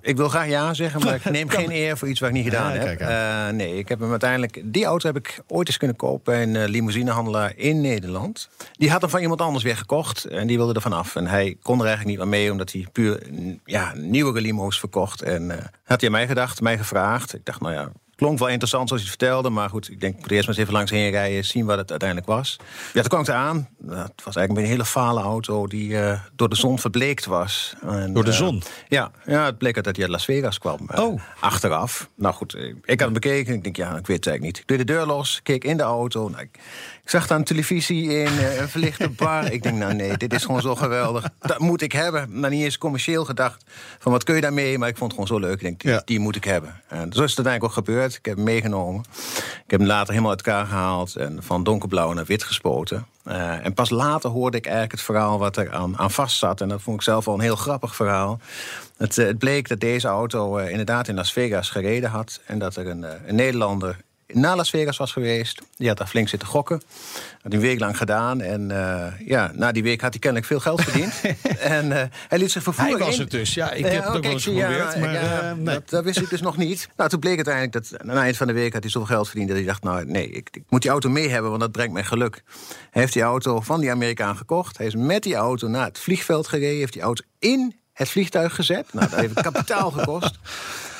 Ik 0.07 0.17
wil 0.17 0.29
graag 0.29 0.49
ja 0.49 0.75
zeggen, 0.75 1.05
maar 1.05 1.15
ik 1.15 1.31
neem 1.39 1.49
geen 1.49 1.71
eer 1.71 1.97
voor 1.97 2.09
iets 2.09 2.21
wat 2.21 2.29
ik 2.29 2.35
niet 2.35 2.45
gedaan 2.45 2.75
Ja, 2.75 2.81
heb. 2.81 3.01
Eh, 3.01 3.55
nee, 3.55 3.79
ik 3.79 3.89
heb 3.89 4.01
hem 4.01 4.11
uiteindelijk. 4.11 4.61
Die 4.65 4.85
auto 4.85 5.07
heb 5.07 5.17
ik 5.17 5.41
ooit 5.47 5.69
eens 5.69 5.77
kunnen 5.77 5.97
kopen 5.97 6.25
bij 6.25 6.43
een 6.43 6.57
eh, 6.57 6.69
limousinehandelaar 6.69 7.53
in 7.57 7.81
Nederland. 7.81 8.49
Die 8.73 8.91
had 8.91 9.01
hem 9.01 9.11
van 9.11 9.21
iemand 9.21 9.41
anders 9.41 9.65
weer 9.65 9.77
gekocht 9.77 10.25
en 10.25 10.47
die 10.47 10.57
wilde 10.57 10.75
er 10.75 10.81
vanaf. 10.81 11.17
En 11.17 11.27
hij 11.27 11.57
kon 11.63 11.81
er 11.81 11.87
eigenlijk 11.87 12.19
niet 12.19 12.29
meer 12.29 12.39
mee, 12.39 12.51
omdat 12.51 12.73
hij 12.73 12.87
puur 12.93 13.23
ja, 13.65 13.93
nieuwere 13.95 14.41
limo's 14.41 14.79
verkocht. 14.79 15.23
En 15.23 15.51
eh, 15.51 15.65
had 15.85 16.01
hij 16.01 16.11
aan 16.11 16.17
mij 16.17 16.27
gedacht, 16.27 16.61
mij 16.61 16.79
gevraagd. 16.79 17.35
Ik 17.35 17.45
dacht, 17.45 17.61
nou 17.61 17.75
ja. 17.75 17.93
Klonk 18.17 18.39
wel 18.39 18.49
interessant 18.49 18.89
zoals 18.89 19.03
je 19.03 19.09
het 19.11 19.19
vertelde, 19.19 19.51
maar 19.51 19.69
goed, 19.69 19.91
ik 19.91 20.01
denk, 20.01 20.15
ik 20.15 20.21
moet 20.21 20.31
eerst 20.31 20.47
maar 20.47 20.55
eens 20.55 20.63
even 20.65 20.73
langs 20.77 20.91
heen 20.91 21.11
rijden, 21.11 21.45
zien 21.45 21.67
wat 21.67 21.79
het 21.79 21.91
uiteindelijk 21.91 22.29
was. 22.31 22.57
Ja, 22.93 23.01
toen 23.01 23.09
kwam 23.09 23.21
ik 23.21 23.29
eraan. 23.29 23.69
Nou, 23.79 23.99
het 23.99 24.25
was 24.25 24.37
eigenlijk 24.37 24.67
een 24.67 24.73
hele 24.73 24.85
fale 24.85 25.21
auto 25.21 25.67
die 25.67 25.99
eh, 26.01 26.21
door 26.37 26.49
de 26.49 26.57
zon 26.57 26.79
verbleekt 26.79 27.25
was. 27.25 27.75
En, 27.83 28.13
Door 28.13 28.25
de 28.25 28.31
eh, 28.31 28.37
zon? 28.37 28.63
ja, 28.89 29.11
ja, 29.27 29.45
het 29.45 29.59
bleek 29.59 29.75
dat 29.75 29.85
hij 29.97 30.05
uit 30.05 30.13
Las 30.13 30.25
Vegas 30.25 30.59
kwam. 30.59 30.79
eh, 30.89 31.03
Oh. 31.05 31.21
Achteraf. 31.41 32.09
Nou 32.15 32.35
goed, 32.35 32.55
ik 32.55 32.85
had 32.89 32.99
hem 32.99 33.13
bekeken. 33.13 33.55
Ik 33.55 33.63
denk, 33.63 33.77
ja, 33.77 33.97
ik 33.97 34.07
weet 34.07 34.17
het 34.17 34.27
eigenlijk 34.27 34.43
niet. 34.43 34.59
Ik 34.59 34.67
deed 34.67 34.79
de 34.79 34.93
deur 34.93 35.07
los, 35.07 35.41
keek 35.43 35.65
in 35.65 35.77
de 35.77 35.83
auto. 35.83 36.29
Nou, 36.29 36.43
ik, 36.43 36.59
ik 37.07 37.13
zag 37.13 37.27
daar 37.27 37.39
een 37.39 37.45
televisie 37.45 38.03
in, 38.19 38.27
eh, 38.27 38.61
een 38.61 38.69
verlichte 38.69 39.09
bar. 39.09 39.53
ik 39.53 39.63
denk, 39.63 39.77
nou 39.77 39.95
nee, 39.95 40.17
dit 40.17 40.33
is 40.33 40.45
gewoon 40.45 40.61
zo 40.61 40.75
geweldig. 40.75 41.29
Dat 41.41 41.59
moet 41.59 41.83
ik 41.83 41.93
hebben. 41.93 42.41
Nou, 42.41 42.53
niet 42.55 42.65
eens 42.65 42.79
commercieel 42.79 43.25
gedacht 43.25 43.65
van 43.99 44.13
wat 44.13 44.25
kun 44.25 44.35
je 44.35 44.41
daarmee. 44.41 44.79
Maar 44.79 44.89
ik 44.89 44.97
vond 44.97 45.13
het 45.13 45.21
gewoon 45.21 45.41
zo 45.41 45.47
leuk. 45.49 45.57
Ik 45.57 45.63
denk, 45.63 45.81
die, 45.81 45.91
Ja. 45.91 46.03
die 46.05 46.19
moet 46.21 46.37
ik 46.37 46.45
hebben. 46.45 46.81
En 46.89 47.13
zo 47.13 47.23
is 47.23 47.31
het 47.37 47.47
uiteindelijk 47.47 47.65
ook 47.65 47.73
gebeurd. 47.73 48.15
Ik 48.15 48.25
heb 48.25 48.35
hem 48.37 48.45
meegenomen. 48.45 49.05
Ik 49.65 49.71
heb 49.71 49.81
hem 49.81 49.89
later 49.89 50.09
helemaal 50.09 50.31
uit 50.31 50.43
elkaar 50.47 50.67
gehaald. 50.67 51.17
En 51.17 51.43
van 51.43 51.63
donkerblauw 51.65 52.13
naar 52.13 52.25
wit 52.25 52.45
gespoten. 52.45 53.07
Eh, 53.25 53.65
en 53.65 53.75
pas 53.75 53.91
later 53.91 54.31
hoorde 54.31 54.57
ik 54.57 54.65
eigenlijk 54.65 54.93
het 54.95 55.03
verhaal 55.03 55.39
wat 55.39 55.57
er 55.57 55.73
aan, 55.73 55.99
aan 55.99 56.11
vast 56.11 56.39
zat. 56.39 56.61
En 56.61 56.69
dat 56.69 56.83
vond 56.83 56.97
ik 56.97 57.03
zelf 57.03 57.29
al 57.29 57.35
een 57.35 57.41
heel 57.41 57.57
grappig 57.57 57.97
verhaal. 57.97 58.41
Het, 58.97 59.19
eh, 59.19 59.27
het 59.27 59.39
bleek 59.39 59.69
dat 59.69 59.81
deze 59.81 60.09
auto 60.09 60.57
inderdaad 60.57 61.09
in 61.09 61.15
Las 61.15 61.33
Vegas 61.33 61.71
gereden 61.71 62.11
had. 62.11 62.41
En 62.47 62.59
dat 62.59 62.77
er 62.77 62.87
een, 62.87 63.05
een 63.27 63.35
Nederlander 63.35 63.97
naar 64.33 64.57
Las 64.57 64.71
Vegas 64.71 64.97
was 64.97 65.13
geweest. 65.13 65.63
Die 65.77 65.89
had 65.89 65.99
daar 65.99 66.07
flink 66.07 66.29
zitten 66.29 66.49
gokken. 66.49 66.83
Had 67.43 67.53
een 67.53 67.61
week 67.61 67.81
lang 67.81 67.97
gedaan. 67.97 68.41
En 68.41 68.71
eh, 68.71 69.27
ja, 69.27 69.51
na 69.55 69.73
die 69.73 69.83
week 69.83 70.01
had 70.01 70.11
hij 70.11 70.19
kennelijk 70.21 70.49
veel 70.49 70.61
geld 70.61 70.83
verdiend. 70.83 71.21
en 71.77 71.93
eh, 71.93 72.05
hij 72.29 72.39
liet 72.39 72.51
zich 72.51 72.63
vervoeren. 72.63 72.97
Hij 72.97 73.07
was 73.07 73.19
het 73.19 73.31
dus. 73.31 73.55
Ja, 73.55 73.73
ik 73.73 73.85
heb 73.85 74.05
het 74.05 74.15
ook 74.15 74.23
wel 74.23 74.33
eens 74.33 74.45
ja, 74.45 74.51
geprobeerd. 74.51 74.99
maar 75.01 75.13
ja, 75.13 75.41
eh, 75.41 75.53
nee. 75.53 75.65
dat, 75.65 75.91
dat 75.91 76.05
wist 76.05 76.21
ik 76.21 76.31
dus 76.31 76.41
nog 76.41 76.57
niet. 76.57 76.89
Nou, 76.97 77.11
toen 77.11 77.21
bleek 77.21 77.39
het 77.39 77.47
eigenlijk 77.47 77.91
dat 77.91 78.01
aan 78.01 78.09
het 78.09 78.19
eind 78.19 78.37
van 78.37 78.47
de 78.47 78.53
week 78.53 78.73
had 78.73 78.83
hij 78.83 78.91
zoveel 78.91 79.15
geld 79.15 79.27
verdiend 79.27 79.49
dat 79.49 79.57
hij 79.57 79.67
dacht: 79.67 79.83
nou 79.83 80.05
nee, 80.05 80.29
ik, 80.29 80.49
ik 80.53 80.63
moet 80.69 80.83
die 80.83 80.91
auto 80.91 81.09
mee 81.09 81.29
hebben, 81.29 81.51
want 81.51 81.63
dat 81.63 81.73
brengt 81.73 81.93
mij 81.93 82.05
geluk. 82.05 82.43
Hij 82.91 83.03
heeft 83.03 83.13
die 83.13 83.23
auto 83.23 83.61
van 83.61 83.81
die 83.81 83.91
Amerikaan 83.91 84.37
gekocht. 84.37 84.79
Hij 84.79 84.87
is 84.87 84.95
met 84.95 85.23
die 85.23 85.35
auto 85.35 85.69
naar 85.69 85.85
het 85.85 85.99
vliegveld 85.99 86.49
gereden, 86.49 86.79
heeft 86.79 86.93
die 86.93 87.03
auto 87.03 87.25
in 87.39 87.75
het 87.97 88.09
vliegtuig 88.09 88.55
gezet. 88.55 88.87
Nou, 88.93 89.11
dat 89.11 89.21
heeft 89.21 89.41
kapitaal 89.41 89.91
gekost. 89.91 90.39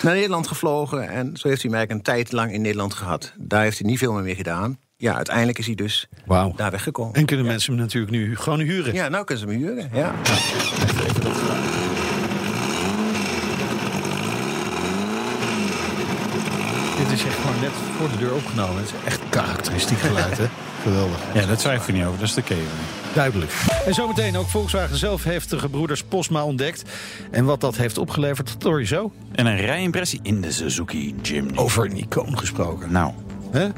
Naar 0.03 0.15
Nederland 0.15 0.47
gevlogen 0.49 1.09
en 1.09 1.37
zo 1.37 1.49
heeft 1.49 1.63
hij 1.63 1.71
mij 1.71 1.91
een 1.91 2.03
tijd 2.03 2.33
lang 2.33 2.53
in 2.53 2.61
Nederland 2.61 2.95
gehad. 2.95 3.33
Daar 3.39 3.63
heeft 3.63 3.79
hij 3.79 3.89
niet 3.91 3.99
veel 3.99 4.13
meer 4.13 4.23
mee 4.23 4.35
gedaan. 4.35 4.79
Ja, 4.97 5.15
uiteindelijk 5.15 5.59
is 5.59 5.67
hij 5.67 5.75
dus 5.75 6.07
Wauw. 6.27 6.53
daar 6.57 6.71
weggekomen. 6.71 7.15
En 7.15 7.27
kunnen 7.27 7.47
mensen 7.47 7.73
hem 7.73 7.81
natuurlijk 7.83 8.13
nu 8.13 8.37
gewoon 8.37 8.61
huren. 8.61 8.95
Ja, 8.95 9.09
nou 9.09 9.25
kunnen 9.25 9.49
ze 9.49 9.51
hem 9.53 9.63
huren. 9.63 9.91
Ja. 9.93 10.15
Dit 16.99 17.13
is 17.19 17.25
echt 17.25 17.35
gewoon 17.41 17.61
net 17.61 17.71
voor 17.99 18.09
de 18.11 18.17
deur 18.19 18.35
opgenomen. 18.35 18.77
Het 18.77 18.87
is 18.87 18.95
echt 19.05 19.21
karakteristiek 19.31 19.99
geluid, 19.99 20.39
hè? 20.39 20.45
Geweldig. 20.83 21.19
Ja, 21.35 21.47
daar 21.47 21.57
twijfel 21.57 21.87
je 21.87 21.99
niet 21.99 22.09
over. 22.09 22.19
Dat 22.19 22.29
is 22.29 22.35
de 22.35 22.43
kever. 22.43 22.73
Duidelijk. 23.17 23.53
En 23.87 23.95
zometeen 23.95 24.37
ook 24.37 24.49
Volkswagen 24.49 24.97
zelf 24.97 25.25
heeft 25.25 25.51
de 25.51 25.59
gebroeders 25.59 26.03
Posma 26.03 26.45
ontdekt. 26.45 26.83
En 27.31 27.45
wat 27.45 27.61
dat 27.61 27.77
heeft 27.77 27.99
opgeleverd, 27.99 28.53
dat 28.53 28.63
hoor 28.63 28.81
je 28.81 28.87
zo. 28.87 29.13
En 29.33 29.47
een 29.47 29.57
rijimpressie 29.57 30.21
in 30.23 30.41
de 30.41 30.53
Suzuki 30.53 31.15
Jimny. 31.23 31.57
Over 31.57 31.85
een 31.85 31.97
icoon 31.97 32.39
gesproken. 32.39 32.93
Nou, 32.93 33.13
Hè? 33.51 33.69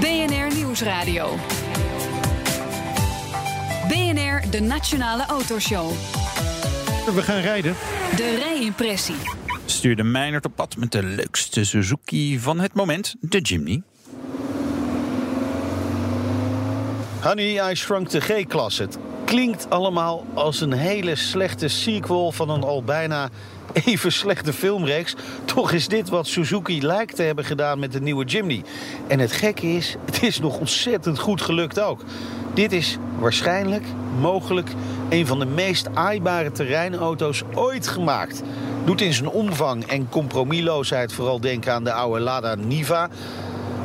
BNR 0.00 0.54
Nieuwsradio. 0.54 1.36
BNR, 3.88 4.50
de 4.50 4.60
Nationale 4.60 5.26
Autoshow. 5.26 5.90
We 7.14 7.22
gaan 7.22 7.40
rijden. 7.40 7.74
De 8.16 8.36
rijimpressie. 8.38 9.16
stuurde 9.64 10.02
Meijnerd 10.02 10.44
op 10.44 10.52
pad 10.54 10.76
met 10.76 10.92
de 10.92 11.02
leukste 11.02 11.64
Suzuki 11.64 12.38
van 12.38 12.60
het 12.60 12.74
moment, 12.74 13.14
de 13.20 13.40
Jimny. 13.40 13.82
Honey, 17.20 17.70
I 17.70 17.74
Shrunk 17.74 18.08
the 18.08 18.20
G-klasse. 18.20 18.82
Het 18.82 18.98
klinkt 19.24 19.70
allemaal 19.70 20.24
als 20.34 20.60
een 20.60 20.72
hele 20.72 21.14
slechte 21.14 21.68
sequel 21.68 22.32
van 22.32 22.50
een 22.50 22.62
al 22.62 22.82
bijna 22.82 23.28
even 23.72 24.12
slechte 24.12 24.52
filmreeks. 24.52 25.14
Toch 25.44 25.72
is 25.72 25.88
dit 25.88 26.08
wat 26.08 26.26
Suzuki 26.26 26.82
lijkt 26.82 27.16
te 27.16 27.22
hebben 27.22 27.44
gedaan 27.44 27.78
met 27.78 27.92
de 27.92 28.00
nieuwe 28.00 28.24
Jimny. 28.24 28.64
En 29.06 29.18
het 29.18 29.32
gekke 29.32 29.66
is, 29.66 29.96
het 30.04 30.22
is 30.22 30.40
nog 30.40 30.58
ontzettend 30.58 31.18
goed 31.18 31.42
gelukt 31.42 31.80
ook. 31.80 32.00
Dit 32.54 32.72
is 32.72 32.96
waarschijnlijk, 33.18 33.84
mogelijk, 34.20 34.70
een 35.08 35.26
van 35.26 35.38
de 35.38 35.46
meest 35.46 35.88
aaibare 35.94 36.52
terreinauto's 36.52 37.42
ooit 37.54 37.88
gemaakt. 37.88 38.42
Doet 38.84 39.00
in 39.00 39.12
zijn 39.12 39.28
omvang 39.28 39.86
en 39.86 40.08
compromisloosheid 40.08 41.12
vooral 41.12 41.40
denken 41.40 41.72
aan 41.72 41.84
de 41.84 41.92
oude 41.92 42.20
Lada 42.20 42.54
Niva. 42.54 43.08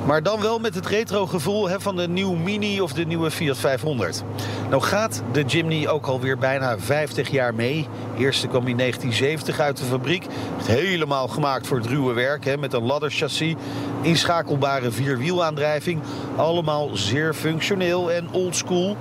Maar 0.06 0.24
dan 0.24 0.42
wel 0.42 0.60
met 0.60 0.76
het 0.76 0.88
retro 0.88 1.28
gevoel 1.28 1.70
van 1.78 1.96
de 1.96 2.08
nieuwe 2.08 2.38
Mini 2.38 2.82
of 2.82 2.94
de 2.94 3.06
nieuwe 3.06 3.32
Fiat 3.32 3.58
500. 3.58 4.24
Nou 4.70 4.82
gaat 4.82 5.24
de 5.32 5.44
Jimny 5.44 5.88
ook 5.88 6.06
alweer 6.06 6.38
bijna 6.38 6.80
50 6.80 7.30
jaar 7.30 7.56
mee. 7.56 7.88
Eerste 8.18 8.48
kwam 8.48 8.68
in 8.68 8.78
1970 8.78 9.60
uit 9.60 9.78
de 9.78 9.84
fabriek. 9.84 10.26
Helemaal 10.64 11.28
gemaakt 11.28 11.68
voor 11.68 11.78
het 11.78 11.86
ruwe 11.86 12.14
werk. 12.14 12.60
Met 12.60 12.74
een 12.74 12.86
ladderchassis, 12.86 13.56
inschakelbare 14.02 14.92
vierwielaandrijving. 14.92 16.02
Allemaal 16.36 16.90
zeer 16.94 17.34
functioneel 17.34 18.12
en 18.12 18.28
oldschool. 18.32 18.98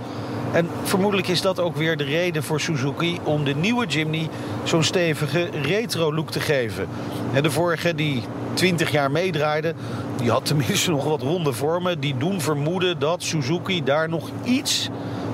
En 0.52 0.68
vermoedelijk 0.82 1.28
is 1.28 1.40
dat 1.40 1.60
ook 1.60 1.76
weer 1.76 1.96
de 1.96 2.04
reden 2.04 2.42
voor 2.42 2.60
Suzuki 2.60 3.18
om 3.24 3.44
de 3.44 3.54
nieuwe 3.54 3.86
Jimny 3.86 4.28
zo'n 4.64 4.82
stevige 4.82 5.48
retro 5.62 6.14
look 6.14 6.30
te 6.30 6.40
geven. 6.40 6.88
En 7.32 7.42
de 7.42 7.50
vorige 7.50 7.94
die 7.94 8.22
20 8.60 8.90
jaar 8.90 9.10
meedraaide, 9.10 9.74
die 10.16 10.30
had 10.30 10.44
tenminste 10.44 10.90
nog 11.00 11.04
wat 11.04 11.22
ronde 11.22 11.52
vormen. 11.52 12.00
Die 12.00 12.16
doen 12.16 12.40
vermoeden 12.40 12.98
dat 12.98 13.22
Suzuki 13.22 13.84
daar 13.84 14.08
nog 14.08 14.30
iets 14.44 14.88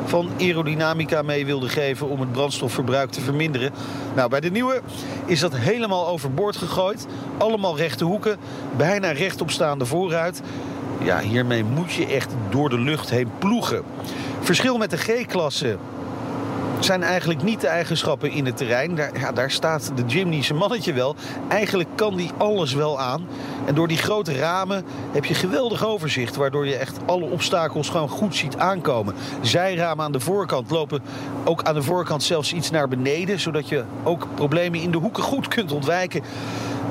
van 0.05 0.31
aerodynamica 0.41 1.23
mee 1.23 1.47
wilde 1.47 1.69
geven 1.69 2.09
om 2.09 2.21
het 2.21 2.33
brandstofverbruik 2.33 3.11
te 3.11 3.21
verminderen. 3.21 3.73
Nou, 4.15 4.29
bij 4.29 4.41
de 4.41 4.51
nieuwe 4.51 4.81
is 5.25 5.41
dat 5.41 5.57
helemaal 5.57 6.09
overboord 6.09 6.57
gegooid. 6.57 7.07
Allemaal 7.39 7.77
rechte 7.77 8.05
hoeken, 8.05 8.37
bijna 8.77 9.11
rechtopstaande 9.11 9.87
vooruit. 9.87 10.43
Ja, 11.03 11.21
hiermee 11.21 11.65
moet 11.65 11.93
je 11.93 12.07
echt 12.07 12.35
door 12.51 12.69
de 12.69 12.79
lucht 12.79 13.11
heen 13.11 13.31
ploegen. 13.39 13.83
Verschil 14.41 14.79
met 14.79 14.91
de 14.91 14.99
G-klasse 14.99 15.77
zijn 16.81 17.03
eigenlijk 17.03 17.43
niet 17.43 17.61
de 17.61 17.67
eigenschappen 17.67 18.31
in 18.31 18.47
het 18.47 18.57
terrein. 18.57 18.95
Daar, 18.95 19.19
ja, 19.19 19.33
daar 19.33 19.51
staat 19.51 19.93
de 19.95 20.05
Jimny 20.07 20.43
zijn 20.43 20.59
mannetje 20.59 20.93
wel. 20.93 21.17
Eigenlijk 21.49 21.89
kan 21.95 22.17
die 22.17 22.31
alles 22.37 22.75
wel 22.75 23.01
aan. 23.01 23.27
En 23.67 23.75
door 23.75 23.89
die 23.89 23.97
grote 23.97 24.39
ramen 24.39 24.85
heb 25.13 25.25
je 25.25 25.35
geweldig 25.35 25.87
overzicht... 25.87 26.37
waardoor 26.37 26.67
je 26.67 26.77
echt 26.77 26.99
alle 27.07 27.25
obstakels 27.25 27.89
gewoon 27.89 28.09
goed 28.09 28.37
ziet 28.37 28.57
aankomen. 28.57 29.15
Zijramen 29.41 30.05
aan 30.05 30.13
de 30.13 30.21
voorkant 30.21 30.71
lopen 30.71 31.03
ook 31.45 31.63
aan 31.63 31.75
de 31.75 31.83
voorkant 31.83 32.23
zelfs 32.23 32.53
iets 32.53 32.71
naar 32.71 32.89
beneden... 32.89 33.41
zodat 33.41 33.69
je 33.69 33.85
ook 34.03 34.27
problemen 34.35 34.81
in 34.81 34.91
de 34.91 34.99
hoeken 34.99 35.23
goed 35.23 35.49
kunt 35.49 35.73
ontwijken. 35.73 36.23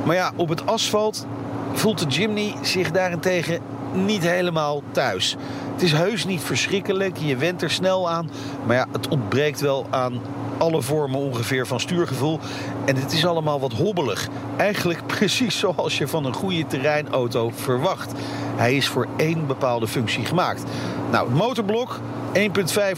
Maar 0.05 0.15
ja, 0.15 0.31
op 0.35 0.49
het 0.49 0.65
asfalt 0.65 1.25
voelt 1.73 1.99
de 1.99 2.05
Jimny 2.05 2.55
zich 2.61 2.91
daarentegen 2.91 3.59
niet 3.95 4.21
helemaal 4.21 4.81
thuis. 4.91 5.35
Het 5.73 5.81
is 5.81 5.91
heus 5.91 6.25
niet 6.25 6.41
verschrikkelijk, 6.41 7.17
je 7.17 7.35
went 7.35 7.61
er 7.61 7.71
snel 7.71 8.09
aan. 8.09 8.29
Maar 8.65 8.75
ja, 8.75 8.87
het 8.91 9.07
ontbreekt 9.07 9.61
wel 9.61 9.85
aan 9.89 10.21
alle 10.57 10.81
vormen 10.81 11.19
ongeveer 11.19 11.67
van 11.67 11.79
stuurgevoel. 11.79 12.39
En 12.85 12.95
het 12.95 13.13
is 13.13 13.25
allemaal 13.25 13.59
wat 13.59 13.73
hobbelig. 13.73 14.27
Eigenlijk 14.57 15.07
precies 15.17 15.59
zoals 15.59 15.97
je 15.97 16.07
van 16.07 16.25
een 16.25 16.33
goede 16.33 16.67
terreinauto 16.67 17.51
verwacht. 17.55 18.11
Hij 18.55 18.75
is 18.75 18.87
voor 18.87 19.07
één 19.15 19.47
bepaalde 19.47 19.87
functie 19.87 20.25
gemaakt. 20.25 20.63
Nou, 21.11 21.27
het 21.27 21.37
motorblok, 21.37 21.99
1,5 22.33 22.41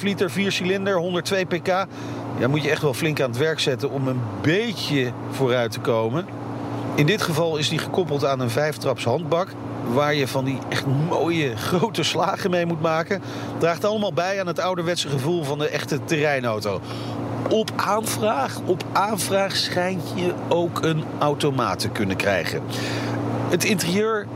liter, 0.02 0.32
4 0.32 0.52
cilinder, 0.52 0.98
102 0.98 1.46
pk. 1.46 1.68
Ja, 2.40 2.48
moet 2.48 2.64
je 2.64 2.70
echt 2.70 2.82
wel 2.82 2.94
flink 2.94 3.22
aan 3.22 3.30
het 3.30 3.40
werk 3.40 3.60
zetten 3.60 3.90
om 3.90 4.08
een 4.08 4.22
beetje 4.42 5.12
vooruit 5.32 5.72
te 5.72 5.80
komen. 5.80 6.26
In 6.96 7.06
dit 7.06 7.22
geval 7.22 7.58
is 7.58 7.70
die 7.70 7.80
gekoppeld 7.80 8.26
aan 8.26 8.40
een 8.40 8.50
vijftraps 8.50 9.04
handbak 9.04 9.48
waar 9.94 10.14
je 10.14 10.28
van 10.28 10.46
die 10.46 10.60
echt 10.70 10.86
mooie 11.10 11.56
grote 11.56 12.04
slagen 12.04 12.50
mee 12.50 12.66
moet 12.66 12.82
maken. 12.82 13.22
Draagt 13.58 13.86
allemaal 13.86 14.14
bij 14.14 14.40
aan 14.40 14.48
het 14.48 14.60
ouderwetse 14.60 15.10
gevoel 15.10 15.44
van 15.44 15.58
de 15.58 15.70
echte 15.70 16.04
terreinauto. 16.04 16.82
Op 17.50 17.72
aanvraag, 17.76 18.60
op 18.66 18.84
aanvraag 18.92 19.56
schijnt 19.56 20.04
je 20.16 20.34
ook 20.48 20.82
een 20.82 21.04
automaat 21.20 21.80
te 21.80 21.90
kunnen 21.90 22.16
krijgen. 22.16 22.62
Het 23.50 23.64
interieur 23.64 24.28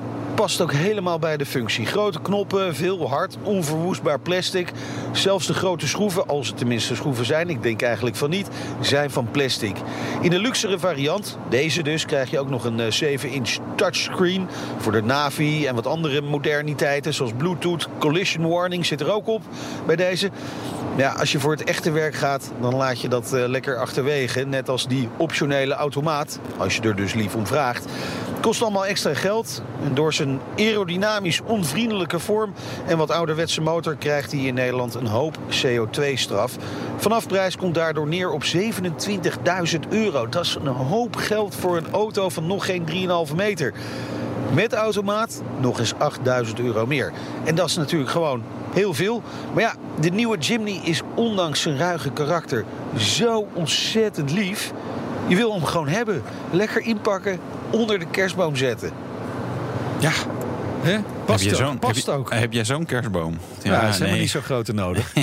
past 0.42 0.62
ook 0.62 0.74
helemaal 0.74 1.20
bij 1.20 1.38
de 1.38 1.46
functie. 1.46 1.86
Grote 1.86 2.22
knoppen, 2.22 2.76
veel 2.76 3.10
hard, 3.10 3.38
onverwoestbaar 3.44 4.20
plastic. 4.20 4.72
Zelfs 5.12 5.48
de 5.48 5.54
grote 5.54 5.88
schroeven, 5.88 6.28
als 6.28 6.48
het 6.48 6.58
tenminste 6.58 6.96
schroeven 6.96 7.26
zijn, 7.26 7.50
ik 7.50 7.64
denk 7.64 7.82
eigenlijk 7.82 8.16
van 8.16 8.30
niet, 8.30 8.48
zijn 8.80 9.12
van 9.12 9.32
plastic. 9.32 9.76
In 10.22 10.30
de 10.30 10.40
luxere 10.40 10.80
variant, 10.80 11.38
deze 11.50 11.84
dus, 11.84 12.06
krijg 12.06 12.30
je 12.30 12.40
ook 12.40 12.50
nog 12.50 12.64
een 12.64 12.80
7-inch 12.80 13.58
touchscreen 13.76 14.48
voor 14.78 14.92
de 14.92 15.04
Navi 15.04 15.66
en 15.66 15.76
wat 15.76 15.88
andere 15.88 16.22
moderniteiten, 16.22 17.14
zoals 17.14 17.32
Bluetooth, 17.38 17.88
collision 18.00 18.50
warning 18.50 18.86
zit 18.86 19.02
er 19.02 19.14
ook 19.14 19.28
op 19.28 19.42
bij 19.86 19.96
deze. 19.96 20.30
Ja, 20.98 21.12
als 21.12 21.32
je 21.32 21.40
voor 21.40 21.52
het 21.52 21.64
echte 21.64 21.92
werk 21.92 22.16
gaat, 22.16 22.52
dan 22.62 22.76
laat 22.76 23.02
je 23.02 23.08
dat 23.08 23.32
uh, 23.34 23.48
lekker 23.48 23.78
achterwege. 23.78 24.46
Net 24.46 24.70
als 24.70 24.88
die 24.88 25.10
optionele 25.18 25.74
automaat, 25.74 26.40
als 26.58 26.76
je 26.76 26.82
er 26.82 26.96
dus 26.96 27.14
lief 27.14 27.36
om 27.36 27.48
vraagt. 27.48 27.86
Kost 28.42 28.62
allemaal 28.62 28.86
extra 28.86 29.14
geld. 29.14 29.62
En 29.84 29.94
door 29.94 30.14
zijn 30.14 30.40
aerodynamisch 30.58 31.42
onvriendelijke 31.46 32.20
vorm 32.20 32.54
en 32.86 32.98
wat 32.98 33.12
ouderwetse 33.12 33.62
motor 33.62 33.96
krijgt 33.96 34.32
hij 34.32 34.42
in 34.42 34.54
Nederland 34.54 34.94
een 34.94 35.08
hoop 35.08 35.38
CO2-straf. 35.38 36.56
Vanaf 36.98 37.28
prijs 37.28 37.58
komt 37.58 37.76
daardoor 37.76 38.08
neer 38.08 38.32
op 38.32 38.44
27.000 38.44 39.90
euro. 39.90 40.28
Dat 40.30 40.46
is 40.46 40.56
een 40.56 40.68
hoop 40.68 41.16
geld 41.16 41.56
voor 41.56 41.78
een 41.78 41.92
auto 41.92 42.30
van 42.30 42.48
nog 42.48 42.66
geen 42.66 42.86
3,5 43.30 43.36
meter. 43.36 43.74
Met 44.54 44.74
automaat 44.74 45.42
nog 45.60 45.80
eens 45.80 45.94
8000 45.98 46.60
euro 46.60 46.86
meer. 46.86 47.12
En 47.44 47.56
dat 47.56 47.70
is 47.70 47.76
natuurlijk 47.76 48.12
gewoon 48.12 48.44
heel 48.74 48.94
veel. 48.94 49.22
Maar 49.54 49.64
ja, 49.64 49.74
de 50.00 50.10
nieuwe 50.10 50.38
Jimny 50.38 50.80
is 50.84 51.02
ondanks 51.16 51.62
zijn 51.62 51.78
ruige 51.78 52.12
karakter 52.12 52.66
zo 52.98 53.48
ontzettend 53.54 54.32
lief. 54.32 54.74
Je 55.28 55.36
wil 55.36 55.54
hem 55.54 55.66
gewoon 55.66 55.88
hebben. 55.88 56.22
Lekker 56.52 56.82
inpakken, 56.82 57.40
onder 57.72 58.00
de 58.00 58.06
kerstboom 58.12 58.56
zetten. 58.56 58.92
Ja. 60.00 60.12
Hè? 60.82 61.00
Past, 61.26 61.44
heb 61.44 61.50
je 61.56 61.62
ook. 61.62 61.68
zo'n, 61.68 61.80
Past 61.80 61.96
heb, 61.96 62.06
je- 62.06 62.12
ook. 62.12 62.34
heb 62.34 62.54
jij 62.54 62.66
zo'n 62.66 62.86
kerstboom? 62.86 63.38
Ja, 63.64 63.82
is 63.82 63.98
helemaal 64.00 64.20
niet 64.20 64.30
zo 64.30 64.42
grote 64.42 64.74
nodig. 64.74 65.14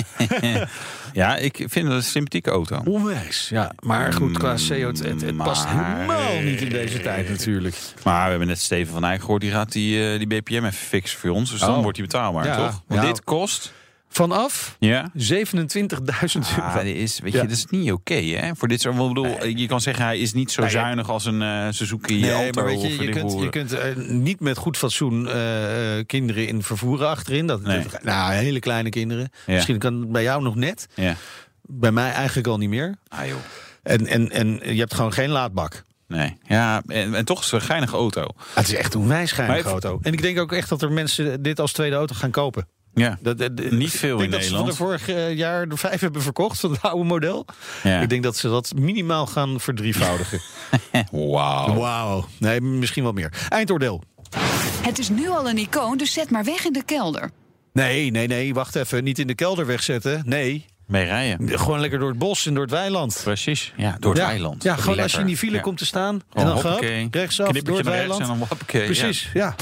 ja, 1.13 1.35
ik 1.37 1.55
vind 1.55 1.87
het 1.87 1.95
een 1.95 2.03
sympathieke 2.03 2.49
auto. 2.51 2.81
Onwijs, 2.85 3.47
ja. 3.49 3.71
Maar 3.79 4.13
goed, 4.13 4.37
qua 4.37 4.55
CO2, 4.57 4.75
het, 4.81 5.03
het 5.21 5.37
past 5.37 5.65
helemaal 5.67 6.41
niet 6.43 6.61
in 6.61 6.69
deze 6.69 7.01
tijd 7.01 7.29
natuurlijk. 7.29 7.75
Maar 8.03 8.23
we 8.23 8.29
hebben 8.29 8.47
net 8.47 8.59
Steven 8.59 8.93
van 8.93 9.03
Eyck 9.05 9.21
gehoord, 9.21 9.41
die 9.41 9.51
gaat 9.51 9.71
die, 9.71 10.11
eh, 10.11 10.17
die 10.17 10.27
BPM 10.27 10.53
even 10.53 10.73
fixen 10.73 11.19
voor 11.19 11.29
ons. 11.29 11.51
Dus 11.51 11.59
dan 11.59 11.75
Oh. 11.75 11.81
wordt 11.81 11.97
hij 11.97 12.05
betaalbaar, 12.05 12.45
Ja, 12.45 12.55
toch? 12.55 12.81
Want 12.87 13.01
ja. 13.01 13.07
dit 13.07 13.23
kost... 13.23 13.71
Vanaf 14.11 14.75
Ja. 14.79 15.11
27.000 15.13 16.49
euro. 16.49 16.61
Ah, 16.61 16.81
dit 16.81 16.95
is, 16.95 17.19
weet 17.19 17.33
Ja. 17.33 17.41
je, 17.41 17.47
dat 17.47 17.57
is 17.57 17.65
niet 17.65 17.91
oké, 17.91 18.13
hè? 18.13 18.55
Voor 18.55 18.67
dit 18.67 18.81
soort, 18.81 18.95
ik 18.99 19.07
bedoel, 19.07 19.45
je 19.45 19.67
kan 19.67 19.81
zeggen 19.81 20.03
hij 20.03 20.17
is 20.19 20.33
niet 20.33 20.51
zo 20.51 20.61
Nee, 20.61 20.69
zuinig 20.69 21.09
als 21.09 21.25
een 21.25 21.41
eh, 21.41 21.67
Suzuki 21.69 22.19
Nee, 22.19 22.33
Alto. 22.33 22.49
maar 22.61 22.65
weet 22.65 22.81
je, 22.81 23.01
je 23.03 23.09
kunt, 23.09 23.39
je 23.39 23.49
kunt 23.49 23.73
eh, 23.73 23.95
niet 23.95 24.39
met 24.39 24.57
goed 24.57 24.77
fatsoen 24.77 25.27
eh, 25.29 25.35
kinderen 26.05 26.47
in 26.47 26.63
vervoeren 26.63 27.07
achterin. 27.07 27.47
Dat, 27.47 27.61
Nee. 27.61 27.85
Nou, 28.03 28.33
hele 28.33 28.59
kleine 28.59 28.89
kinderen. 28.89 29.31
Ja. 29.45 29.53
Misschien 29.53 29.77
kan 29.79 29.99
het 29.99 30.11
bij 30.11 30.23
jou 30.23 30.41
nog 30.43 30.55
net. 30.55 30.87
Ja. 30.93 31.15
Bij 31.61 31.91
mij 31.91 32.11
eigenlijk 32.11 32.47
al 32.47 32.57
niet 32.57 32.69
meer. 32.69 32.95
Ah, 33.07 33.27
joh. 33.27 33.37
En, 33.83 34.07
en, 34.07 34.31
en 34.31 34.59
je 34.73 34.79
hebt 34.79 34.93
gewoon 34.93 35.13
geen 35.13 35.29
laadbak. 35.29 35.83
Nee. 36.07 36.37
Ja, 36.47 36.81
en, 36.87 37.13
en 37.13 37.25
toch 37.25 37.39
is 37.43 37.51
het 37.51 37.61
een 37.61 37.67
geinige 37.67 37.95
auto. 37.95 38.27
Het 38.53 38.67
is 38.67 38.73
echt 38.73 38.93
een 38.93 39.07
Maar- 39.07 39.61
auto. 39.63 39.99
En 40.01 40.13
ik 40.13 40.21
denk 40.21 40.39
ook 40.39 40.51
echt 40.53 40.69
dat 40.69 40.81
er 40.81 40.91
mensen 40.91 41.41
dit 41.41 41.59
als 41.59 41.71
tweede 41.71 41.95
auto 41.95 42.15
gaan 42.15 42.31
kopen. 42.31 42.67
Ja. 42.99 43.17
Dat, 43.21 43.37
dat- 43.37 43.57
dat- 43.57 43.71
Niet 43.71 43.91
veel 43.91 44.17
ik 44.17 44.23
in 44.23 44.29
denk 44.29 44.31
dat 44.31 44.51
Nederland. 44.51 44.71
ze 44.71 44.77
van 44.77 44.87
de 44.91 44.97
vorig 44.97 45.15
eh, 45.15 45.35
jaar 45.37 45.67
er 45.67 45.77
vijf 45.77 45.99
hebben 46.01 46.21
verkocht 46.21 46.59
van 46.59 46.71
het 46.71 46.81
oude 46.81 47.03
model. 47.03 47.45
Ja. 47.83 48.01
Ik 48.01 48.09
denk 48.09 48.23
dat 48.23 48.37
ze 48.37 48.49
dat 48.49 48.71
minimaal 48.75 49.25
gaan 49.25 49.59
verdrievoudigen. 49.59 50.39
Wauw. 51.11 51.73
Wauw. 51.73 52.25
Nee, 52.37 52.61
misschien 52.61 53.03
wat 53.03 53.13
meer. 53.13 53.33
Eindoordeel. 53.49 54.03
Het 54.81 54.99
is 54.99 55.09
nu 55.09 55.29
al 55.29 55.49
een 55.49 55.57
icoon, 55.57 55.97
dus 55.97 56.13
zet 56.13 56.29
maar 56.29 56.43
weg 56.43 56.65
in 56.65 56.73
de 56.73 56.83
kelder. 56.83 57.31
Nee, 57.73 58.11
nee, 58.11 58.27
nee. 58.27 58.53
Wacht 58.53 58.75
even. 58.75 59.03
Niet 59.03 59.19
in 59.19 59.27
de 59.27 59.35
kelder 59.35 59.65
wegzetten. 59.65 60.21
Nee. 60.25 60.65
Mee 60.87 61.05
rijden. 61.05 61.59
Gewoon 61.59 61.79
lekker 61.79 61.99
door 61.99 62.09
het 62.09 62.17
bos 62.17 62.45
en 62.45 62.53
door 62.53 62.63
het 62.63 62.71
weiland. 62.71 63.21
Precies. 63.23 63.73
Ja, 63.77 63.95
door 63.99 64.11
het 64.13 64.21
ja. 64.21 64.27
weiland. 64.27 64.63
Ja, 64.63 64.75
gewoon 64.75 64.99
als 64.99 65.11
je 65.11 65.19
in 65.19 65.25
die 65.25 65.37
file 65.37 65.55
Ja. 65.55 65.61
komt 65.61 65.77
te 65.77 65.85
staan. 65.85 66.21
Gewoon 66.29 66.47
en 66.47 66.53
dan 66.53 66.61
gehop, 66.61 66.77
hoppakee. 66.79 67.07
rechtsaf 67.11 67.45
door 67.45 67.53
Knippertje 67.53 67.83
het 67.83 67.91
weiland. 67.97 68.21
en 68.21 68.27
dan 68.27 68.37
hoppakee. 68.37 68.85
Precies, 68.85 69.29
ja. 69.33 69.55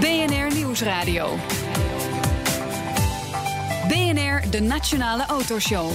BNR 0.00 0.54
Nieuwsradio. 0.54 1.38
BNR, 3.88 4.50
de 4.50 4.60
Nationale 4.60 5.26
Autoshow. 5.26 5.90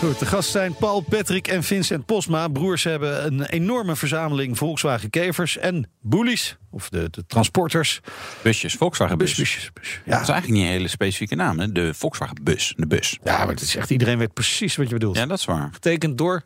Goed, 0.00 0.18
de 0.18 0.26
gasten 0.26 0.52
zijn 0.52 0.74
Paul, 0.74 1.00
Patrick 1.00 1.48
en 1.48 1.62
Vincent 1.62 2.06
Posma. 2.06 2.48
Broers 2.48 2.84
hebben 2.84 3.26
een 3.26 3.44
enorme 3.46 3.96
verzameling 3.96 4.58
Volkswagen 4.58 5.10
Kevers 5.10 5.58
en 5.58 5.90
Bullies. 6.00 6.56
Of 6.70 6.88
de, 6.88 7.08
de 7.10 7.26
transporters. 7.26 8.00
Busjes, 8.42 8.74
Volkswagen 8.74 9.18
bus. 9.18 9.34
Busjes, 9.34 9.70
bus. 9.72 10.00
Dat 10.04 10.14
Ja. 10.14 10.20
is 10.20 10.28
eigenlijk 10.28 10.48
niet 10.60 10.62
een 10.62 10.76
hele 10.76 10.88
specifieke 10.88 11.34
naam, 11.34 11.58
hè? 11.58 11.72
De 11.72 11.94
Volkswagen 11.94 12.36
bus. 12.42 12.74
De 12.76 12.86
bus. 12.86 13.18
ja, 13.24 13.38
maar 13.38 13.48
het 13.48 13.60
is 13.60 13.76
echt, 13.76 13.90
iedereen 13.90 14.18
weet 14.18 14.32
precies 14.32 14.76
wat 14.76 14.86
je 14.88 14.92
bedoelt. 14.94 15.16
Ja, 15.16 15.26
dat 15.26 15.38
is 15.38 15.44
waar. 15.44 15.68
Getekend 15.72 16.18
door 16.18 16.42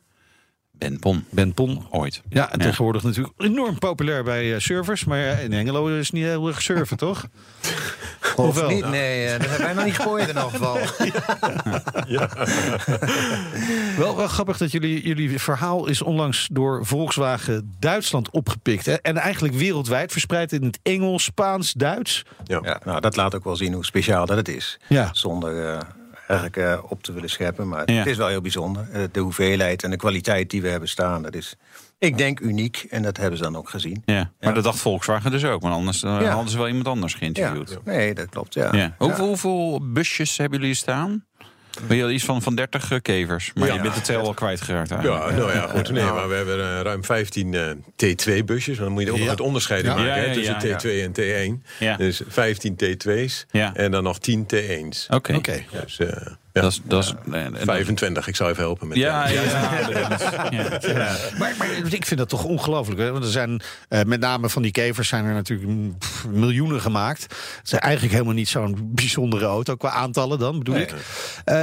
Ben 0.80 0.98
Pon. 0.98 1.24
Ben 1.30 1.54
Pon. 1.54 1.86
Ooit. 1.90 2.22
Ja, 2.28 2.52
en 2.52 2.58
tegenwoordig 2.58 3.02
natuurlijk 3.02 3.34
enorm 3.36 3.78
populair 3.78 4.24
bij 4.24 4.54
eh, 4.54 4.60
servers. 4.60 5.04
Maar 5.04 5.18
ja, 5.18 5.32
in 5.32 5.52
Engelo 5.52 5.86
is 5.86 6.06
het 6.06 6.12
niet 6.12 6.24
heel 6.24 6.48
erg 6.48 6.62
surfen, 6.62 6.96
toch? 7.06 7.26
Of 8.36 8.54
wel? 8.54 8.70
niet? 8.70 8.88
Nee, 8.88 9.26
eh, 9.26 9.32
dat 9.32 9.48
hebben 9.48 9.66
wij 9.66 9.74
nog 9.74 9.84
niet 9.84 9.94
gegooid 9.94 10.28
in 10.28 10.36
elk 10.36 10.50
geval. 10.50 10.78
Wel, 13.96 14.16
wel 14.16 14.28
grappig 14.28 14.56
dat 14.56 14.72
jullie, 14.72 15.06
jullie 15.06 15.40
verhaal 15.40 15.86
is 15.86 16.02
onlangs 16.02 16.48
door 16.52 16.86
Volkswagen 16.86 17.74
Duitsland 17.78 18.30
opgepikt. 18.30 18.86
Hè? 18.86 18.94
En 18.94 19.16
eigenlijk 19.16 19.54
wereldwijd 19.54 20.12
verspreid 20.12 20.52
in 20.52 20.64
het 20.64 20.78
Engels, 20.82 21.24
Spaans, 21.24 21.72
Duits. 21.72 22.24
Ja. 22.44 22.60
Ja, 22.62 22.80
nou, 22.84 23.00
dat 23.00 23.16
laat 23.16 23.34
ook 23.34 23.44
wel 23.44 23.56
zien 23.56 23.72
hoe 23.72 23.84
speciaal 23.84 24.26
dat 24.26 24.36
het 24.36 24.48
is. 24.48 24.78
Ja. 24.88 25.08
Zonder 25.12 25.72
eh, 25.72 25.80
eigenlijk 26.30 26.56
eh, 26.56 26.78
op 26.90 27.02
te 27.02 27.12
willen 27.12 27.30
scheppen. 27.30 27.68
Maar 27.68 27.90
Ja. 27.92 27.98
het 27.98 28.06
is 28.06 28.16
wel 28.16 28.28
heel 28.28 28.40
bijzonder. 28.40 28.88
Eh, 28.92 29.02
De 29.12 29.20
hoeveelheid 29.20 29.82
en 29.82 29.90
de 29.90 29.96
kwaliteit 29.96 30.50
die 30.50 30.62
we 30.62 30.68
hebben 30.68 30.88
staan, 30.88 31.22
dat 31.22 31.34
is, 31.34 31.56
ik 31.98 32.18
denk, 32.18 32.40
uniek. 32.40 32.86
En 32.90 33.02
dat 33.02 33.16
hebben 33.16 33.36
ze 33.36 33.42
dan 33.42 33.56
ook 33.56 33.68
gezien. 33.68 34.02
Ja. 34.04 34.14
Maar 34.14 34.28
Ja. 34.48 34.52
dat 34.52 34.64
dacht 34.64 34.78
Volkswagen 34.78 35.30
dus 35.30 35.44
ook. 35.44 35.62
Want 35.62 35.74
anders 35.74 36.02
eh, 36.02 36.20
Ja. 36.20 36.28
hadden 36.30 36.50
ze 36.50 36.56
wel 36.58 36.68
iemand 36.68 36.86
anders 36.88 37.12
Ja, 37.12 37.18
geïnterviewd. 37.18 37.78
nee, 37.84 38.14
dat 38.14 38.28
klopt. 38.28 38.54
Ja. 38.54 38.74
Ja. 38.76 38.94
Hoeveel, 38.98 39.26
hoeveel 39.26 39.80
busjes 39.92 40.36
hebben 40.36 40.60
jullie 40.60 40.74
staan? 40.74 41.24
Ben 41.86 41.96
je 41.96 42.12
iets 42.12 42.24
van, 42.24 42.42
van 42.42 42.54
30 42.54 42.90
eh, 42.92 42.98
kevers. 43.02 43.50
Maar 43.54 43.68
Ja. 43.68 43.74
je 43.74 43.80
bent 43.80 43.94
het 43.94 44.04
tel 44.04 44.20
al 44.26 44.34
kwijtgeraakt. 44.34 44.88
Ja, 44.88 44.96
eigenlijk. 44.96 45.36
nou 45.36 45.52
ja, 45.52 45.66
goed. 45.66 45.90
Nee, 45.90 46.04
maar 46.04 46.28
we 46.28 46.34
hebben 46.34 46.60
eh, 46.60 46.80
ruim 46.80 47.04
15 47.04 47.54
eh, 47.54 47.70
T2-busjes. 47.96 48.78
Dan 48.78 48.92
moet 48.92 49.02
je 49.02 49.10
ook 49.10 49.16
nog 49.16 49.24
Ja. 49.24 49.30
het 49.30 49.40
onderscheid 49.40 49.84
Ja. 49.84 49.88
maken 49.94 50.06
Ja, 50.06 50.14
hè, 50.14 50.24
ja, 50.24 50.32
tussen 50.32 50.68
ja, 50.68 50.78
T2 50.78 51.02
en 51.02 51.12
T1. 51.12 51.62
Ja. 51.78 51.96
Dus 51.96 52.20
15 52.28 52.76
T2's 52.84 53.46
Ja. 53.50 53.74
en 53.74 53.90
dan 53.90 54.02
nog 54.02 54.18
10 54.18 54.46
T1's. 54.54 55.06
Oké. 55.10 55.34
Oké. 55.34 55.62
Dus, 55.84 55.98
eh, 55.98 56.08
Ja. 56.52 56.60
Dat 56.60 56.70
is, 56.70 56.80
dat 56.84 57.04
is, 57.04 57.14
en- 57.32 57.56
en- 57.56 57.64
25, 57.66 58.26
ik 58.26 58.36
zou 58.36 58.50
even 58.50 58.62
helpen 58.62 58.88
met 58.88 58.96
Ja, 58.96 59.28
ja, 59.28 59.42
ja. 59.42 59.88
ja. 60.50 61.16
Maar, 61.38 61.54
maar 61.58 61.68
ik 61.90 62.06
vind 62.06 62.20
dat 62.20 62.28
toch 62.28 62.44
ongelooflijk. 62.44 63.00
hè? 63.00 63.12
Want 63.12 63.24
er 63.24 63.30
zijn 63.30 63.60
eh, 63.88 64.02
met 64.02 64.20
name 64.20 64.48
van 64.48 64.62
die 64.62 64.70
kevers 64.70 65.08
zijn 65.08 65.24
er 65.24 65.32
natuurlijk 65.34 65.98
pff, 65.98 66.26
miljoenen 66.28 66.80
gemaakt. 66.80 67.22
Het 67.22 67.32
is 67.64 67.72
eigenlijk 67.72 68.12
helemaal 68.12 68.34
niet 68.34 68.48
zo'n 68.48 68.76
bijzondere 68.94 69.44
auto 69.44 69.74
qua 69.76 69.90
aantallen 69.90 70.38
dan, 70.38 70.58
bedoel 70.58 70.76
ik. 70.76 70.94
Eh, 71.44 71.62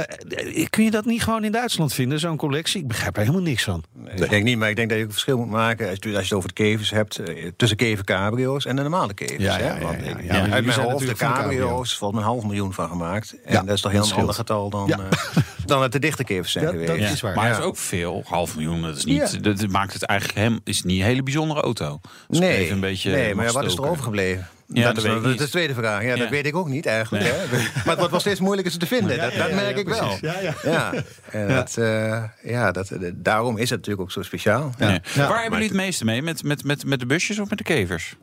kun 0.70 0.84
je 0.84 0.90
dat 0.90 1.04
niet 1.04 1.22
gewoon 1.22 1.44
in 1.44 1.52
Duitsland 1.52 1.94
vinden, 1.94 2.18
zo'n 2.20 2.36
collectie? 2.36 2.80
Ik 2.80 2.88
begrijp 2.88 3.14
er 3.16 3.20
helemaal 3.22 3.42
niks 3.42 3.64
van. 3.64 3.84
Ik 4.16 4.28
denk 4.30 4.44
niet, 4.44 4.58
maar 4.58 4.70
ik 4.70 4.76
denk 4.76 4.88
dat 4.88 4.98
je 4.98 5.04
een 5.04 5.10
verschil 5.10 5.38
moet 5.38 5.50
maken... 5.50 5.88
als 5.88 5.96
je, 6.00 6.08
als 6.08 6.16
je 6.16 6.24
het 6.24 6.32
over 6.32 6.48
de 6.48 6.54
kevers 6.54 6.90
hebt... 6.90 7.16
eh, 7.18 7.50
tussen 7.56 7.76
kever 7.76 8.04
cabrio's 8.04 8.64
en 8.66 8.76
de 8.76 8.82
normale 8.82 9.14
kevers. 9.14 9.42
Ja, 9.42 9.58
ja, 9.58 9.64
hè? 9.64 9.78
ja, 9.78 9.84
Want 9.84 9.96
ik- 10.02 10.30
uit 10.52 10.64
mijn 10.64 10.80
hoofd, 10.80 11.06
de 11.06 11.14
cabrio's... 11.14 11.96
volgens 11.96 12.20
mij 12.20 12.28
een 12.28 12.34
half 12.34 12.44
miljoen 12.44 12.72
van 12.74 12.88
gemaakt. 12.88 13.34
En 13.44 13.52
Ja, 13.52 13.62
dat 13.62 13.74
is 13.74 13.80
toch 13.80 13.92
heel 13.92 14.04
een 14.04 14.12
ander 14.12 14.34
getal 14.34 14.70
dan, 14.70 14.77
Ja. 14.86 14.98
eh, 14.98 15.42
dan 15.66 15.82
het 15.82 15.92
de 15.92 15.98
dichte 15.98 16.24
kevers 16.24 16.52
zijn 16.52 16.66
geweest. 16.66 16.86
dat 16.88 16.98
Ja, 16.98 17.08
is 17.08 17.20
waar. 17.20 17.34
Maar 17.34 17.44
Ja. 17.44 17.50
het 17.50 17.58
is 17.60 17.64
ook 17.66 17.76
veel, 17.76 18.22
half 18.26 18.54
miljoen. 18.56 18.82
Dat, 18.82 18.96
is 18.96 19.04
niet, 19.04 19.30
Ja. 19.32 19.38
dat 19.52 19.66
maakt 19.68 19.92
het 19.92 20.02
eigenlijk 20.02 20.38
hem, 20.38 20.60
is 20.64 20.82
niet 20.82 21.00
een 21.00 21.06
hele 21.06 21.22
bijzondere 21.22 21.60
auto. 21.60 22.00
Ik 22.28 22.38
Nee, 22.38 22.56
even 22.56 22.74
een 22.74 22.80
beetje 22.80 23.10
nee, 23.10 23.34
maar 23.34 23.52
wat 23.52 23.64
is 23.64 23.74
er 23.74 23.88
overgebleven? 23.88 24.46
Ja, 24.72 24.84
dat, 24.84 24.94
dat 24.94 24.96
is, 24.96 25.02
weet 25.02 25.12
ik 25.16 25.22
dat 25.22 25.30
niet. 25.32 25.40
is 25.40 25.46
de 25.46 25.52
tweede 25.52 25.74
vraag. 25.74 26.02
Ja, 26.02 26.08
Ja. 26.08 26.16
dat 26.16 26.28
weet 26.28 26.46
ik 26.46 26.56
ook 26.56 26.68
niet 26.68 26.86
eigenlijk. 26.86 27.24
Nee. 27.24 27.32
Hè? 27.32 27.46
Maar 27.74 27.84
het 27.84 27.96
wordt 27.96 28.10
wel 28.10 28.20
steeds 28.20 28.40
moeilijker 28.40 28.72
ze 28.72 28.78
te 28.78 28.86
vinden. 28.86 29.18
dat 29.18 29.32
dat 29.34 29.52
merk 29.52 29.76
ik 29.78 29.88
wel. 29.88 30.16
Ja, 30.64 30.92
en 31.30 31.48
Dat, 31.48 31.76
eh, 31.76 32.22
ja 32.42 32.72
dat, 32.72 32.90
eh, 32.90 33.10
daarom 33.14 33.56
is 33.56 33.70
het 33.70 33.78
natuurlijk 33.78 34.00
ook 34.00 34.12
zo 34.12 34.22
speciaal. 34.22 34.72
Ja. 34.78 34.88
Ja. 34.90 35.00
Waar 35.14 35.28
hebben 35.42 35.50
jullie 35.50 35.66
het 35.74 35.76
meeste 35.76 36.04
mee? 36.04 36.22
Met, 36.22 36.42
met, 36.42 36.64
met, 36.64 36.84
met 36.84 37.00
de 37.00 37.06
busjes 37.06 37.38
of 37.38 37.48
met 37.48 37.58
de 37.58 37.64
kevers? 37.64 38.14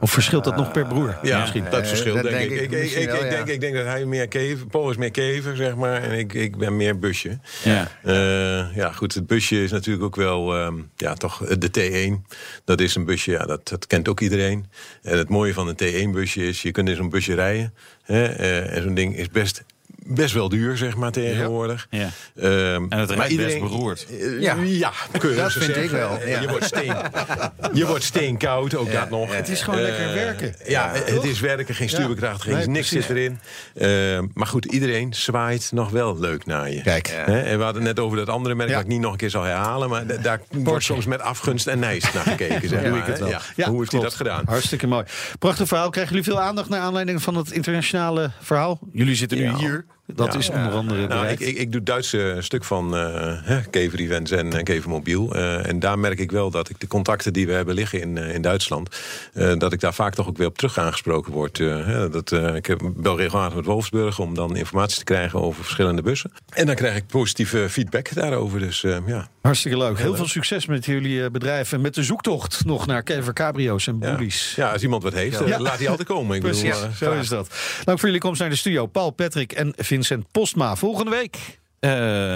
Of 0.00 0.10
verschilt 0.10 0.44
dat 0.44 0.56
nog 0.56 0.72
per 0.72 0.86
broer? 0.86 1.18
Ja, 1.22 1.40
misschien. 1.40 1.64
dat 1.70 1.88
verschilt 1.88 2.22
dat 2.22 2.30
denk, 2.30 2.38
denk 2.38 2.50
ik. 2.50 2.56
ik 2.56 2.62
Ik, 2.62 2.72
ik, 2.72 2.80
misschien 2.80 3.02
ik, 3.02 3.08
wel, 3.08 3.16
ik 3.16 3.30
ja. 3.30 3.36
denk, 3.36 3.48
ik 3.48 3.60
denk 3.60 3.74
dat 3.74 3.84
hij 3.84 4.04
meer 4.04 4.28
kever... 4.28 4.66
Paul 4.66 4.90
is 4.90 4.96
meer 4.96 5.10
kever, 5.10 5.56
zeg 5.56 5.76
maar. 5.76 6.02
En 6.02 6.18
ik, 6.18 6.32
ik 6.32 6.56
ben 6.56 6.76
meer 6.76 6.98
busje. 6.98 7.38
Ja. 7.64 7.88
Eh, 8.02 8.76
ja, 8.76 8.92
goed, 8.92 9.14
het 9.14 9.26
busje 9.26 9.62
is 9.62 9.70
natuurlijk 9.70 10.04
ook 10.04 10.16
wel... 10.16 10.56
ehm, 10.56 10.74
ja, 10.96 11.14
toch 11.14 11.38
de 11.38 11.70
T1. 11.70 12.34
Dat 12.64 12.80
is 12.80 12.94
een 12.94 13.04
busje, 13.04 13.30
ja, 13.30 13.46
dat, 13.46 13.68
dat 13.68 13.86
kent 13.86 14.08
ook 14.08 14.20
iedereen. 14.20 14.66
En 15.02 15.18
het 15.18 15.28
mooie 15.28 15.54
van 15.54 15.68
een 15.68 16.08
T1-busje 16.08 16.46
is... 16.46 16.62
je 16.62 16.70
kunt 16.70 16.88
in 16.88 16.96
zo'n 16.96 17.10
busje 17.10 17.34
rijden. 17.34 17.74
Hè, 18.02 18.24
eh, 18.24 18.76
en 18.76 18.82
zo'n 18.82 18.94
ding 18.94 19.16
is 19.16 19.28
best... 19.28 19.64
Best 20.06 20.34
wel 20.34 20.48
duur, 20.48 20.76
zeg 20.76 20.96
maar, 20.96 21.10
tegenwoordig. 21.10 21.86
Ja. 21.90 22.08
Ehm, 22.36 22.84
En 22.88 22.98
het 22.98 23.10
rijdt 23.10 23.36
best 23.36 23.58
beroerd. 23.60 24.06
Eh, 24.20 24.40
Ja. 24.40 24.56
ja, 24.62 24.92
kun 25.18 25.30
je 25.30 25.36
Dat 25.36 25.52
vind 25.52 25.76
ik 25.76 25.90
wel, 25.90 26.18
Eh, 26.20 26.30
ja. 26.30 26.40
Je 26.40 26.48
wordt, 26.48 26.64
steen, 26.64 26.94
je 27.72 27.86
wordt 27.86 28.04
steenkoud, 28.04 28.74
ook 28.74 28.92
dat 28.92 29.10
nog. 29.10 29.36
Het 29.36 29.48
is 29.48 29.62
gewoon 29.62 29.80
Eh, 29.80 29.86
lekker 29.86 30.14
werken. 30.14 30.54
Ja, 30.66 30.90
het 30.94 31.24
is 31.24 31.40
werken, 31.40 31.74
geen 31.74 31.88
stuurbekracht, 31.88 32.42
geen 32.42 32.54
Nee, 32.56 32.66
niks 32.66 32.88
precies. 32.88 33.06
zit 33.06 33.16
erin. 33.16 33.38
Eh, 33.74 34.22
maar 34.34 34.46
goed, 34.46 34.64
iedereen 34.64 35.14
zwaait 35.14 35.70
nog 35.72 35.90
wel 35.90 36.18
leuk 36.18 36.46
naar 36.46 36.70
je. 36.70 36.82
Kijk. 36.82 37.08
Hè, 37.08 37.40
En 37.40 37.58
we 37.58 37.64
hadden 37.64 37.82
het 37.86 37.96
net 37.96 38.04
over 38.04 38.16
dat 38.18 38.28
andere 38.28 38.54
merk, 38.54 38.68
Ja. 38.68 38.74
dat 38.74 38.84
ik 38.84 38.90
niet 38.90 39.00
nog 39.00 39.12
een 39.12 39.18
keer 39.18 39.30
zal 39.30 39.42
herhalen. 39.42 39.88
Maar 39.88 40.06
da- 40.06 40.16
daar 40.16 40.40
wordt 40.48 40.84
soms 40.84 41.06
met 41.06 41.20
afgunst 41.20 41.66
en 41.66 41.78
nijst 41.78 42.14
naar 42.14 42.22
gekeken. 42.24 42.68
Zeg 42.68 42.80
Doe 42.82 42.90
maar, 42.90 42.98
ik 43.00 43.06
het 43.06 43.18
wel. 43.18 43.28
Ja. 43.56 43.68
Hoe 43.68 43.78
heeft 43.78 43.92
hij 43.92 44.00
dat 44.00 44.14
gedaan? 44.14 44.42
Hartstikke 44.46 44.86
mooi. 44.86 45.04
Prachtig 45.38 45.68
verhaal. 45.68 45.90
Krijgen 45.90 46.14
jullie 46.14 46.30
veel 46.30 46.40
aandacht 46.40 46.68
naar 46.68 46.80
aanleiding 46.80 47.22
van 47.22 47.34
het 47.36 47.50
internationale 47.50 48.30
verhaal? 48.40 48.78
Jullie 48.92 49.14
zitten 49.14 49.38
nu 49.38 49.44
Ja. 49.44 49.56
hier. 49.56 49.84
Dat 50.14 50.32
Ja. 50.32 50.38
is 50.38 50.48
onder 50.50 50.72
andere 50.72 51.06
Nou, 51.06 51.26
ik, 51.26 51.40
ik, 51.40 51.56
ik 51.56 51.66
doe 51.66 51.74
het 51.80 51.86
Duitse 51.86 52.36
stuk 52.38 52.64
van 52.64 52.96
eh 52.96 53.32
hè, 53.42 53.60
Kever 53.70 53.98
Events 53.98 54.30
en 54.30 54.46
uh, 54.46 54.62
Kever 54.62 54.90
Mobiel. 54.90 55.34
Eh, 55.34 55.66
en 55.68 55.78
daar 55.78 55.98
merk 55.98 56.18
ik 56.18 56.30
wel 56.30 56.50
dat 56.50 56.68
ik 56.68 56.80
de 56.80 56.86
contacten 56.86 57.32
die 57.32 57.46
we 57.46 57.52
hebben 57.52 57.74
liggen 57.74 58.00
in, 58.00 58.18
eh, 58.18 58.34
in 58.34 58.42
Duitsland... 58.42 58.96
eh, 59.32 59.52
dat 59.58 59.72
ik 59.72 59.80
daar 59.80 59.94
vaak 59.94 60.14
toch 60.14 60.28
ook 60.28 60.36
weer 60.36 60.46
op 60.46 60.56
terug 60.58 60.78
aangesproken 60.78 61.32
word. 61.32 61.60
Eh, 61.60 61.86
hè, 61.86 62.08
dat, 62.08 62.32
eh, 62.32 62.54
ik 62.54 62.66
heb, 62.66 62.80
bel 62.96 63.16
regelmatig 63.16 63.56
met 63.56 63.64
Wolfsburg 63.64 64.18
om 64.18 64.34
dan 64.34 64.56
informatie 64.56 64.98
te 64.98 65.04
krijgen 65.04 65.40
over 65.40 65.62
verschillende 65.62 66.02
bussen. 66.02 66.32
En 66.50 66.66
dan 66.66 66.74
krijg 66.74 66.96
ik 66.96 67.06
positieve 67.06 67.66
feedback 67.70 68.14
daarover. 68.14 68.58
Dus 68.58 68.84
eh, 68.84 68.96
ja, 69.06 69.28
Hartstikke 69.40 69.78
leuk. 69.78 69.98
Heel 69.98 70.14
veel 70.16 70.28
succes 70.28 70.66
met 70.66 70.84
jullie 70.84 71.24
eh, 71.24 71.30
bedrijf 71.30 71.72
en 71.72 71.80
met 71.80 71.94
de 71.94 72.02
zoektocht 72.02 72.64
nog 72.64 72.86
naar 72.86 73.02
Kever 73.02 73.32
Cabrio's 73.32 73.86
en 73.86 73.96
ja. 74.00 74.14
Bullies. 74.16 74.52
ja, 74.56 74.72
als 74.72 74.82
iemand 74.82 75.02
wat 75.02 75.12
heeft, 75.12 75.40
eh, 75.40 75.48
Ja. 75.48 75.60
laat 75.60 75.78
hij 75.78 75.88
altijd 75.88 76.08
komen. 76.08 76.36
Ik 76.36 76.42
bedoel, 76.42 76.60
Precies, 76.60 76.82
eh, 76.82 76.90
zo 76.90 77.12
is 77.12 77.28
dat. 77.28 77.48
Dank 77.84 77.98
voor 77.98 78.08
jullie 78.08 78.22
komst 78.22 78.40
naar 78.40 78.50
de 78.50 78.56
studio. 78.56 78.86
Paul, 78.86 79.10
Patrick 79.10 79.52
en 79.52 79.72
Vincent 80.00 80.30
Postma. 80.30 80.76
Volgende 80.76 81.10
week. 81.10 81.58
Eh, 81.80 81.90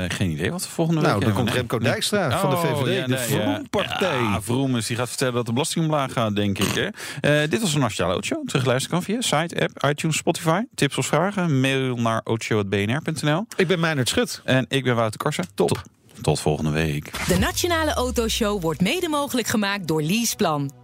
geen 0.08 0.30
idee 0.30 0.50
wat 0.50 0.62
we 0.62 0.68
volgende 0.68 1.00
Nou, 1.00 1.14
week 1.14 1.24
dan 1.24 1.34
komt 1.34 1.50
Remco 1.50 1.78
Dijkstra 1.78 2.40
van 2.40 2.50
de 2.50 2.56
VVD, 2.56 3.08
de 3.08 3.18
Vroompartij. 3.18 4.22
Ja, 4.22 4.42
Vroom 4.42 4.76
is, 4.76 4.86
die 4.86 4.96
gaat 4.96 5.08
vertellen 5.08 5.34
dat 5.34 5.46
de 5.46 5.52
belasting 5.52 5.84
omlaag 5.84 6.12
gaat, 6.12 6.36
denk 6.36 6.58
ik. 6.58 6.74
Hè? 6.74 6.88
Eh, 7.42 7.50
dit 7.50 7.60
was 7.60 7.74
een 7.74 7.80
Nationale 7.80 8.12
Auto 8.12 8.42
Terugluisteren 8.44 8.98
kan 8.98 9.02
via 9.02 9.20
site, 9.20 9.60
app, 9.60 9.84
iTunes, 9.90 10.16
Spotify. 10.16 10.60
Tips 10.74 10.98
of 10.98 11.06
vragen, 11.06 11.60
mail 11.60 11.96
naar 11.96 12.20
auto.bnr.nl. 12.24 13.46
Ik 13.56 13.66
ben 13.66 13.80
Meijnerd 13.80 14.08
Schut. 14.08 14.40
En 14.44 14.66
ik 14.68 14.84
ben 14.84 14.96
Wouter 14.96 15.18
Karsen. 15.20 15.44
Top. 15.54 15.68
Tot, 15.68 15.82
tot 16.22 16.40
volgende 16.40 16.70
week. 16.70 17.26
De 17.28 17.38
Nationale 17.38 17.92
Autoshow 17.92 18.62
wordt 18.62 18.80
mede 18.80 19.08
mogelijk 19.08 19.46
gemaakt 19.46 19.88
door 19.88 20.02
Leaseplan. 20.02 20.83